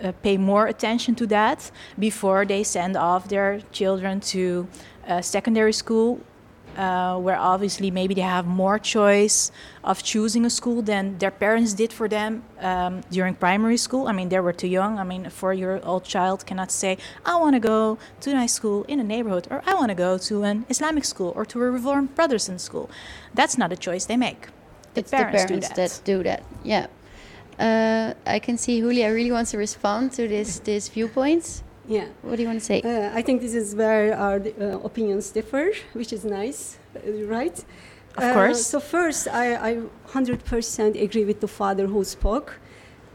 uh, 0.03 0.11
pay 0.23 0.37
more 0.37 0.67
attention 0.67 1.15
to 1.15 1.27
that 1.27 1.71
before 1.97 2.45
they 2.45 2.63
send 2.63 2.95
off 2.95 3.27
their 3.27 3.61
children 3.71 4.19
to 4.19 4.67
uh, 5.07 5.21
secondary 5.21 5.73
school, 5.73 6.19
uh, 6.77 7.17
where 7.17 7.37
obviously 7.37 7.89
maybe 7.89 8.13
they 8.13 8.21
have 8.21 8.45
more 8.45 8.77
choice 8.77 9.51
of 9.83 10.03
choosing 10.03 10.45
a 10.45 10.49
school 10.49 10.81
than 10.81 11.17
their 11.17 11.31
parents 11.31 11.73
did 11.73 11.91
for 11.91 12.07
them 12.07 12.43
um, 12.59 13.01
during 13.09 13.33
primary 13.33 13.77
school. 13.77 14.07
I 14.07 14.11
mean, 14.11 14.29
they 14.29 14.39
were 14.39 14.53
too 14.53 14.67
young. 14.67 14.99
I 14.99 15.03
mean, 15.03 15.25
a 15.25 15.29
four 15.29 15.53
year 15.53 15.81
old 15.83 16.03
child 16.03 16.45
cannot 16.45 16.71
say, 16.71 16.97
I 17.25 17.35
want 17.37 17.55
to 17.55 17.59
go 17.59 17.97
to 18.21 18.31
a 18.31 18.33
nice 18.33 18.53
school 18.53 18.83
in 18.83 18.99
a 18.99 19.03
neighborhood, 19.03 19.47
or 19.49 19.63
I 19.65 19.73
want 19.73 19.89
to 19.89 19.95
go 19.95 20.17
to 20.17 20.43
an 20.43 20.65
Islamic 20.69 21.05
school 21.05 21.33
or 21.35 21.45
to 21.45 21.61
a 21.61 21.71
Reformed 21.71 22.15
Protestant 22.15 22.61
school. 22.61 22.89
That's 23.33 23.57
not 23.57 23.71
a 23.71 23.77
choice 23.77 24.05
they 24.05 24.17
make. 24.17 24.47
The 24.93 25.01
it's 25.01 25.11
the 25.11 25.17
parents 25.17 25.45
do 25.45 25.59
that 25.59 26.01
do 26.03 26.23
that. 26.23 26.43
Yeah. 26.63 26.87
Uh, 27.59 28.13
I 28.25 28.39
can 28.39 28.57
see 28.57 28.79
Julia 28.79 29.11
really 29.13 29.31
wants 29.31 29.51
to 29.51 29.57
respond 29.57 30.11
to 30.13 30.27
this 30.27 30.59
this 30.59 30.89
viewpoints. 30.89 31.63
Yeah. 31.87 32.07
What 32.21 32.35
do 32.35 32.41
you 32.41 32.47
want 32.47 32.59
to 32.59 32.65
say? 32.65 32.81
Uh, 32.81 33.17
I 33.17 33.21
think 33.21 33.41
this 33.41 33.55
is 33.55 33.73
where 33.73 34.15
our 34.15 34.39
uh, 34.39 34.79
opinions 34.83 35.31
differ, 35.31 35.71
which 35.93 36.11
is 36.11 36.25
nice, 36.25 36.77
uh, 36.95 37.11
right? 37.25 37.57
Of 38.17 38.33
course. 38.33 38.65
So 38.65 38.79
first, 38.79 39.27
I, 39.27 39.55
I 39.55 39.81
100% 40.07 41.01
agree 41.01 41.23
with 41.23 41.39
the 41.39 41.47
father 41.47 41.85
who 41.87 42.03
spoke. 42.03 42.59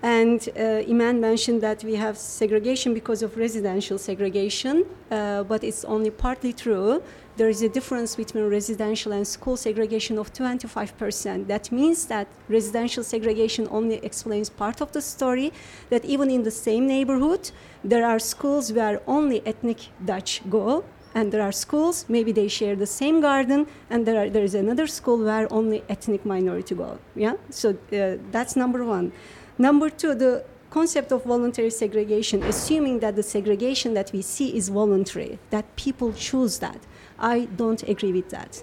And 0.03 0.49
uh, 0.57 0.83
Iman 0.91 1.21
mentioned 1.21 1.61
that 1.61 1.85
we 1.85 1.95
have 1.95 2.19
segregation 2.19 2.93
because 2.93 3.23
of 3.23 3.37
residential 3.37 3.99
segregation, 3.99 4.85
uh, 5.13 5.45
but 5.45 5.63
it's 5.63 5.85
only 5.85 6.11
partly 6.11 6.53
true. 6.53 7.01
There 7.37 7.49
is 7.49 7.63
a 7.63 7.69
difference 7.69 8.17
between 8.17 8.49
residential 8.51 9.13
and 9.13 9.27
school 9.27 9.57
segregation 9.57 10.19
of 10.19 10.33
25%. 10.33 11.47
That 11.47 11.71
means 11.71 12.07
that 12.07 12.27
residential 12.49 13.05
segregation 13.05 13.69
only 13.71 14.05
explains 14.05 14.51
part 14.51 14.81
of 14.81 14.91
the 14.91 15.01
story, 15.01 15.53
that 15.91 16.05
even 16.05 16.31
in 16.31 16.43
the 16.43 16.51
same 16.51 16.89
neighborhood, 16.89 17.53
there 17.85 18.05
are 18.05 18.19
schools 18.19 18.73
where 18.73 19.01
only 19.07 19.41
ethnic 19.47 19.79
Dutch 20.05 20.43
go, 20.51 20.85
and 21.15 21.31
there 21.31 21.43
are 21.43 21.53
schools 21.53 22.07
maybe 22.09 22.33
they 22.33 22.49
share 22.49 22.75
the 22.75 22.87
same 22.87 23.21
garden 23.21 23.67
and 23.91 24.07
there, 24.07 24.25
are, 24.25 24.31
there 24.31 24.43
is 24.43 24.55
another 24.55 24.87
school 24.87 25.19
where 25.19 25.47
only 25.53 25.85
ethnic 25.89 26.25
minority 26.25 26.75
go 26.75 26.99
yeah 27.15 27.35
so 27.51 27.77
uh, 27.93 28.17
that's 28.31 28.57
number 28.57 28.83
one 28.83 29.13
number 29.59 29.91
two 29.91 30.15
the 30.15 30.45
concept 30.71 31.13
of 31.13 31.25
voluntary 31.25 31.71
segregation 31.71 32.43
assuming 32.45 33.01
that 33.01 33.15
the 33.15 33.23
segregation 33.23 33.93
that 33.95 34.11
we 34.13 34.23
see 34.23 34.57
is 34.57 34.69
voluntary 34.69 35.39
that 35.51 35.65
people 35.77 36.13
choose 36.13 36.59
that 36.59 36.81
i 37.19 37.45
don't 37.57 37.83
agree 37.85 38.13
with 38.13 38.29
that 38.31 38.63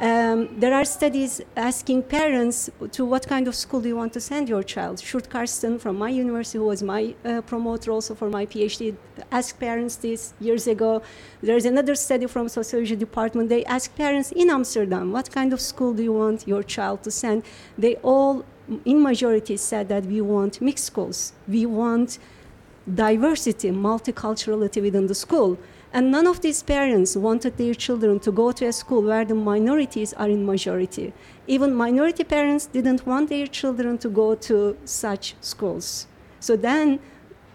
um, 0.00 0.58
there 0.58 0.72
are 0.72 0.86
studies 0.86 1.42
asking 1.56 2.04
parents 2.04 2.70
to 2.92 3.04
what 3.04 3.26
kind 3.26 3.46
of 3.46 3.54
school 3.54 3.82
do 3.82 3.88
you 3.88 3.96
want 3.96 4.14
to 4.14 4.20
send 4.20 4.48
your 4.48 4.62
child. 4.62 4.96
Sjoerd 4.96 5.28
Karsten 5.28 5.78
from 5.78 5.98
my 5.98 6.08
university, 6.08 6.56
who 6.56 6.64
was 6.64 6.82
my 6.82 7.14
uh, 7.22 7.42
promoter 7.42 7.92
also 7.92 8.14
for 8.14 8.30
my 8.30 8.46
PhD, 8.46 8.96
asked 9.30 9.60
parents 9.60 9.96
this 9.96 10.32
years 10.40 10.66
ago. 10.66 11.02
There's 11.42 11.66
another 11.66 11.94
study 11.94 12.24
from 12.24 12.48
sociology 12.48 12.96
department. 12.96 13.50
They 13.50 13.62
asked 13.66 13.94
parents 13.94 14.32
in 14.32 14.48
Amsterdam, 14.48 15.12
what 15.12 15.30
kind 15.30 15.52
of 15.52 15.60
school 15.60 15.92
do 15.92 16.02
you 16.02 16.14
want 16.14 16.48
your 16.48 16.62
child 16.62 17.02
to 17.02 17.10
send? 17.10 17.42
They 17.76 17.96
all, 17.96 18.46
in 18.84 19.02
majority, 19.02 19.56
said 19.56 19.88
that 19.88 20.04
we 20.04 20.20
want 20.20 20.60
mixed 20.60 20.84
schools. 20.84 21.32
We 21.48 21.66
want 21.66 22.18
diversity, 22.92 23.70
multiculturality 23.70 24.82
within 24.82 25.06
the 25.06 25.14
school. 25.14 25.58
And 25.92 26.10
none 26.12 26.26
of 26.26 26.40
these 26.40 26.62
parents 26.62 27.16
wanted 27.16 27.56
their 27.56 27.74
children 27.74 28.20
to 28.20 28.30
go 28.30 28.52
to 28.52 28.66
a 28.66 28.72
school 28.72 29.02
where 29.02 29.24
the 29.24 29.34
minorities 29.34 30.12
are 30.12 30.28
in 30.28 30.46
majority. 30.46 31.12
Even 31.48 31.74
minority 31.74 32.22
parents 32.22 32.66
didn't 32.66 33.06
want 33.06 33.28
their 33.28 33.48
children 33.48 33.98
to 33.98 34.08
go 34.08 34.36
to 34.36 34.76
such 34.84 35.34
schools. 35.40 36.06
So 36.38 36.56
then, 36.56 37.00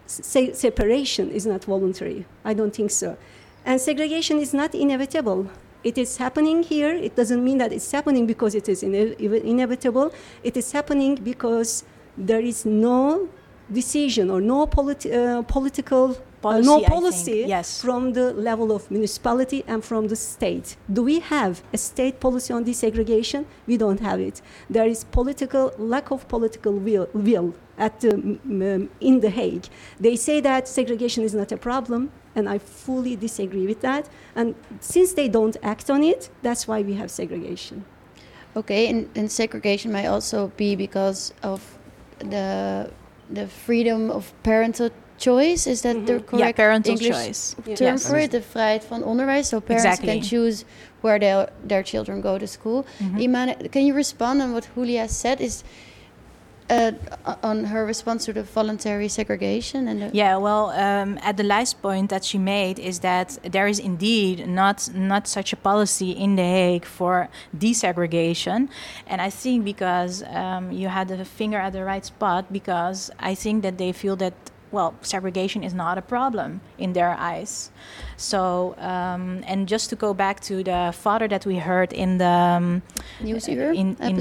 se- 0.05 0.53
separation 0.53 1.32
is 1.32 1.45
not 1.45 1.63
voluntary. 1.63 2.26
I 2.43 2.53
don't 2.53 2.76
think 2.76 2.91
so. 2.91 3.18
And 3.63 3.80
segregation 3.80 4.38
is 4.39 4.53
not 4.53 4.76
inevitable. 4.76 5.49
It 5.86 5.97
is 5.97 6.17
happening 6.17 6.63
here. 6.63 6.93
It 7.07 7.15
doesn't 7.15 7.43
mean 7.47 7.59
that 7.59 7.71
it's 7.71 7.91
happening 7.97 8.25
because 8.33 8.53
it 8.55 8.67
is 8.73 8.83
ine- 8.83 9.15
inevitable. 9.53 10.07
It 10.43 10.57
is 10.57 10.71
happening 10.77 11.13
because 11.31 11.71
there 12.29 12.41
is 12.51 12.65
no 12.65 13.29
decision 13.71 14.25
or 14.33 14.41
no 14.41 14.67
politi- 14.67 15.13
uh, 15.13 15.41
political 15.43 16.17
Policy, 16.41 16.69
uh, 16.69 16.77
no 16.77 16.83
policy 16.83 17.45
yes. 17.47 17.81
from 17.81 18.13
the 18.13 18.31
level 18.33 18.71
of 18.71 18.91
municipality 18.91 19.63
and 19.65 19.83
from 19.83 20.07
the 20.09 20.15
state. 20.15 20.77
Do 20.93 21.01
we 21.01 21.17
have 21.36 21.63
a 21.73 21.77
state 21.77 22.19
policy 22.19 22.53
on 22.53 22.63
desegregation? 22.63 23.45
We 23.65 23.77
don't 23.77 23.99
have 23.99 24.19
it. 24.19 24.43
There 24.69 24.86
is 24.86 25.03
political 25.05 25.73
lack 25.79 26.11
of 26.11 26.27
political 26.27 26.73
will, 26.73 27.07
will 27.15 27.55
at 27.79 27.99
the, 28.01 28.13
um, 28.13 28.89
in 29.01 29.21
the 29.21 29.31
Hague. 29.31 29.65
They 29.99 30.15
say 30.15 30.39
that 30.41 30.67
segregation 30.67 31.23
is 31.23 31.33
not 31.33 31.51
a 31.51 31.57
problem, 31.57 32.11
and 32.36 32.47
I 32.49 32.57
fully 32.59 33.15
disagree 33.15 33.65
with 33.65 33.81
that. 33.81 34.09
And 34.36 34.53
since 34.79 35.13
they 35.13 35.27
don't 35.29 35.57
act 35.63 35.89
on 35.89 36.03
it, 36.03 36.29
that's 36.41 36.67
why 36.67 36.81
we 36.81 36.93
have 36.95 37.09
segregation. 37.09 37.83
Okay, 38.55 38.88
and, 38.89 39.09
and 39.15 39.29
segregation 39.31 39.91
may 39.91 40.07
also 40.07 40.51
be 40.57 40.75
because 40.75 41.33
of 41.43 41.61
the 42.19 42.89
the 43.33 43.47
freedom 43.47 44.09
of 44.11 44.33
parental 44.43 44.89
choice. 45.17 45.65
Is 45.71 45.81
that 45.81 46.05
the 46.05 46.13
Mhm. 46.13 46.25
correct 46.25 46.39
Yeah, 46.39 46.51
parental 46.65 46.91
English 46.91 47.09
choice. 47.25 47.55
Yeah. 47.65 47.75
term 47.75 47.95
Yes. 47.95 48.07
for 48.07 48.17
it? 48.19 48.31
The 48.31 48.41
vrijheid 48.41 48.83
van 48.83 49.03
onderwijs. 49.03 49.47
So 49.47 49.59
parents 49.59 49.86
Exactly. 49.86 50.07
can 50.13 50.21
choose 50.21 50.63
where 51.01 51.19
their 51.19 51.49
their 51.67 51.83
children 51.83 52.21
go 52.21 52.38
to 52.38 52.45
school. 52.47 52.86
Mhm. 52.99 53.19
Iman, 53.21 53.55
can 53.71 53.86
you 53.86 53.95
respond 53.95 54.41
on 54.41 54.51
what 54.51 54.67
Julia 54.75 55.07
said? 55.07 55.39
Is 55.39 55.63
uh, 56.70 56.91
on 57.43 57.66
her 57.66 57.86
response 57.86 58.26
to 58.26 58.34
the 58.34 58.43
voluntary 58.43 59.07
segregation 59.07 59.88
and 59.88 60.13
Yeah, 60.13 60.38
well, 60.38 60.70
um, 60.72 61.20
at 61.22 61.38
the 61.38 61.43
last 61.43 61.82
point 61.82 62.09
that 62.09 62.24
she 62.24 62.38
made 62.38 62.80
is 62.80 62.99
that 62.99 63.38
there 63.43 63.68
is 63.68 63.80
indeed 63.80 64.47
not 64.47 64.89
not 64.93 65.28
such 65.28 65.53
a 65.53 65.55
policy 65.55 66.11
in 66.11 66.36
The 66.36 66.43
Hague 66.43 66.86
for 66.86 67.30
desegregation, 67.55 68.70
and 69.07 69.22
I 69.22 69.30
think 69.30 69.63
because 69.63 70.24
um, 70.24 70.72
you 70.72 70.88
had 70.88 71.07
the 71.07 71.26
finger 71.26 71.57
at 71.57 71.74
the 71.74 71.84
right 71.84 72.05
spot, 72.05 72.51
because 72.51 73.11
I 73.20 73.36
think 73.36 73.63
that 73.63 73.78
they 73.78 73.91
feel 73.91 74.16
that 74.18 74.34
well, 74.76 74.93
segregation 75.01 75.63
is 75.63 75.73
not 75.73 75.97
a 75.97 76.01
problem 76.01 76.59
in 76.78 76.91
their 76.93 77.15
eyes. 77.32 77.71
So, 78.17 78.76
um, 78.78 79.41
and 79.47 79.67
just 79.67 79.89
to 79.91 79.95
go 79.95 80.13
back 80.13 80.41
to 80.49 80.63
the 80.63 80.93
father 80.93 81.28
that 81.30 81.45
we 81.45 81.55
heard 81.69 81.93
in 81.93 82.17
the 82.17 82.36
um, 82.59 82.82
in, 83.73 83.95
in 84.01 84.15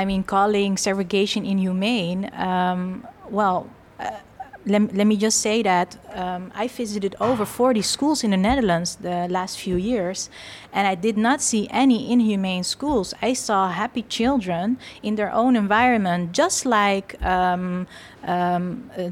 I 0.00 0.04
mean, 0.04 0.22
calling 0.24 0.76
segregation 0.76 1.46
inhumane. 1.46 2.30
Um, 2.34 3.06
well, 3.30 3.68
uh, 3.98 4.10
let, 4.66 4.94
let 4.94 5.06
me 5.06 5.16
just 5.16 5.40
say 5.40 5.62
that 5.62 5.96
um, 6.12 6.52
I 6.54 6.68
visited 6.68 7.16
over 7.18 7.46
40 7.46 7.80
schools 7.80 8.22
in 8.22 8.30
the 8.32 8.36
Netherlands 8.36 8.96
the 8.96 9.26
last 9.30 9.58
few 9.58 9.76
years, 9.76 10.28
and 10.72 10.86
I 10.86 10.94
did 10.94 11.16
not 11.16 11.40
see 11.40 11.66
any 11.70 12.12
inhumane 12.12 12.64
schools. 12.64 13.14
I 13.22 13.32
saw 13.32 13.70
happy 13.70 14.02
children 14.02 14.78
in 15.02 15.16
their 15.16 15.32
own 15.32 15.56
environment, 15.56 16.32
just 16.32 16.66
like. 16.66 17.20
Um, 17.22 17.86
um, 18.24 18.90
uh, 18.96 19.10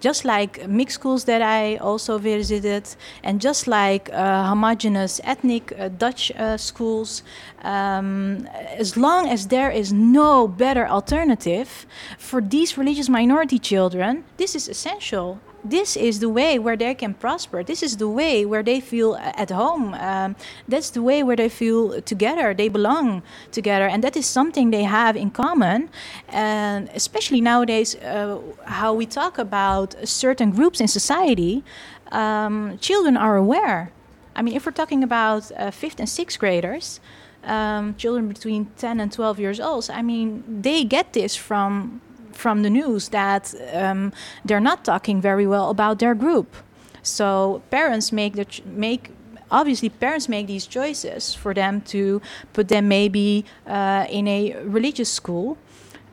just 0.00 0.24
like 0.24 0.68
mixed 0.68 0.94
schools 0.94 1.24
that 1.24 1.42
I 1.42 1.76
also 1.76 2.18
visited, 2.18 2.88
and 3.22 3.40
just 3.40 3.66
like 3.66 4.10
uh, 4.12 4.48
homogenous 4.48 5.20
ethnic 5.24 5.72
uh, 5.78 5.88
Dutch 5.88 6.30
uh, 6.32 6.56
schools, 6.56 7.22
um, 7.62 8.46
as 8.54 8.96
long 8.96 9.28
as 9.28 9.48
there 9.48 9.70
is 9.70 9.92
no 9.92 10.46
better 10.46 10.86
alternative 10.86 11.86
for 12.18 12.40
these 12.40 12.78
religious 12.78 13.08
minority 13.08 13.58
children, 13.58 14.24
this 14.36 14.54
is 14.54 14.68
essential 14.68 15.40
this 15.70 15.96
is 15.96 16.20
the 16.20 16.28
way 16.28 16.58
where 16.58 16.76
they 16.76 16.94
can 16.94 17.14
prosper. 17.14 17.62
This 17.62 17.82
is 17.82 17.96
the 17.96 18.08
way 18.08 18.44
where 18.44 18.62
they 18.62 18.80
feel 18.80 19.16
at 19.16 19.50
home. 19.50 19.94
Um, 19.94 20.36
that's 20.66 20.90
the 20.90 21.02
way 21.02 21.22
where 21.22 21.36
they 21.36 21.48
feel 21.48 22.00
together. 22.02 22.54
They 22.54 22.68
belong 22.68 23.22
together, 23.52 23.86
and 23.86 24.02
that 24.04 24.16
is 24.16 24.26
something 24.26 24.70
they 24.70 24.84
have 24.84 25.16
in 25.16 25.30
common. 25.30 25.90
And 26.28 26.88
especially 26.94 27.40
nowadays, 27.40 27.96
uh, 27.96 28.40
how 28.64 28.94
we 28.94 29.06
talk 29.06 29.38
about 29.38 29.94
certain 30.06 30.50
groups 30.50 30.80
in 30.80 30.88
society, 30.88 31.64
um, 32.12 32.78
children 32.78 33.16
are 33.16 33.36
aware. 33.36 33.92
I 34.34 34.42
mean, 34.42 34.54
if 34.54 34.66
we're 34.66 34.72
talking 34.72 35.02
about 35.02 35.50
uh, 35.56 35.70
fifth 35.70 35.98
and 36.00 36.08
sixth 36.08 36.38
graders. 36.38 37.00
Um, 37.44 37.94
children 37.94 38.28
between 38.28 38.66
10 38.76 38.98
and 38.98 39.12
12 39.12 39.38
years 39.38 39.60
old, 39.60 39.88
I 39.90 40.02
mean, 40.02 40.42
they 40.60 40.84
get 40.84 41.12
this 41.12 41.36
from 41.36 42.02
from 42.32 42.62
the 42.62 42.70
news 42.70 43.08
that 43.08 43.54
um, 43.72 44.12
they're 44.44 44.60
not 44.60 44.84
talking 44.84 45.20
very 45.20 45.46
well 45.46 45.70
about 45.70 45.98
their 45.98 46.14
group. 46.14 46.54
So 47.02 47.62
parents 47.70 48.12
make 48.12 48.34
the 48.34 48.44
ch- 48.44 48.62
make 48.64 49.10
obviously 49.50 49.88
parents 49.88 50.28
make 50.28 50.46
these 50.46 50.66
choices 50.66 51.34
for 51.34 51.54
them 51.54 51.80
to 51.80 52.20
put 52.52 52.68
them 52.68 52.88
maybe 52.88 53.44
uh, 53.66 54.06
in 54.10 54.28
a 54.28 54.56
religious 54.64 55.10
school. 55.10 55.56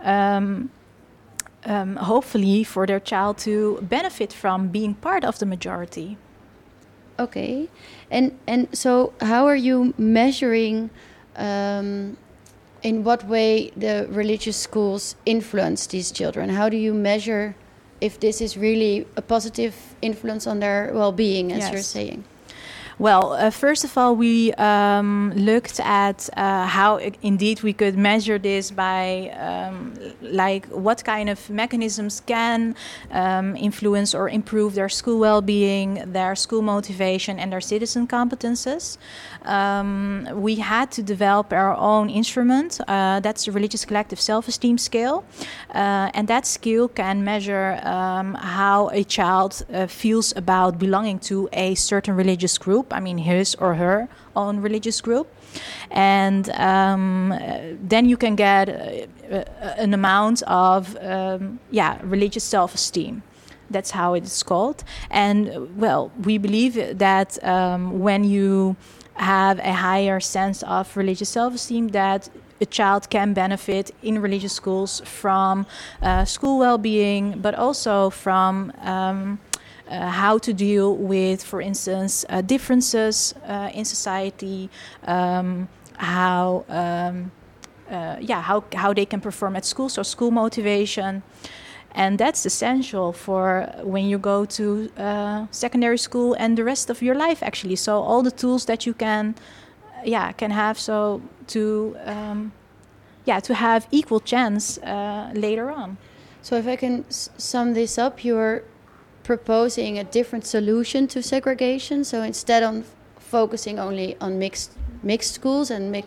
Um, 0.01 0.69
um, 1.65 1.95
hopefully 1.95 2.63
for 2.63 2.85
their 2.85 2.99
child 2.99 3.39
to 3.39 3.79
benefit 3.81 4.31
from 4.31 4.67
being 4.67 4.93
part 4.93 5.25
of 5.25 5.39
the 5.39 5.45
majority. 5.45 6.17
Okay, 7.17 7.69
and 8.11 8.37
and 8.45 8.67
so 8.77 9.13
how 9.21 9.47
are 9.47 9.55
you 9.55 9.93
measuring 9.97 10.89
um, 11.35 12.17
in 12.85 13.03
what 13.03 13.25
way 13.25 13.71
the 13.75 14.05
religious 14.11 14.55
schools 14.55 15.15
influence 15.25 15.87
these 15.87 16.11
children? 16.11 16.49
How 16.49 16.69
do 16.69 16.77
you 16.77 16.93
measure 16.93 17.55
if 17.99 18.19
this 18.19 18.41
is 18.41 18.55
really 18.57 19.07
a 19.15 19.23
positive 19.23 19.73
influence 20.03 20.45
on 20.45 20.59
their 20.59 20.91
well-being, 20.93 21.51
as 21.51 21.61
yes. 21.61 21.73
you're 21.73 21.81
saying? 21.81 22.23
Well, 22.97 23.33
uh, 23.33 23.49
first 23.49 23.83
of 23.83 23.97
all, 23.97 24.15
we 24.15 24.53
um, 24.53 25.33
looked 25.35 25.81
at 25.81 26.29
uh, 26.37 26.65
how 26.65 26.95
indeed 27.21 27.61
we 27.61 27.73
could 27.73 27.97
measure 27.97 28.39
this 28.39 28.71
by 28.71 29.31
um, 29.31 29.95
like 30.21 30.65
what 30.67 31.03
kind 31.03 31.29
of 31.29 31.49
mechanisms 31.49 32.21
can 32.25 32.73
um, 33.11 33.57
influence 33.57 34.15
or 34.15 34.29
improve 34.29 34.75
their 34.75 34.87
school 34.87 35.19
well-being, 35.19 36.09
their 36.13 36.35
school 36.35 36.61
motivation, 36.61 37.37
and 37.37 37.51
their 37.51 37.59
citizen 37.59 38.07
competences. 38.07 38.97
Um, 39.43 40.29
we 40.31 40.55
had 40.55 40.89
to 40.91 41.03
develop 41.03 41.51
our 41.51 41.75
own 41.75 42.09
instrument. 42.09 42.79
Uh, 42.87 43.19
that's 43.19 43.43
the 43.43 43.51
religious 43.51 43.83
collective 43.83 44.21
self-esteem 44.21 44.77
scale, 44.77 45.25
uh, 45.71 46.11
and 46.13 46.29
that 46.29 46.45
scale 46.45 46.87
can 46.87 47.25
measure 47.25 47.77
um, 47.83 48.35
how 48.35 48.87
a 48.93 49.03
child 49.03 49.65
uh, 49.73 49.85
feels 49.87 50.33
about 50.37 50.79
belonging 50.79 51.19
to 51.19 51.49
a 51.51 51.75
certain 51.75 52.15
religious 52.15 52.57
group 52.57 52.84
group, 52.85 52.97
I 52.97 53.01
mean 53.01 53.17
his 53.17 53.55
or 53.55 53.75
her 53.75 54.07
own 54.35 54.61
religious 54.61 55.01
group. 55.01 55.27
And 55.91 56.49
um, 56.49 57.33
then 57.89 58.09
you 58.09 58.17
can 58.17 58.35
get 58.35 58.69
uh, 58.69 59.43
an 59.77 59.93
amount 59.93 60.43
of, 60.43 60.95
um, 61.01 61.59
yeah, 61.71 61.99
religious 62.03 62.43
self 62.43 62.73
esteem. 62.73 63.21
That's 63.71 63.91
how 63.91 64.15
it 64.15 64.23
is 64.23 64.43
called. 64.43 64.83
And 65.09 65.67
well, 65.77 66.11
we 66.23 66.37
believe 66.37 66.97
that 66.99 67.37
um, 67.43 67.99
when 67.99 68.23
you 68.23 68.75
have 69.15 69.59
a 69.59 69.73
higher 69.73 70.19
sense 70.19 70.63
of 70.63 70.97
religious 70.97 71.29
self 71.29 71.53
esteem, 71.55 71.89
that 71.91 72.29
a 72.61 72.65
child 72.65 73.09
can 73.09 73.33
benefit 73.33 73.91
in 74.01 74.21
religious 74.21 74.53
schools 74.53 75.01
from 75.05 75.65
uh, 76.01 76.25
school 76.25 76.57
well 76.59 76.77
being, 76.77 77.41
but 77.41 77.53
also 77.55 78.09
from 78.09 78.71
um, 78.81 79.39
uh, 79.89 80.09
how 80.09 80.37
to 80.39 80.53
deal 80.53 80.95
with, 80.95 81.43
for 81.43 81.61
instance, 81.61 82.25
uh, 82.29 82.41
differences 82.41 83.35
uh, 83.47 83.69
in 83.73 83.85
society, 83.85 84.69
um, 85.05 85.67
how 85.97 86.65
um, 86.69 87.31
yeah, 88.19 88.41
how 88.41 88.63
how 88.73 88.93
they 88.93 89.05
can 89.05 89.21
perform 89.21 89.55
at 89.55 89.65
school, 89.65 89.89
so 89.89 90.03
school 90.03 90.31
motivation. 90.31 91.21
And 91.97 92.17
that's 92.17 92.45
essential 92.45 93.13
for 93.13 93.71
when 93.83 94.05
you 94.05 94.17
go 94.17 94.43
to 94.45 94.89
secondary 95.51 95.97
school 95.97 96.35
and 96.37 96.57
the 96.57 96.63
rest 96.63 96.89
of 96.89 97.01
your 97.01 97.15
life, 97.15 97.41
actually. 97.41 97.77
So 97.77 98.01
all 98.01 98.21
the 98.21 98.31
tools 98.31 98.65
that 98.65 98.85
you 98.85 98.93
can, 98.93 99.35
yeah, 100.03 100.33
can 100.33 100.51
have 100.51 100.77
so 100.77 101.21
to 101.47 101.95
um, 102.05 102.51
yeah 103.25 103.39
to 103.39 103.53
have 103.53 103.87
equal 103.91 104.19
chance 104.19 104.77
uh, 104.79 105.31
later 105.33 105.71
on. 105.71 105.97
So 106.41 106.57
if 106.57 106.67
I 106.67 106.75
can 106.75 107.05
sum 107.09 107.73
this 107.73 107.97
up, 107.97 108.23
you're 108.25 108.63
proposing 109.25 109.97
a 109.97 110.03
different 110.03 110.45
solution 110.45 111.07
to 111.07 111.21
segregation. 111.21 112.03
So 112.03 112.21
instead 112.21 112.61
of 112.63 112.85
focusing 113.17 113.79
only 113.79 114.15
on 114.21 114.37
mixed 114.39 114.71
mixed 115.03 115.33
schools 115.33 115.71
and 115.71 116.03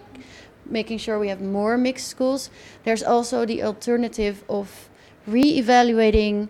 making 0.64 0.98
sure 0.98 1.18
we 1.18 1.28
have 1.28 1.40
more 1.40 1.76
mixed 1.76 2.08
schools, 2.08 2.48
there's 2.84 3.02
also 3.02 3.44
the 3.44 3.62
alternative 3.62 4.44
of 4.48 4.88
re-evaluating 5.26 6.48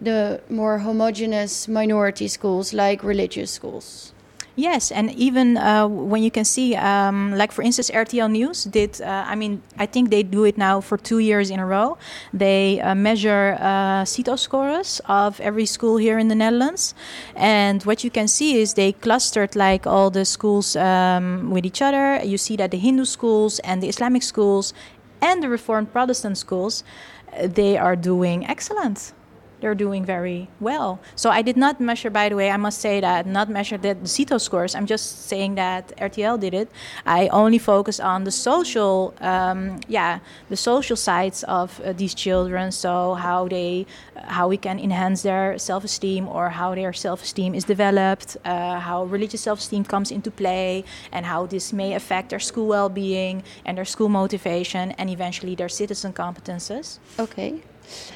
the 0.00 0.40
more 0.48 0.78
homogeneous 0.78 1.68
minority 1.68 2.28
schools 2.28 2.74
like 2.74 3.02
religious 3.04 3.50
schools. 3.50 4.11
Yes, 4.54 4.92
and 4.92 5.10
even 5.12 5.56
uh, 5.56 5.88
when 5.88 6.22
you 6.22 6.30
can 6.30 6.44
see, 6.44 6.76
um, 6.76 7.32
like 7.36 7.52
for 7.52 7.62
instance, 7.62 7.90
RTL 7.90 8.30
News 8.30 8.64
did. 8.64 9.00
Uh, 9.00 9.24
I 9.26 9.34
mean, 9.34 9.62
I 9.78 9.86
think 9.86 10.10
they 10.10 10.22
do 10.22 10.44
it 10.44 10.58
now 10.58 10.82
for 10.82 10.98
two 10.98 11.20
years 11.20 11.48
in 11.48 11.58
a 11.58 11.64
row. 11.64 11.96
They 12.34 12.78
uh, 12.80 12.94
measure 12.94 13.56
uh, 13.58 14.04
CITO 14.04 14.36
scores 14.36 15.00
of 15.06 15.40
every 15.40 15.64
school 15.64 15.96
here 15.96 16.18
in 16.18 16.28
the 16.28 16.34
Netherlands, 16.34 16.94
and 17.34 17.82
what 17.84 18.04
you 18.04 18.10
can 18.10 18.28
see 18.28 18.60
is 18.60 18.74
they 18.74 18.92
clustered 18.92 19.56
like 19.56 19.86
all 19.86 20.10
the 20.10 20.26
schools 20.26 20.76
um, 20.76 21.50
with 21.50 21.64
each 21.64 21.80
other. 21.80 22.20
You 22.22 22.36
see 22.36 22.56
that 22.56 22.72
the 22.72 22.78
Hindu 22.78 23.06
schools 23.06 23.58
and 23.60 23.82
the 23.82 23.88
Islamic 23.88 24.22
schools 24.22 24.74
and 25.22 25.42
the 25.42 25.48
Reformed 25.48 25.92
Protestant 25.92 26.36
schools, 26.36 26.84
uh, 27.32 27.46
they 27.46 27.78
are 27.78 27.96
doing 27.96 28.44
excellent 28.46 29.14
they're 29.62 29.74
doing 29.74 30.04
very 30.04 30.48
well. 30.60 31.00
So 31.14 31.30
I 31.30 31.40
did 31.40 31.56
not 31.56 31.80
measure, 31.80 32.10
by 32.10 32.28
the 32.28 32.36
way, 32.36 32.50
I 32.50 32.56
must 32.56 32.80
say 32.80 33.00
that, 33.00 33.26
not 33.26 33.48
measure 33.48 33.78
the 33.78 33.94
CITO 34.04 34.38
scores. 34.38 34.74
I'm 34.74 34.86
just 34.86 35.28
saying 35.28 35.54
that 35.54 35.96
RTL 35.96 36.38
did 36.38 36.52
it. 36.52 36.68
I 37.06 37.28
only 37.28 37.58
focus 37.58 38.00
on 38.00 38.24
the 38.24 38.30
social, 38.30 39.14
um, 39.20 39.80
yeah, 39.88 40.18
the 40.50 40.56
social 40.56 40.96
sides 40.96 41.44
of 41.44 41.80
uh, 41.80 41.92
these 41.92 42.14
children. 42.14 42.72
So 42.72 43.14
how 43.14 43.48
they, 43.48 43.86
how 44.16 44.48
we 44.48 44.56
can 44.56 44.78
enhance 44.78 45.22
their 45.22 45.56
self-esteem 45.58 46.28
or 46.28 46.50
how 46.50 46.74
their 46.74 46.92
self-esteem 46.92 47.54
is 47.54 47.64
developed, 47.64 48.36
uh, 48.44 48.80
how 48.80 49.04
religious 49.04 49.40
self-esteem 49.40 49.84
comes 49.84 50.10
into 50.10 50.30
play, 50.30 50.84
and 51.12 51.24
how 51.24 51.46
this 51.46 51.72
may 51.72 51.94
affect 51.94 52.30
their 52.30 52.40
school 52.40 52.66
well-being 52.66 53.44
and 53.64 53.78
their 53.78 53.84
school 53.84 54.08
motivation, 54.08 54.90
and 54.98 55.08
eventually 55.08 55.54
their 55.54 55.68
citizen 55.68 56.12
competences. 56.12 56.98
Okay. 57.18 57.62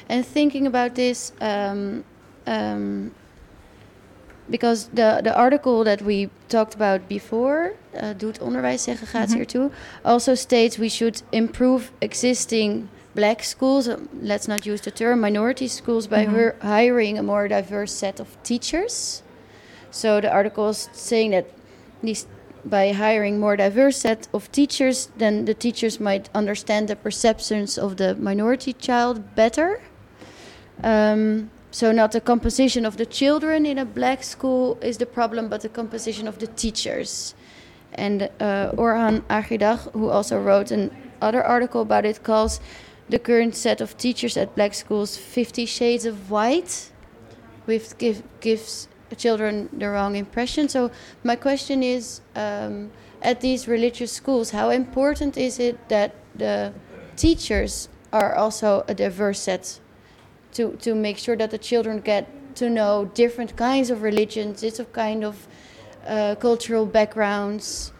And 0.07 0.25
thinking 0.25 0.67
about 0.67 0.95
this, 0.95 1.31
um, 1.41 2.03
um, 2.45 3.11
because 4.49 4.87
the, 4.93 5.21
the 5.23 5.35
article 5.35 5.83
that 5.83 6.01
we 6.01 6.29
talked 6.47 6.75
about 6.75 7.07
before, 7.07 7.73
uh, 7.95 8.13
Doet 8.17 8.39
onderwijssegregatie 8.39 9.59
mm 9.59 9.69
-hmm. 9.69 10.03
also 10.03 10.35
states 10.35 10.77
we 10.77 10.89
should 10.89 11.21
improve 11.29 11.91
existing 11.99 12.89
black 13.11 13.43
schools, 13.43 13.87
um, 13.87 14.07
let's 14.21 14.47
not 14.47 14.65
use 14.67 14.81
the 14.81 14.91
term 14.91 15.19
minority 15.19 15.67
schools, 15.67 16.07
by 16.07 16.25
mm 16.25 16.33
-hmm. 16.33 16.51
hiring 16.61 17.19
a 17.19 17.23
more 17.23 17.47
diverse 17.47 17.93
set 17.97 18.19
of 18.19 18.27
teachers. 18.41 19.23
So 19.91 20.19
the 20.19 20.29
article 20.29 20.69
is 20.69 20.89
saying 20.93 21.31
that 21.31 21.45
these 22.03 22.25
by 22.67 22.91
hiring 22.91 23.39
more 23.39 23.55
diverse 23.55 23.97
set 23.97 24.27
of 24.33 24.51
teachers, 24.51 25.09
then 25.17 25.45
the 25.45 25.53
teachers 25.53 25.99
might 25.99 26.29
understand 26.33 26.87
the 26.87 26.95
perceptions 26.95 27.77
of 27.77 27.97
the 27.97 28.15
minority 28.15 28.73
child 28.73 29.35
better. 29.35 29.81
Um, 30.83 31.49
so 31.71 31.91
not 31.91 32.11
the 32.11 32.21
composition 32.21 32.85
of 32.85 32.97
the 32.97 33.05
children 33.05 33.65
in 33.65 33.77
a 33.77 33.85
black 33.85 34.23
school 34.23 34.77
is 34.81 34.97
the 34.97 35.05
problem, 35.05 35.49
but 35.49 35.61
the 35.61 35.69
composition 35.69 36.27
of 36.27 36.39
the 36.39 36.47
teachers. 36.47 37.35
And 37.93 38.23
uh, 38.39 38.71
Orhan 38.77 39.21
Agirdag, 39.29 39.91
who 39.93 40.09
also 40.09 40.39
wrote 40.39 40.71
an 40.71 40.95
other 41.21 41.43
article 41.43 41.81
about 41.81 42.05
it, 42.05 42.23
calls 42.23 42.59
the 43.09 43.19
current 43.19 43.55
set 43.55 43.81
of 43.81 43.97
teachers 43.97 44.37
at 44.37 44.55
black 44.55 44.73
schools 44.73 45.17
50 45.17 45.65
shades 45.65 46.05
of 46.05 46.29
white. 46.29 46.91
with 47.67 47.97
give, 47.97 48.23
gives 48.39 48.87
children 49.15 49.69
the 49.73 49.89
wrong 49.89 50.15
impression. 50.15 50.69
So 50.69 50.91
my 51.23 51.35
question 51.35 51.83
is, 51.83 52.21
um, 52.35 52.91
at 53.21 53.41
these 53.41 53.67
religious 53.67 54.11
schools, 54.11 54.51
how 54.51 54.69
important 54.69 55.37
is 55.37 55.59
it 55.59 55.89
that 55.89 56.15
the 56.35 56.73
teachers 57.15 57.89
are 58.13 58.35
also 58.35 58.83
a 58.87 58.93
diverse 58.93 59.39
set 59.39 59.79
to 60.53 60.77
to 60.81 60.95
make 60.95 61.17
sure 61.17 61.35
that 61.35 61.51
the 61.51 61.57
children 61.57 61.99
get 61.99 62.27
to 62.55 62.69
know 62.69 63.09
different 63.13 63.55
kinds 63.55 63.89
of 63.89 64.01
religions, 64.01 64.61
different 64.61 64.93
kind 64.93 65.23
of 65.23 65.47
uh, 66.07 66.35
cultural 66.35 66.85
backgrounds? 66.85 67.91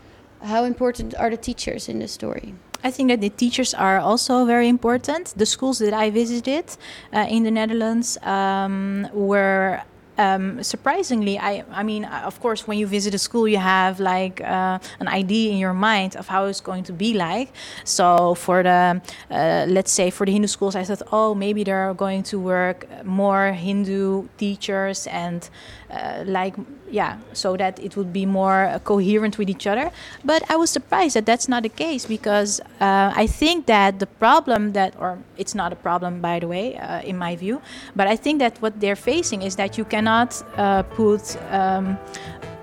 How 0.42 0.66
important 0.66 1.16
are 1.16 1.30
the 1.30 1.38
teachers 1.38 1.90
in 1.90 2.00
the 2.00 2.08
story? 2.08 2.54
I 2.84 2.92
think 2.92 3.10
that 3.10 3.22
the 3.22 3.30
teachers 3.30 3.74
are 3.74 4.00
also 4.00 4.46
very 4.46 4.68
important. 4.68 5.34
The 5.36 5.46
schools 5.46 5.80
that 5.80 5.94
I 5.94 6.12
visited 6.12 6.66
uh, 7.12 7.26
in 7.28 7.44
the 7.44 7.52
Netherlands 7.52 8.18
um, 8.22 9.10
were 9.14 9.82
um, 10.18 10.64
surprisingly, 10.64 11.38
I, 11.38 11.64
I 11.72 11.84
mean, 11.84 12.06
uh, 12.06 12.24
of 12.26 12.40
course, 12.40 12.68
when 12.68 12.78
you 12.78 12.88
visit 12.88 13.14
a 13.14 13.20
school, 13.20 13.48
you 13.48 13.58
have 13.58 14.00
like 14.00 14.42
uh, 14.42 14.80
an 15.00 15.08
idea 15.08 15.52
in 15.52 15.58
your 15.58 15.74
mind 15.74 16.16
of 16.16 16.28
how 16.28 16.46
it's 16.46 16.62
going 16.62 16.84
to 16.86 16.94
be 16.94 17.14
like. 17.14 17.54
So 17.84 18.34
for 18.36 18.64
the, 18.64 19.02
uh, 19.30 19.66
let's 19.68 19.92
say 19.92 20.10
for 20.10 20.26
the 20.26 20.32
Hindu 20.32 20.48
schools, 20.48 20.76
I 20.76 20.84
thought, 20.84 21.04
oh, 21.12 21.36
maybe 21.36 21.64
they're 21.64 21.94
going 21.94 22.24
to 22.24 22.40
work 22.40 22.88
more 23.06 23.52
Hindu 23.52 24.28
teachers 24.38 25.08
and 25.08 25.48
uh, 25.90 26.24
like, 26.26 26.56
yeah, 26.90 27.18
so 27.34 27.56
that 27.58 27.80
it 27.80 27.96
would 27.96 28.12
be 28.12 28.26
more 28.26 28.66
uh, 28.66 28.80
coherent 28.80 29.38
with 29.38 29.50
each 29.50 29.68
other. 29.68 29.92
But 30.26 30.44
I 30.50 30.56
was 30.56 30.70
surprised 30.70 31.16
that 31.16 31.26
that's 31.26 31.48
not 31.48 31.64
the 31.64 31.70
case 31.70 32.06
because 32.06 32.60
uh, 32.82 33.12
I 33.16 33.28
think 33.28 33.66
that 33.68 34.00
the 34.00 34.08
problem 34.08 34.74
that, 34.74 34.96
or 35.00 35.18
it's 35.38 35.56
not 35.56 35.72
a 35.72 35.76
problem, 35.76 36.22
by 36.22 36.40
the 36.40 36.48
way, 36.48 36.80
in 37.04 37.18
my 37.18 37.36
view, 37.36 37.62
but 37.96 38.08
I 38.08 38.16
think 38.16 38.40
that 38.40 38.62
what 38.62 38.80
they're 38.80 38.96
facing 38.96 39.42
is 39.44 39.56
that 39.56 39.78
you 39.78 39.86
cannot 39.86 40.44
uh, 40.58 40.84
put 40.84 41.38
um, 41.52 41.98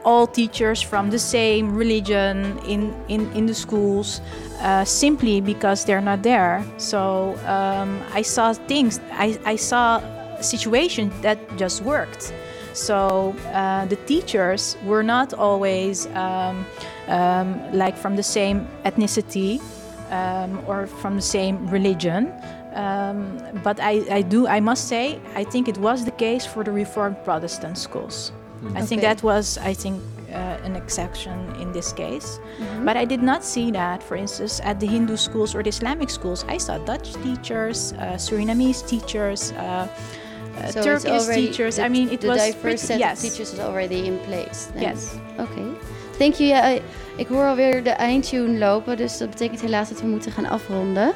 all 0.04 0.26
teachers 0.26 0.82
from 0.82 1.10
the 1.10 1.18
same 1.18 1.74
religion 1.74 2.58
in, 2.66 2.94
in, 3.08 3.30
in 3.32 3.46
the 3.46 3.54
schools 3.54 4.20
uh, 4.60 4.84
simply 4.84 5.40
because 5.40 5.84
they're 5.84 6.00
not 6.00 6.22
there. 6.22 6.64
So 6.76 7.36
um, 7.46 8.02
I 8.12 8.22
saw 8.22 8.52
things, 8.52 9.00
I, 9.12 9.38
I 9.44 9.56
saw 9.56 10.00
situations 10.40 11.12
that 11.22 11.38
just 11.56 11.82
worked. 11.82 12.32
So 12.74 13.34
uh, 13.54 13.86
the 13.86 13.96
teachers 14.06 14.76
were 14.84 15.02
not 15.02 15.32
always 15.32 16.06
um, 16.08 16.66
um, 17.08 17.72
like 17.72 17.96
from 17.96 18.16
the 18.16 18.22
same 18.22 18.66
ethnicity 18.84 19.60
um, 20.10 20.60
or 20.66 20.86
from 20.86 21.16
the 21.16 21.22
same 21.22 21.66
religion. 21.70 22.32
Um, 22.74 23.38
but 23.62 23.78
I, 23.80 24.04
I 24.10 24.22
do, 24.22 24.48
I 24.48 24.58
must 24.60 24.88
say, 24.88 25.20
I 25.36 25.44
think 25.44 25.68
it 25.68 25.78
was 25.78 26.04
the 26.04 26.10
case 26.10 26.44
for 26.44 26.64
the 26.64 26.72
Reformed 26.72 27.16
Protestant 27.24 27.78
schools. 27.78 28.32
Mm-hmm. 28.64 28.76
I 28.76 28.82
think 28.82 28.98
Okay. 29.00 29.14
that 29.14 29.22
was, 29.22 29.58
I 29.58 29.72
think, 29.74 30.02
uh, 30.32 30.58
an 30.64 30.74
exception 30.74 31.38
in 31.60 31.70
this 31.72 31.92
case. 31.92 32.40
Mhm. 32.58 32.84
But 32.84 32.96
I 32.96 33.04
did 33.04 33.22
not 33.22 33.44
see 33.44 33.70
that, 33.70 34.02
for 34.02 34.16
instance, 34.16 34.60
at 34.64 34.80
the 34.80 34.86
Hindu 34.88 35.16
schools 35.16 35.54
or 35.54 35.62
the 35.62 35.68
Islamic 35.68 36.10
schools. 36.10 36.44
I 36.48 36.58
saw 36.58 36.78
Dutch 36.78 37.14
teachers, 37.22 37.92
uh, 37.92 38.18
Surinamese 38.18 38.82
teachers, 38.88 39.52
uh, 39.52 39.86
uh, 40.60 40.68
So 40.70 40.80
Turkish 40.80 41.24
teachers. 41.34 41.78
I 41.78 41.88
mean, 41.88 42.10
it 42.10 42.20
the 42.20 42.26
was 42.26 42.36
diverse 42.36 42.58
pretty, 42.60 42.76
set 42.86 42.98
yes. 42.98 43.12
of 43.12 43.18
teachers 43.20 43.52
is 43.52 43.58
already 43.58 43.94
in 44.04 44.18
place. 44.26 44.66
then. 44.74 44.82
Yes. 44.82 45.04
Oké. 45.38 45.60
Thank 46.18 46.34
you. 46.34 46.48
Ja, 46.48 46.70
I- 46.72 46.82
ik 47.16 47.26
hoor 47.26 47.44
alweer 47.44 47.82
de 47.84 47.90
eindtune 47.90 48.58
lopen, 48.58 48.96
dus 48.96 49.18
dat 49.18 49.30
betekent 49.30 49.60
helaas 49.60 49.88
dat 49.88 50.00
we 50.00 50.06
moeten 50.06 50.32
gaan 50.32 50.48
afronden. 50.48 51.12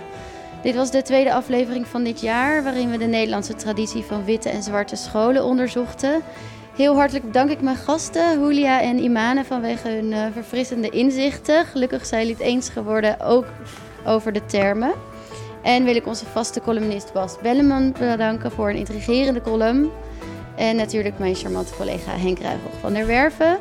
Dit 0.63 0.75
was 0.75 0.91
de 0.91 1.03
tweede 1.03 1.33
aflevering 1.33 1.87
van 1.87 2.05
dit 2.05 2.21
jaar, 2.21 2.63
waarin 2.63 2.91
we 2.91 2.99
de 2.99 3.05
Nederlandse 3.05 3.55
traditie 3.55 4.03
van 4.05 4.25
witte 4.25 4.49
en 4.49 4.63
zwarte 4.63 4.97
scholen 4.97 5.45
onderzochten. 5.45 6.23
Heel 6.77 6.97
hartelijk 6.97 7.25
bedank 7.25 7.51
ik 7.51 7.61
mijn 7.61 7.77
gasten, 7.77 8.41
Julia 8.41 8.81
en 8.83 8.99
Imane, 9.03 9.45
vanwege 9.45 9.89
hun 9.89 10.13
eh, 10.13 10.23
verfrissende 10.33 10.89
inzichten. 10.89 11.65
Gelukkig 11.65 12.07
zijn 12.07 12.21
jullie 12.21 12.37
het 12.37 12.47
eens 12.47 12.69
geworden, 12.69 13.21
ook 13.21 13.45
over 14.07 14.33
de 14.33 14.47
termen. 14.47 14.93
En 15.63 15.85
wil 15.85 15.97
ik 15.97 16.07
onze 16.07 16.27
vaste 16.27 16.61
columnist 16.61 17.13
Bas 17.13 17.37
Belleman 17.43 17.93
bedanken 17.99 18.51
voor 18.51 18.69
een 18.71 18.77
intrigerende 18.77 19.41
column. 19.41 19.91
En 20.57 20.77
natuurlijk 20.77 21.19
mijn 21.19 21.35
charmante 21.35 21.75
collega 21.75 22.17
Henk 22.17 22.39
Ruigel 22.39 22.71
van 22.81 22.93
der 22.93 23.07
Werven. 23.07 23.59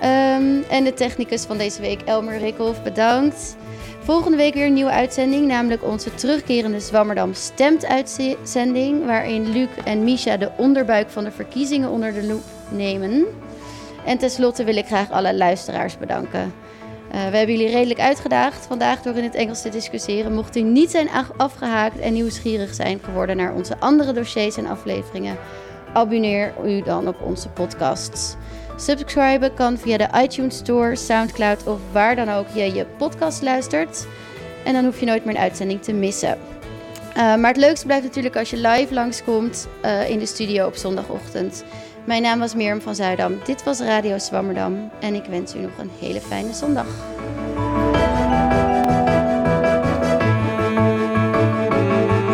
Ehm, 0.00 0.62
en 0.68 0.84
de 0.84 0.92
technicus 0.94 1.42
van 1.42 1.58
deze 1.58 1.80
week, 1.80 2.00
Elmer 2.02 2.38
Rikhoff, 2.38 2.82
bedankt. 2.82 3.56
Volgende 4.00 4.36
week 4.36 4.54
weer 4.54 4.66
een 4.66 4.72
nieuwe 4.72 4.90
uitzending, 4.90 5.46
namelijk 5.46 5.84
onze 5.84 6.14
terugkerende 6.14 6.80
Zwammerdam 6.80 7.34
Stemt 7.34 7.86
uitzending, 7.86 9.04
waarin 9.04 9.52
Luc 9.52 9.68
en 9.84 10.04
Misha 10.04 10.36
de 10.36 10.50
onderbuik 10.56 11.10
van 11.10 11.24
de 11.24 11.30
verkiezingen 11.30 11.90
onder 11.90 12.12
de 12.12 12.22
loep 12.22 12.42
nemen. 12.70 13.24
En 14.04 14.18
tenslotte 14.18 14.64
wil 14.64 14.76
ik 14.76 14.86
graag 14.86 15.10
alle 15.10 15.34
luisteraars 15.34 15.98
bedanken. 15.98 16.52
Eh, 17.14 17.20
we 17.30 17.36
hebben 17.36 17.56
jullie 17.56 17.72
redelijk 17.72 18.00
uitgedaagd 18.00 18.66
vandaag 18.66 19.02
door 19.02 19.16
in 19.16 19.22
het 19.22 19.34
Engels 19.34 19.62
te 19.62 19.68
discussiëren. 19.68 20.34
Mocht 20.34 20.56
u 20.56 20.60
niet 20.60 20.90
zijn 20.90 21.08
af- 21.10 21.30
afgehaakt 21.36 21.98
en 21.98 22.12
nieuwsgierig 22.12 22.74
zijn 22.74 23.00
geworden 23.02 23.36
naar 23.36 23.54
onze 23.54 23.78
andere 23.78 24.12
dossiers 24.12 24.56
en 24.56 24.66
afleveringen, 24.66 25.36
abonneer 25.92 26.52
u 26.64 26.82
dan 26.82 27.08
op 27.08 27.22
onze 27.22 27.48
podcasts. 27.48 28.34
Subscriben 28.76 29.54
kan 29.54 29.78
via 29.78 29.96
de 29.96 30.08
iTunes 30.22 30.56
Store, 30.56 30.96
Soundcloud 30.96 31.66
of 31.66 31.80
waar 31.92 32.16
dan 32.16 32.28
ook 32.28 32.46
je 32.54 32.74
je 32.74 32.86
podcast 32.98 33.42
luistert. 33.42 34.06
En 34.64 34.72
dan 34.72 34.84
hoef 34.84 35.00
je 35.00 35.06
nooit 35.06 35.24
meer 35.24 35.34
een 35.34 35.40
uitzending 35.40 35.82
te 35.82 35.92
missen. 35.92 36.38
Eh, 37.14 37.36
maar 37.36 37.50
het 37.50 37.56
leukste 37.56 37.86
blijft 37.86 38.04
natuurlijk 38.04 38.36
als 38.36 38.50
je 38.50 38.56
live 38.56 38.94
langskomt 38.94 39.68
eh 39.80 40.10
in 40.10 40.18
de 40.18 40.26
studio 40.26 40.66
op 40.66 40.74
zondagochtend. 40.76 41.64
Mijn 42.04 42.22
naam 42.22 42.38
was 42.38 42.54
Mirjam 42.54 42.80
van 42.80 42.94
Zuidam. 42.94 43.38
Dit 43.44 43.64
was 43.64 43.80
Radio 43.80 44.18
Zwammerdam. 44.18 44.90
En 45.00 45.14
ik 45.14 45.24
wens 45.24 45.54
u 45.54 45.58
nog 45.58 45.78
een 45.78 45.90
hele 46.00 46.20
fijne 46.20 46.52
zondag. 46.52 46.86